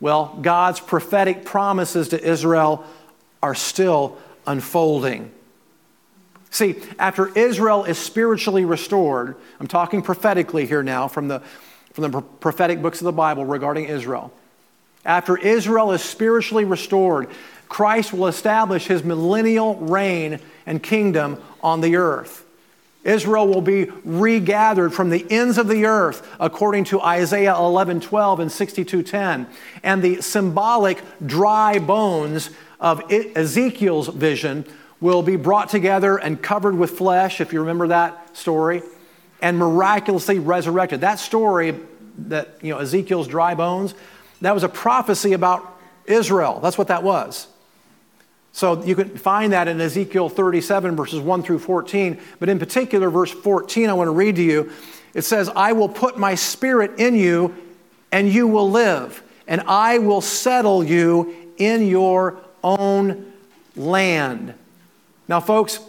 Well, 0.00 0.38
God's 0.40 0.80
prophetic 0.80 1.44
promises 1.44 2.08
to 2.08 2.22
Israel 2.22 2.84
are 3.42 3.54
still 3.54 4.16
unfolding. 4.46 5.30
See, 6.50 6.76
after 6.98 7.28
Israel 7.38 7.84
is 7.84 7.98
spiritually 7.98 8.64
restored, 8.64 9.36
I'm 9.60 9.68
talking 9.68 10.02
prophetically 10.02 10.66
here 10.66 10.82
now 10.82 11.06
from 11.06 11.28
the, 11.28 11.40
from 11.92 12.10
the 12.10 12.22
prophetic 12.22 12.82
books 12.82 13.00
of 13.00 13.04
the 13.04 13.12
Bible 13.12 13.44
regarding 13.44 13.84
Israel. 13.84 14.32
After 15.04 15.36
Israel 15.36 15.92
is 15.92 16.02
spiritually 16.02 16.64
restored, 16.64 17.28
Christ 17.68 18.12
will 18.12 18.26
establish 18.26 18.86
his 18.86 19.04
millennial 19.04 19.76
reign 19.76 20.40
and 20.66 20.82
kingdom 20.82 21.40
on 21.62 21.80
the 21.80 21.96
earth. 21.96 22.44
Israel 23.02 23.48
will 23.48 23.62
be 23.62 23.90
regathered 24.04 24.92
from 24.92 25.10
the 25.10 25.26
ends 25.30 25.56
of 25.56 25.68
the 25.68 25.86
earth, 25.86 26.26
according 26.38 26.84
to 26.84 27.00
Isaiah 27.00 27.56
11 27.56 28.00
12 28.00 28.40
and 28.40 28.52
62 28.52 29.02
10. 29.02 29.46
And 29.82 30.02
the 30.02 30.20
symbolic 30.20 31.02
dry 31.24 31.78
bones 31.78 32.50
of 32.78 33.02
Ezekiel's 33.10 34.08
vision 34.08 34.66
will 35.00 35.22
be 35.22 35.36
brought 35.36 35.70
together 35.70 36.18
and 36.18 36.42
covered 36.42 36.76
with 36.76 36.90
flesh, 36.90 37.40
if 37.40 37.52
you 37.52 37.60
remember 37.60 37.88
that 37.88 38.36
story, 38.36 38.82
and 39.40 39.58
miraculously 39.58 40.38
resurrected. 40.38 41.00
That 41.00 41.18
story, 41.18 41.74
that, 42.18 42.58
you 42.60 42.74
know, 42.74 42.80
Ezekiel's 42.80 43.28
dry 43.28 43.54
bones, 43.54 43.94
that 44.42 44.52
was 44.52 44.62
a 44.62 44.68
prophecy 44.68 45.32
about 45.32 45.78
Israel. 46.04 46.60
That's 46.60 46.76
what 46.76 46.88
that 46.88 47.02
was. 47.02 47.46
So 48.52 48.82
you 48.84 48.96
can 48.96 49.16
find 49.16 49.52
that 49.52 49.68
in 49.68 49.80
Ezekiel 49.80 50.28
37, 50.28 50.96
verses 50.96 51.20
1 51.20 51.42
through 51.42 51.60
14. 51.60 52.20
But 52.38 52.48
in 52.48 52.58
particular, 52.58 53.10
verse 53.10 53.30
14, 53.30 53.88
I 53.88 53.92
want 53.92 54.08
to 54.08 54.12
read 54.12 54.36
to 54.36 54.42
you. 54.42 54.72
It 55.14 55.22
says, 55.22 55.48
I 55.54 55.72
will 55.72 55.88
put 55.88 56.18
my 56.18 56.34
spirit 56.34 56.98
in 56.98 57.14
you, 57.14 57.54
and 58.12 58.28
you 58.28 58.46
will 58.46 58.70
live, 58.70 59.22
and 59.46 59.60
I 59.62 59.98
will 59.98 60.20
settle 60.20 60.84
you 60.84 61.34
in 61.58 61.86
your 61.86 62.38
own 62.62 63.32
land. 63.76 64.54
Now, 65.28 65.40
folks, 65.40 65.80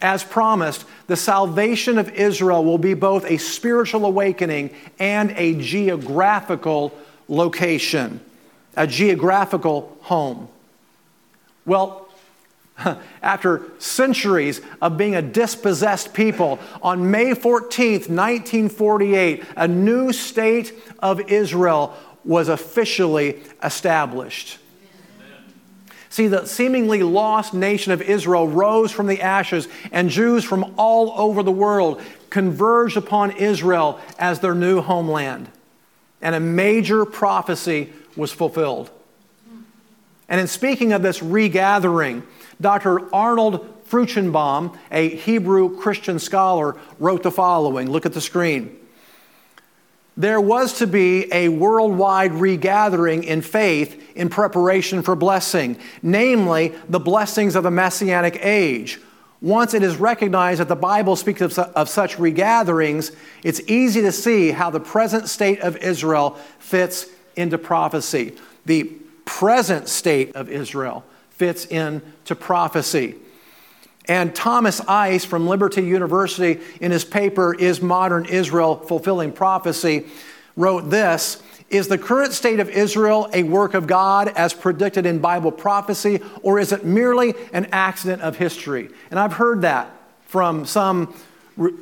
as 0.00 0.22
promised, 0.22 0.84
the 1.06 1.16
salvation 1.16 1.98
of 1.98 2.10
Israel 2.10 2.64
will 2.64 2.78
be 2.78 2.94
both 2.94 3.24
a 3.24 3.38
spiritual 3.38 4.04
awakening 4.04 4.74
and 4.98 5.32
a 5.32 5.54
geographical 5.54 6.96
location, 7.28 8.20
a 8.76 8.86
geographical 8.86 9.96
home. 10.02 10.48
Well, 11.64 12.05
after 13.22 13.62
centuries 13.78 14.60
of 14.82 14.96
being 14.96 15.16
a 15.16 15.22
dispossessed 15.22 16.12
people, 16.12 16.58
on 16.82 17.10
May 17.10 17.32
14th, 17.32 18.08
1948, 18.08 19.44
a 19.56 19.68
new 19.68 20.12
state 20.12 20.74
of 20.98 21.30
Israel 21.30 21.96
was 22.24 22.48
officially 22.48 23.40
established. 23.62 24.58
See, 26.10 26.28
the 26.28 26.46
seemingly 26.46 27.02
lost 27.02 27.52
nation 27.52 27.92
of 27.92 28.00
Israel 28.00 28.48
rose 28.48 28.90
from 28.90 29.06
the 29.06 29.20
ashes, 29.20 29.68
and 29.92 30.08
Jews 30.08 30.44
from 30.44 30.74
all 30.78 31.12
over 31.16 31.42
the 31.42 31.52
world 31.52 32.00
converged 32.30 32.96
upon 32.96 33.32
Israel 33.32 34.00
as 34.18 34.40
their 34.40 34.54
new 34.54 34.80
homeland. 34.80 35.48
And 36.22 36.34
a 36.34 36.40
major 36.40 37.04
prophecy 37.04 37.92
was 38.16 38.32
fulfilled. 38.32 38.90
And 40.28 40.40
in 40.40 40.46
speaking 40.46 40.92
of 40.92 41.02
this 41.02 41.22
regathering, 41.22 42.22
Dr. 42.60 43.14
Arnold 43.14 43.84
Fruchtenbaum, 43.88 44.76
a 44.90 45.08
Hebrew 45.08 45.76
Christian 45.78 46.18
scholar, 46.18 46.76
wrote 46.98 47.22
the 47.22 47.30
following. 47.30 47.90
Look 47.90 48.06
at 48.06 48.12
the 48.12 48.20
screen 48.20 48.76
there 50.16 50.40
was 50.40 50.78
to 50.78 50.86
be 50.86 51.30
a 51.32 51.48
worldwide 51.50 52.32
regathering 52.32 53.22
in 53.24 53.42
faith 53.42 54.16
in 54.16 54.30
preparation 54.30 55.02
for 55.02 55.14
blessing, 55.14 55.78
namely 56.02 56.74
the 56.88 56.98
blessings 56.98 57.54
of 57.54 57.62
the 57.62 57.70
Messianic 57.70 58.38
age. 58.44 58.98
Once 59.42 59.74
it 59.74 59.82
is 59.82 59.96
recognized 59.96 60.60
that 60.60 60.68
the 60.68 60.74
Bible 60.74 61.14
speaks 61.14 61.42
of, 61.42 61.58
of 61.58 61.90
such 61.90 62.18
regatherings, 62.18 63.12
it's 63.42 63.60
easy 63.66 64.00
to 64.00 64.10
see 64.10 64.50
how 64.50 64.70
the 64.70 64.80
present 64.80 65.28
state 65.28 65.60
of 65.60 65.76
Israel 65.76 66.38
fits 66.58 67.06
into 67.36 67.58
prophecy. 67.58 68.34
The 68.64 68.84
present 69.26 69.88
state 69.88 70.34
of 70.34 70.48
Israel 70.48 71.04
fits 71.28 71.66
into 72.26 72.34
prophecy. 72.34 73.14
And 74.08 74.34
Thomas 74.34 74.80
Ice 74.88 75.24
from 75.24 75.46
Liberty 75.46 75.82
University, 75.82 76.60
in 76.80 76.90
his 76.90 77.04
paper, 77.04 77.54
Is 77.54 77.80
Modern 77.80 78.26
Israel 78.26 78.76
Fulfilling 78.76 79.30
Prophecy, 79.30 80.06
wrote 80.56 80.90
this 80.90 81.40
Is 81.70 81.86
the 81.86 81.98
current 81.98 82.32
state 82.32 82.58
of 82.58 82.68
Israel 82.68 83.28
a 83.32 83.44
work 83.44 83.74
of 83.74 83.86
God 83.86 84.28
as 84.28 84.52
predicted 84.52 85.06
in 85.06 85.20
Bible 85.20 85.52
prophecy, 85.52 86.20
or 86.42 86.58
is 86.58 86.72
it 86.72 86.84
merely 86.84 87.34
an 87.52 87.68
accident 87.70 88.22
of 88.22 88.36
history? 88.36 88.88
And 89.12 89.20
I've 89.20 89.34
heard 89.34 89.62
that 89.62 89.88
from 90.26 90.66
some 90.66 91.14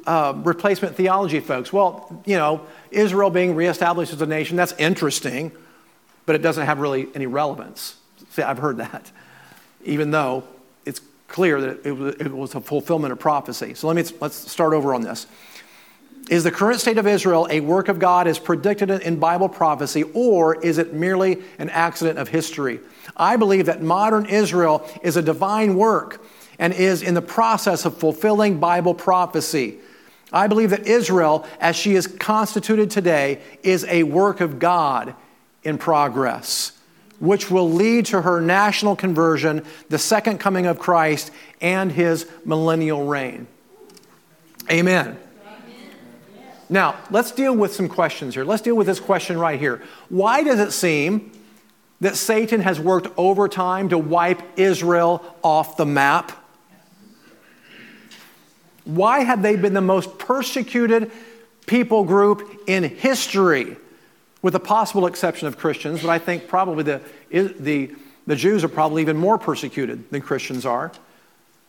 uh, 0.07 0.35
replacement 0.45 0.95
theology 0.95 1.41
folks. 1.41 1.73
Well, 1.73 2.23
you 2.27 2.37
know, 2.37 2.67
Israel 2.91 3.31
being 3.31 3.55
reestablished 3.55 4.13
as 4.13 4.21
a 4.21 4.27
nation, 4.27 4.59
that's 4.59 4.75
interesting, 4.75 5.53
but 6.27 6.37
it 6.37 6.43
doesn't 6.43 6.67
have 6.67 6.81
really 6.81 7.09
any 7.15 7.27
relevance. 7.27 7.97
See, 8.31 8.43
I've 8.43 8.59
heard 8.59 8.77
that, 8.77 9.11
even 9.85 10.11
though 10.11 10.45
it's 10.85 11.01
clear 11.29 11.61
that 11.61 11.87
it 11.87 11.93
was, 11.93 12.15
it 12.17 12.33
was 12.33 12.55
a 12.55 12.61
fulfillment 12.61 13.13
of 13.13 13.19
prophecy. 13.19 13.75
So 13.75 13.87
let 13.87 13.97
me, 13.97 14.05
let's 14.21 14.51
start 14.51 14.73
over 14.73 14.95
on 14.95 15.03
this. 15.03 15.27
Is 16.31 16.43
the 16.43 16.51
current 16.51 16.81
state 16.81 16.97
of 16.97 17.07
Israel 17.07 17.47
a 17.51 17.61
work 17.61 17.89
of 17.89 17.99
God 17.99 18.27
as 18.27 18.39
predicted 18.39 18.91
in 18.91 19.19
Bible 19.19 19.49
prophecy, 19.49 20.05
or 20.15 20.55
is 20.65 20.79
it 20.79 20.95
merely 20.95 21.43
an 21.59 21.69
accident 21.69 22.19
of 22.19 22.29
history? 22.29 22.81
I 23.17 23.37
believe 23.37 23.67
that 23.67 23.83
modern 23.83 24.25
Israel 24.27 24.89
is 25.03 25.19
a 25.19 25.23
divine 25.23 25.75
work 25.75 26.25
and 26.59 26.73
is 26.73 27.03
in 27.03 27.13
the 27.13 27.23
process 27.23 27.85
of 27.85 27.99
fulfilling 27.99 28.59
Bible 28.59 28.95
prophecy. 28.95 29.79
I 30.33 30.47
believe 30.47 30.71
that 30.71 30.87
Israel, 30.87 31.47
as 31.61 31.77
she 31.77 31.95
is 31.95 32.07
constituted 32.07 32.91
today, 32.91 33.41
is 33.63 33.85
a 33.85 34.05
work 34.05 34.41
of 34.41 34.59
God 34.59 35.15
in 35.63 35.77
progress 35.77 36.73
which 37.21 37.51
will 37.51 37.71
lead 37.71 38.07
to 38.07 38.23
her 38.23 38.41
national 38.41 38.97
conversion, 38.97 39.65
the 39.89 39.99
second 39.99 40.39
coming 40.39 40.67
of 40.67 40.79
Christ, 40.79 41.31
and 41.61 41.91
his 41.93 42.29
millennial 42.45 43.07
reign. 43.07 43.47
Amen. 44.71 45.19
Now, 46.69 46.97
let's 47.11 47.31
deal 47.31 47.55
with 47.55 47.75
some 47.75 47.89
questions 47.89 48.35
here. 48.35 48.45
Let's 48.45 48.63
deal 48.63 48.75
with 48.75 48.87
this 48.87 49.01
question 49.01 49.39
right 49.39 49.61
here. 49.61 49.83
Why 50.09 50.43
does 50.43 50.59
it 50.61 50.73
seem 50.73 51.31
that 52.01 52.17
Satan 52.17 52.61
has 52.61 52.81
worked 52.81 53.09
overtime 53.17 53.91
to 53.91 53.99
wipe 53.99 54.43
Israel 54.59 55.23
off 55.43 55.77
the 55.77 55.87
map? 55.87 56.33
Why 58.85 59.21
have 59.21 59.43
they 59.43 59.57
been 59.57 59.75
the 59.75 59.81
most 59.81 60.19
persecuted 60.19 61.11
people 61.67 62.05
group 62.05 62.63
in 62.67 62.85
history? 62.85 63.77
With 64.45 64.53
the 64.53 64.61
possible 64.61 65.07
exception 65.07 65.49
of 65.49 65.57
Christians, 65.57 66.03
but 66.03 66.11
I 66.11 66.19
think 66.19 66.49
probably 66.49 66.85
the, 66.85 67.01
the, 67.31 67.91
the 68.27 68.37
Jews 68.37 68.63
are 68.63 68.69
probably 68.69 69.01
even 69.01 69.17
more 69.17 69.39
persecuted 69.39 70.11
than 70.11 70.21
Christians 70.21 70.67
are. 70.67 70.93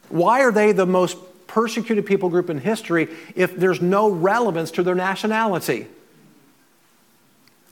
Why 0.10 0.42
are 0.42 0.52
they 0.52 0.74
the 0.74 0.86
most 0.86 1.18
persecuted 1.48 2.06
people 2.06 2.28
group 2.28 2.50
in 2.50 2.58
history 2.58 3.08
if 3.34 3.56
there's 3.56 3.82
no 3.82 4.10
relevance 4.10 4.72
to 4.72 4.84
their 4.84 4.94
nationality? 4.94 5.88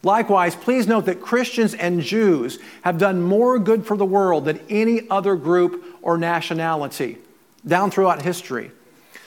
Likewise, 0.04 0.56
please 0.56 0.88
note 0.88 1.06
that 1.08 1.22
Christians 1.22 1.74
and 1.74 2.00
Jews 2.00 2.60
have 2.84 2.98
done 2.98 3.22
more 3.22 3.60
good 3.60 3.86
for 3.86 3.98
the 3.98 4.06
world 4.06 4.46
than 4.46 4.62
any 4.70 5.10
other 5.10 5.36
group 5.36 5.84
or 6.02 6.18
nationality 6.18 7.18
down 7.68 7.92
throughout 7.92 8.22
history. 8.22 8.72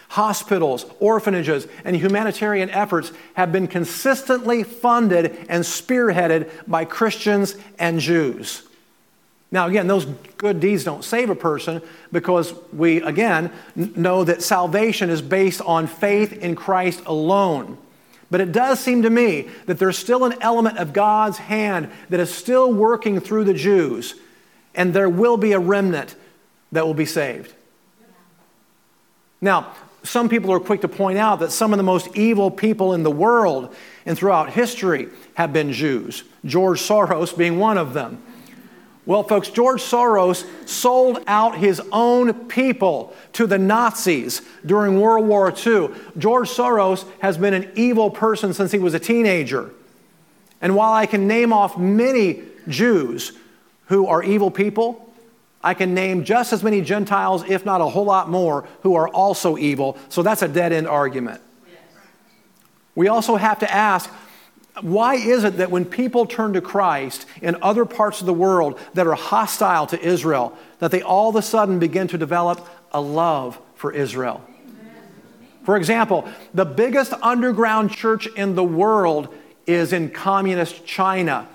Hospitals, 0.09 0.87
orphanages, 1.01 1.67
and 1.85 1.97
humanitarian 1.97 2.71
efforts 2.71 3.13
have 3.35 3.53
been 3.53 3.67
consistently 3.67 4.63
funded 4.63 5.37
and 5.49 5.65
spearheaded 5.65 6.51
by 6.67 6.85
Christians 6.85 7.57
and 7.79 7.99
Jews. 7.99 8.63
Now, 9.51 9.67
again, 9.67 9.87
those 9.87 10.05
good 10.37 10.61
deeds 10.61 10.85
don't 10.85 11.05
save 11.05 11.31
a 11.31 11.35
person 11.35 11.81
because 12.13 12.53
we, 12.73 13.01
again, 13.03 13.53
know 13.75 14.25
that 14.25 14.43
salvation 14.43 15.09
is 15.09 15.23
based 15.23 15.61
on 15.63 15.87
faith 15.87 16.33
in 16.33 16.57
Christ 16.57 17.03
alone. 17.07 17.79
But 18.31 18.41
it 18.41 18.51
does 18.51 18.81
seem 18.81 19.03
to 19.03 19.11
me 19.11 19.49
that 19.67 19.79
there's 19.79 19.97
still 19.97 20.25
an 20.25 20.35
element 20.41 20.79
of 20.79 20.93
God's 20.93 21.39
hand 21.39 21.91
that 22.09 22.19
is 22.19 22.35
still 22.35 22.73
working 22.73 23.21
through 23.21 23.45
the 23.45 23.55
Jews, 23.55 24.15
and 24.75 24.93
there 24.93 25.09
will 25.09 25.37
be 25.37 25.53
a 25.53 25.61
remnant 25.61 26.17
that 26.73 26.85
will 26.85 26.95
be 26.95 27.07
saved. 27.07 27.53
Now, 29.41 29.73
some 30.07 30.29
people 30.29 30.53
are 30.53 30.61
quick 30.61 30.83
to 30.83 30.89
point 30.89 31.19
out 31.19 31.41
that 31.41 31.53
some 31.53 31.73
of 31.73 31.77
the 31.77 31.83
most 31.83 32.17
evil 32.17 32.51
people 32.51 32.95
in 32.95 33.03
the 33.03 33.11
world 33.11 33.75
and 34.05 34.17
throughout 34.17 34.51
history 34.51 35.09
have 35.35 35.53
been 35.53 35.73
Jews, 35.73 36.25
George 36.45 36.81
Soros 36.81 37.37
being 37.37 37.59
one 37.59 37.79
of 37.79 37.95
them. 37.95 38.23
Well, 39.07 39.23
folks, 39.23 39.49
George 39.51 39.81
Soros 39.81 40.45
sold 40.69 41.23
out 41.29 41.57
his 41.57 41.81
own 41.93 42.49
people 42.49 43.15
to 43.35 43.47
the 43.47 43.57
Nazis 43.57 44.43
during 44.65 45.01
World 45.01 45.29
War 45.29 45.51
II. 45.51 45.91
George 46.19 46.49
Soros 46.49 47.07
has 47.21 47.39
been 47.39 47.55
an 47.55 47.71
evil 47.77 48.11
person 48.11 48.53
since 48.53 48.73
he 48.73 48.81
was 48.81 48.95
a 48.95 48.99
teenager. 48.99 49.71
And 50.61 50.75
while 50.75 50.93
I 50.93 51.07
can 51.07 51.29
name 51.29 51.53
off 51.53 51.79
many 51.79 52.43
Jews 52.67 53.33
who 53.87 54.09
are 54.09 54.25
evil 54.25 54.51
people, 54.51 55.06
I 55.63 55.75
can 55.75 55.95
name 55.95 56.25
just 56.25 56.53
as 56.53 56.63
many 56.63 56.81
Gentiles, 56.81 57.45
if 57.49 57.65
not 57.65 57.81
a 57.81 57.87
whole 57.87 58.05
lot 58.05 58.31
more, 58.31 58.69
who 58.83 58.95
are 58.95 59.09
also 59.09 59.57
evil. 59.57 59.99
So 60.09 60.23
that's 60.23 60.43
a 60.43 60.49
dead 60.49 60.73
end 60.73 60.87
argument. 60.87 61.41
We 62.95 63.09
also 63.09 63.37
have 63.37 63.59
to 63.61 63.73
ask 63.73 64.11
why 64.83 65.15
is 65.15 65.45
it 65.45 65.57
that 65.57 65.71
when 65.71 65.87
people 65.87 66.27
turn 66.27 66.53
to 66.53 66.61
Christ 66.61 67.25
in 67.41 67.57
other 67.63 67.87
parts 67.87 68.21
of 68.21 68.27
the 68.27 68.35
world 68.35 68.79
that 68.93 69.07
are 69.07 69.15
hostile 69.15 69.87
to 69.87 69.99
Israel, 69.99 70.57
that 70.81 70.91
they 70.91 71.01
all 71.01 71.31
of 71.31 71.37
a 71.37 71.43
sudden 71.43 71.79
begin 71.79 72.09
to 72.09 72.19
develop 72.19 72.67
a 72.93 73.01
love 73.01 73.59
for 73.75 73.91
Israel? 73.93 74.45
For 75.65 75.77
example, 75.77 76.29
the 76.53 76.67
biggest 76.67 77.13
underground 77.23 77.91
church 77.91 78.27
in 78.37 78.55
the 78.55 78.63
world 78.63 79.35
is 79.67 79.93
in 79.93 80.11
communist 80.11 80.85
China. 80.85 81.49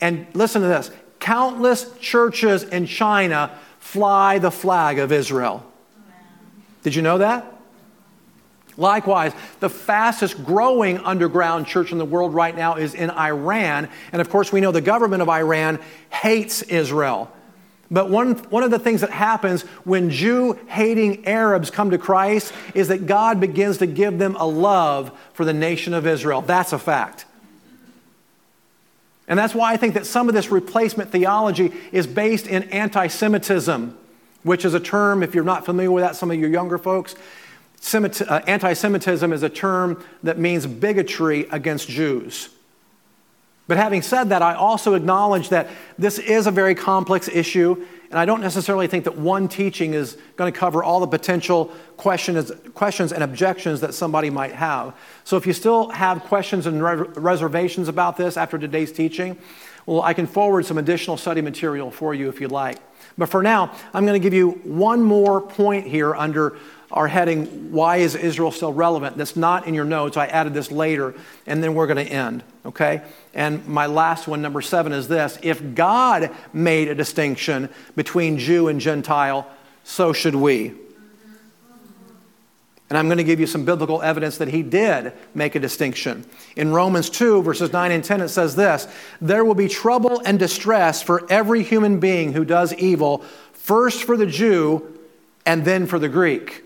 And 0.00 0.26
listen 0.34 0.60
to 0.60 0.68
this 0.68 0.90
countless 1.24 1.90
churches 2.00 2.64
in 2.64 2.84
China 2.84 3.50
fly 3.78 4.38
the 4.38 4.50
flag 4.50 4.98
of 4.98 5.10
Israel. 5.10 5.64
Did 6.82 6.94
you 6.94 7.00
know 7.00 7.16
that? 7.16 7.50
Likewise, 8.76 9.32
the 9.58 9.70
fastest 9.70 10.44
growing 10.44 10.98
underground 10.98 11.66
church 11.66 11.92
in 11.92 11.98
the 11.98 12.04
world 12.04 12.34
right 12.34 12.54
now 12.54 12.74
is 12.74 12.94
in 12.94 13.08
Iran. 13.10 13.88
And 14.12 14.20
of 14.20 14.28
course, 14.28 14.52
we 14.52 14.60
know 14.60 14.70
the 14.70 14.82
government 14.82 15.22
of 15.22 15.30
Iran 15.30 15.78
hates 16.10 16.60
Israel. 16.60 17.32
But 17.90 18.10
one, 18.10 18.34
one 18.50 18.62
of 18.62 18.70
the 18.70 18.78
things 18.78 19.00
that 19.00 19.10
happens 19.10 19.62
when 19.84 20.10
Jew 20.10 20.58
hating 20.66 21.26
Arabs 21.26 21.70
come 21.70 21.90
to 21.92 21.98
Christ 21.98 22.52
is 22.74 22.88
that 22.88 23.06
God 23.06 23.40
begins 23.40 23.78
to 23.78 23.86
give 23.86 24.18
them 24.18 24.36
a 24.38 24.46
love 24.46 25.10
for 25.32 25.46
the 25.46 25.54
nation 25.54 25.94
of 25.94 26.06
Israel. 26.06 26.42
That's 26.42 26.74
a 26.74 26.78
fact. 26.78 27.24
And 29.26 29.38
that's 29.38 29.54
why 29.54 29.72
I 29.72 29.76
think 29.76 29.94
that 29.94 30.06
some 30.06 30.28
of 30.28 30.34
this 30.34 30.50
replacement 30.50 31.10
theology 31.10 31.72
is 31.92 32.06
based 32.06 32.46
in 32.46 32.64
anti 32.64 33.06
Semitism, 33.06 33.96
which 34.42 34.64
is 34.64 34.74
a 34.74 34.80
term, 34.80 35.22
if 35.22 35.34
you're 35.34 35.44
not 35.44 35.64
familiar 35.64 35.90
with 35.90 36.04
that, 36.04 36.16
some 36.16 36.30
of 36.30 36.38
your 36.38 36.50
younger 36.50 36.78
folks, 36.78 37.14
uh, 37.92 38.40
anti 38.46 38.72
Semitism 38.72 39.32
is 39.32 39.42
a 39.42 39.48
term 39.48 40.02
that 40.22 40.38
means 40.38 40.66
bigotry 40.66 41.46
against 41.50 41.88
Jews. 41.88 42.50
But 43.66 43.78
having 43.78 44.02
said 44.02 44.24
that, 44.24 44.42
I 44.42 44.54
also 44.54 44.94
acknowledge 44.94 45.48
that 45.48 45.70
this 45.98 46.18
is 46.18 46.46
a 46.46 46.50
very 46.50 46.74
complex 46.74 47.28
issue, 47.28 47.86
and 48.10 48.18
I 48.18 48.26
don't 48.26 48.42
necessarily 48.42 48.86
think 48.88 49.04
that 49.04 49.16
one 49.16 49.48
teaching 49.48 49.94
is 49.94 50.18
going 50.36 50.52
to 50.52 50.58
cover 50.58 50.84
all 50.84 51.00
the 51.00 51.06
potential 51.06 51.72
questions, 51.96 52.52
questions 52.74 53.12
and 53.12 53.22
objections 53.22 53.80
that 53.80 53.94
somebody 53.94 54.28
might 54.28 54.52
have. 54.52 54.94
So 55.24 55.38
if 55.38 55.46
you 55.46 55.54
still 55.54 55.88
have 55.90 56.24
questions 56.24 56.66
and 56.66 56.82
re- 56.82 57.08
reservations 57.16 57.88
about 57.88 58.18
this 58.18 58.36
after 58.36 58.58
today's 58.58 58.92
teaching, 58.92 59.38
well, 59.86 60.02
I 60.02 60.12
can 60.12 60.26
forward 60.26 60.66
some 60.66 60.76
additional 60.76 61.16
study 61.16 61.40
material 61.40 61.90
for 61.90 62.14
you 62.14 62.28
if 62.28 62.40
you'd 62.40 62.52
like. 62.52 62.78
But 63.16 63.28
for 63.28 63.42
now, 63.42 63.74
I'm 63.92 64.04
going 64.04 64.20
to 64.20 64.22
give 64.22 64.34
you 64.34 64.50
one 64.64 65.02
more 65.02 65.40
point 65.40 65.86
here 65.86 66.14
under 66.14 66.58
our 66.94 67.08
heading, 67.08 67.72
Why 67.72 67.96
is 67.96 68.14
Israel 68.14 68.52
Still 68.52 68.72
Relevant? 68.72 69.16
That's 69.16 69.36
not 69.36 69.66
in 69.66 69.74
your 69.74 69.84
notes. 69.84 70.16
I 70.16 70.26
added 70.26 70.54
this 70.54 70.70
later, 70.70 71.14
and 71.44 71.62
then 71.62 71.74
we're 71.74 71.88
going 71.88 72.04
to 72.04 72.10
end, 72.10 72.44
okay? 72.64 73.02
And 73.34 73.66
my 73.66 73.86
last 73.86 74.28
one, 74.28 74.40
number 74.40 74.62
seven, 74.62 74.92
is 74.92 75.08
this 75.08 75.36
If 75.42 75.74
God 75.74 76.30
made 76.52 76.88
a 76.88 76.94
distinction 76.94 77.68
between 77.96 78.38
Jew 78.38 78.68
and 78.68 78.80
Gentile, 78.80 79.46
so 79.82 80.12
should 80.12 80.36
we. 80.36 80.72
And 82.90 82.98
I'm 82.98 83.06
going 83.06 83.18
to 83.18 83.24
give 83.24 83.40
you 83.40 83.46
some 83.48 83.64
biblical 83.64 84.00
evidence 84.00 84.38
that 84.38 84.48
he 84.48 84.62
did 84.62 85.12
make 85.34 85.56
a 85.56 85.58
distinction. 85.58 86.24
In 86.54 86.70
Romans 86.70 87.10
2, 87.10 87.42
verses 87.42 87.72
9 87.72 87.90
and 87.90 88.04
10, 88.04 88.20
it 88.20 88.28
says 88.28 88.54
this 88.54 88.86
There 89.20 89.44
will 89.44 89.56
be 89.56 89.68
trouble 89.68 90.22
and 90.24 90.38
distress 90.38 91.02
for 91.02 91.26
every 91.28 91.64
human 91.64 91.98
being 91.98 92.34
who 92.34 92.44
does 92.44 92.72
evil, 92.74 93.24
first 93.52 94.04
for 94.04 94.16
the 94.16 94.26
Jew 94.26 94.96
and 95.44 95.64
then 95.64 95.86
for 95.86 95.98
the 95.98 96.08
Greek 96.08 96.63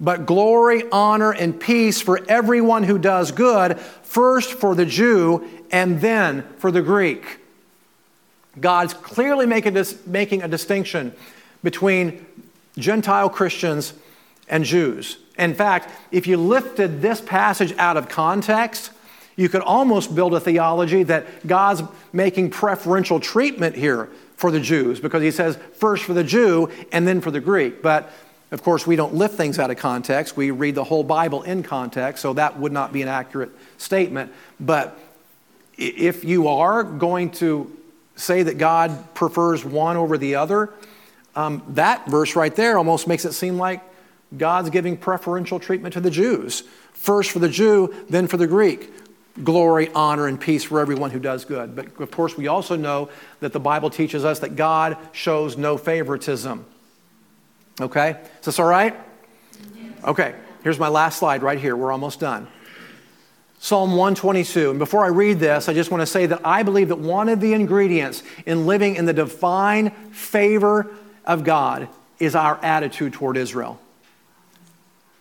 but 0.00 0.26
glory, 0.26 0.84
honor, 0.90 1.32
and 1.32 1.58
peace 1.58 2.00
for 2.00 2.20
everyone 2.28 2.82
who 2.82 2.98
does 2.98 3.32
good, 3.32 3.78
first 3.78 4.52
for 4.52 4.74
the 4.74 4.86
Jew 4.86 5.48
and 5.70 6.00
then 6.00 6.44
for 6.58 6.70
the 6.70 6.82
Greek. 6.82 7.38
God's 8.60 8.94
clearly 8.94 9.46
making, 9.46 9.76
making 10.06 10.42
a 10.42 10.48
distinction 10.48 11.12
between 11.62 12.24
Gentile 12.76 13.28
Christians 13.28 13.94
and 14.48 14.64
Jews. 14.64 15.18
In 15.38 15.54
fact, 15.54 15.90
if 16.12 16.26
you 16.26 16.36
lifted 16.36 17.02
this 17.02 17.20
passage 17.20 17.74
out 17.78 17.96
of 17.96 18.08
context, 18.08 18.90
you 19.36 19.48
could 19.48 19.62
almost 19.62 20.14
build 20.14 20.34
a 20.34 20.40
theology 20.40 21.02
that 21.04 21.46
God's 21.46 21.82
making 22.12 22.50
preferential 22.50 23.18
treatment 23.18 23.74
here 23.74 24.08
for 24.36 24.50
the 24.50 24.60
Jews 24.60 25.00
because 25.00 25.22
he 25.22 25.30
says 25.30 25.58
first 25.74 26.04
for 26.04 26.14
the 26.14 26.22
Jew 26.22 26.70
and 26.92 27.06
then 27.06 27.20
for 27.20 27.30
the 27.30 27.40
Greek. 27.40 27.82
But 27.82 28.12
of 28.54 28.62
course, 28.62 28.86
we 28.86 28.94
don't 28.94 29.14
lift 29.14 29.34
things 29.34 29.58
out 29.58 29.72
of 29.72 29.78
context. 29.78 30.36
We 30.36 30.52
read 30.52 30.76
the 30.76 30.84
whole 30.84 31.02
Bible 31.02 31.42
in 31.42 31.64
context, 31.64 32.22
so 32.22 32.34
that 32.34 32.56
would 32.56 32.70
not 32.70 32.92
be 32.92 33.02
an 33.02 33.08
accurate 33.08 33.50
statement. 33.78 34.32
But 34.60 34.96
if 35.76 36.22
you 36.24 36.46
are 36.46 36.84
going 36.84 37.32
to 37.32 37.76
say 38.14 38.44
that 38.44 38.56
God 38.56 39.12
prefers 39.12 39.64
one 39.64 39.96
over 39.96 40.16
the 40.16 40.36
other, 40.36 40.72
um, 41.34 41.64
that 41.70 42.06
verse 42.06 42.36
right 42.36 42.54
there 42.54 42.78
almost 42.78 43.08
makes 43.08 43.24
it 43.24 43.32
seem 43.32 43.58
like 43.58 43.82
God's 44.38 44.70
giving 44.70 44.96
preferential 44.96 45.58
treatment 45.58 45.94
to 45.94 46.00
the 46.00 46.10
Jews. 46.10 46.62
First 46.92 47.32
for 47.32 47.40
the 47.40 47.48
Jew, 47.48 47.92
then 48.08 48.28
for 48.28 48.36
the 48.36 48.46
Greek. 48.46 48.88
Glory, 49.42 49.90
honor, 49.96 50.28
and 50.28 50.40
peace 50.40 50.62
for 50.62 50.78
everyone 50.78 51.10
who 51.10 51.18
does 51.18 51.44
good. 51.44 51.74
But 51.74 52.00
of 52.00 52.12
course, 52.12 52.36
we 52.36 52.46
also 52.46 52.76
know 52.76 53.10
that 53.40 53.52
the 53.52 53.58
Bible 53.58 53.90
teaches 53.90 54.24
us 54.24 54.38
that 54.38 54.54
God 54.54 54.96
shows 55.10 55.56
no 55.56 55.76
favoritism. 55.76 56.66
Okay? 57.80 58.10
Is 58.40 58.46
this 58.46 58.58
all 58.58 58.66
right? 58.66 58.94
Okay, 60.04 60.34
here's 60.62 60.78
my 60.78 60.88
last 60.88 61.18
slide 61.18 61.42
right 61.42 61.58
here. 61.58 61.76
We're 61.76 61.92
almost 61.92 62.20
done. 62.20 62.46
Psalm 63.58 63.92
122. 63.92 64.70
And 64.70 64.78
before 64.78 65.04
I 65.04 65.08
read 65.08 65.40
this, 65.40 65.70
I 65.70 65.72
just 65.72 65.90
want 65.90 66.02
to 66.02 66.06
say 66.06 66.26
that 66.26 66.42
I 66.44 66.62
believe 66.62 66.88
that 66.88 66.98
one 66.98 67.30
of 67.30 67.40
the 67.40 67.54
ingredients 67.54 68.22
in 68.44 68.66
living 68.66 68.96
in 68.96 69.06
the 69.06 69.14
divine 69.14 69.90
favor 70.10 70.94
of 71.24 71.44
God 71.44 71.88
is 72.18 72.34
our 72.34 72.62
attitude 72.62 73.14
toward 73.14 73.38
Israel. 73.38 73.80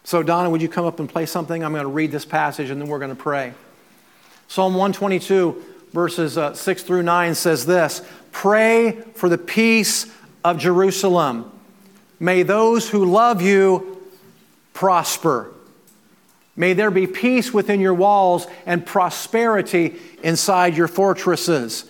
So, 0.04 0.22
Donna, 0.22 0.50
would 0.50 0.62
you 0.62 0.68
come 0.68 0.86
up 0.86 1.00
and 1.00 1.08
play 1.08 1.26
something? 1.26 1.64
I'm 1.64 1.72
going 1.72 1.84
to 1.84 1.90
read 1.90 2.12
this 2.12 2.26
passage 2.26 2.70
and 2.70 2.82
then 2.82 2.90
we're 2.90 3.00
going 3.00 3.16
to 3.16 3.22
pray. 3.22 3.54
Psalm 4.50 4.74
122, 4.74 5.64
verses 5.94 6.38
uh, 6.38 6.54
6 6.54 6.84
through 6.84 7.04
9 7.04 7.36
says 7.36 7.66
this 7.66 8.02
Pray 8.34 8.92
for 9.16 9.30
the 9.30 9.38
peace 9.38 10.14
of 10.44 10.58
Jerusalem. 10.58 11.50
May 12.24 12.44
those 12.44 12.90
who 12.90 13.04
love 13.04 13.42
you 13.42 14.02
prosper. 14.72 15.52
May 16.56 16.72
there 16.72 16.90
be 16.90 17.06
peace 17.06 17.54
within 17.54 17.82
your 17.82 17.94
walls 17.94 18.48
and 18.66 18.86
prosperity 18.86 20.00
inside 20.24 20.78
your 20.78 20.88
fortresses. 20.88 21.84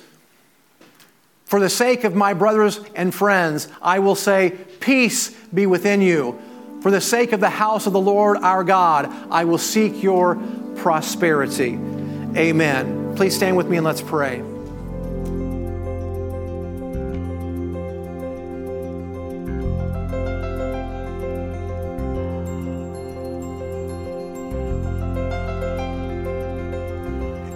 For 1.45 1.59
the 1.59 1.69
sake 1.69 2.03
of 2.03 2.15
my 2.15 2.33
brothers 2.33 2.79
and 2.95 3.13
friends, 3.13 3.67
I 3.79 3.99
will 3.99 4.15
say, 4.15 4.57
Peace 4.79 5.29
be 5.53 5.67
within 5.67 6.01
you. 6.01 6.41
For 6.81 6.89
the 6.89 6.99
sake 6.99 7.31
of 7.31 7.39
the 7.39 7.51
house 7.51 7.85
of 7.85 7.93
the 7.93 8.01
Lord 8.01 8.37
our 8.37 8.63
God, 8.63 9.13
I 9.29 9.45
will 9.45 9.59
seek 9.59 10.01
your 10.01 10.41
prosperity. 10.77 11.77
Amen. 12.35 13.15
Please 13.15 13.35
stand 13.35 13.55
with 13.55 13.67
me 13.67 13.77
and 13.77 13.85
let's 13.85 14.01
pray. 14.01 14.41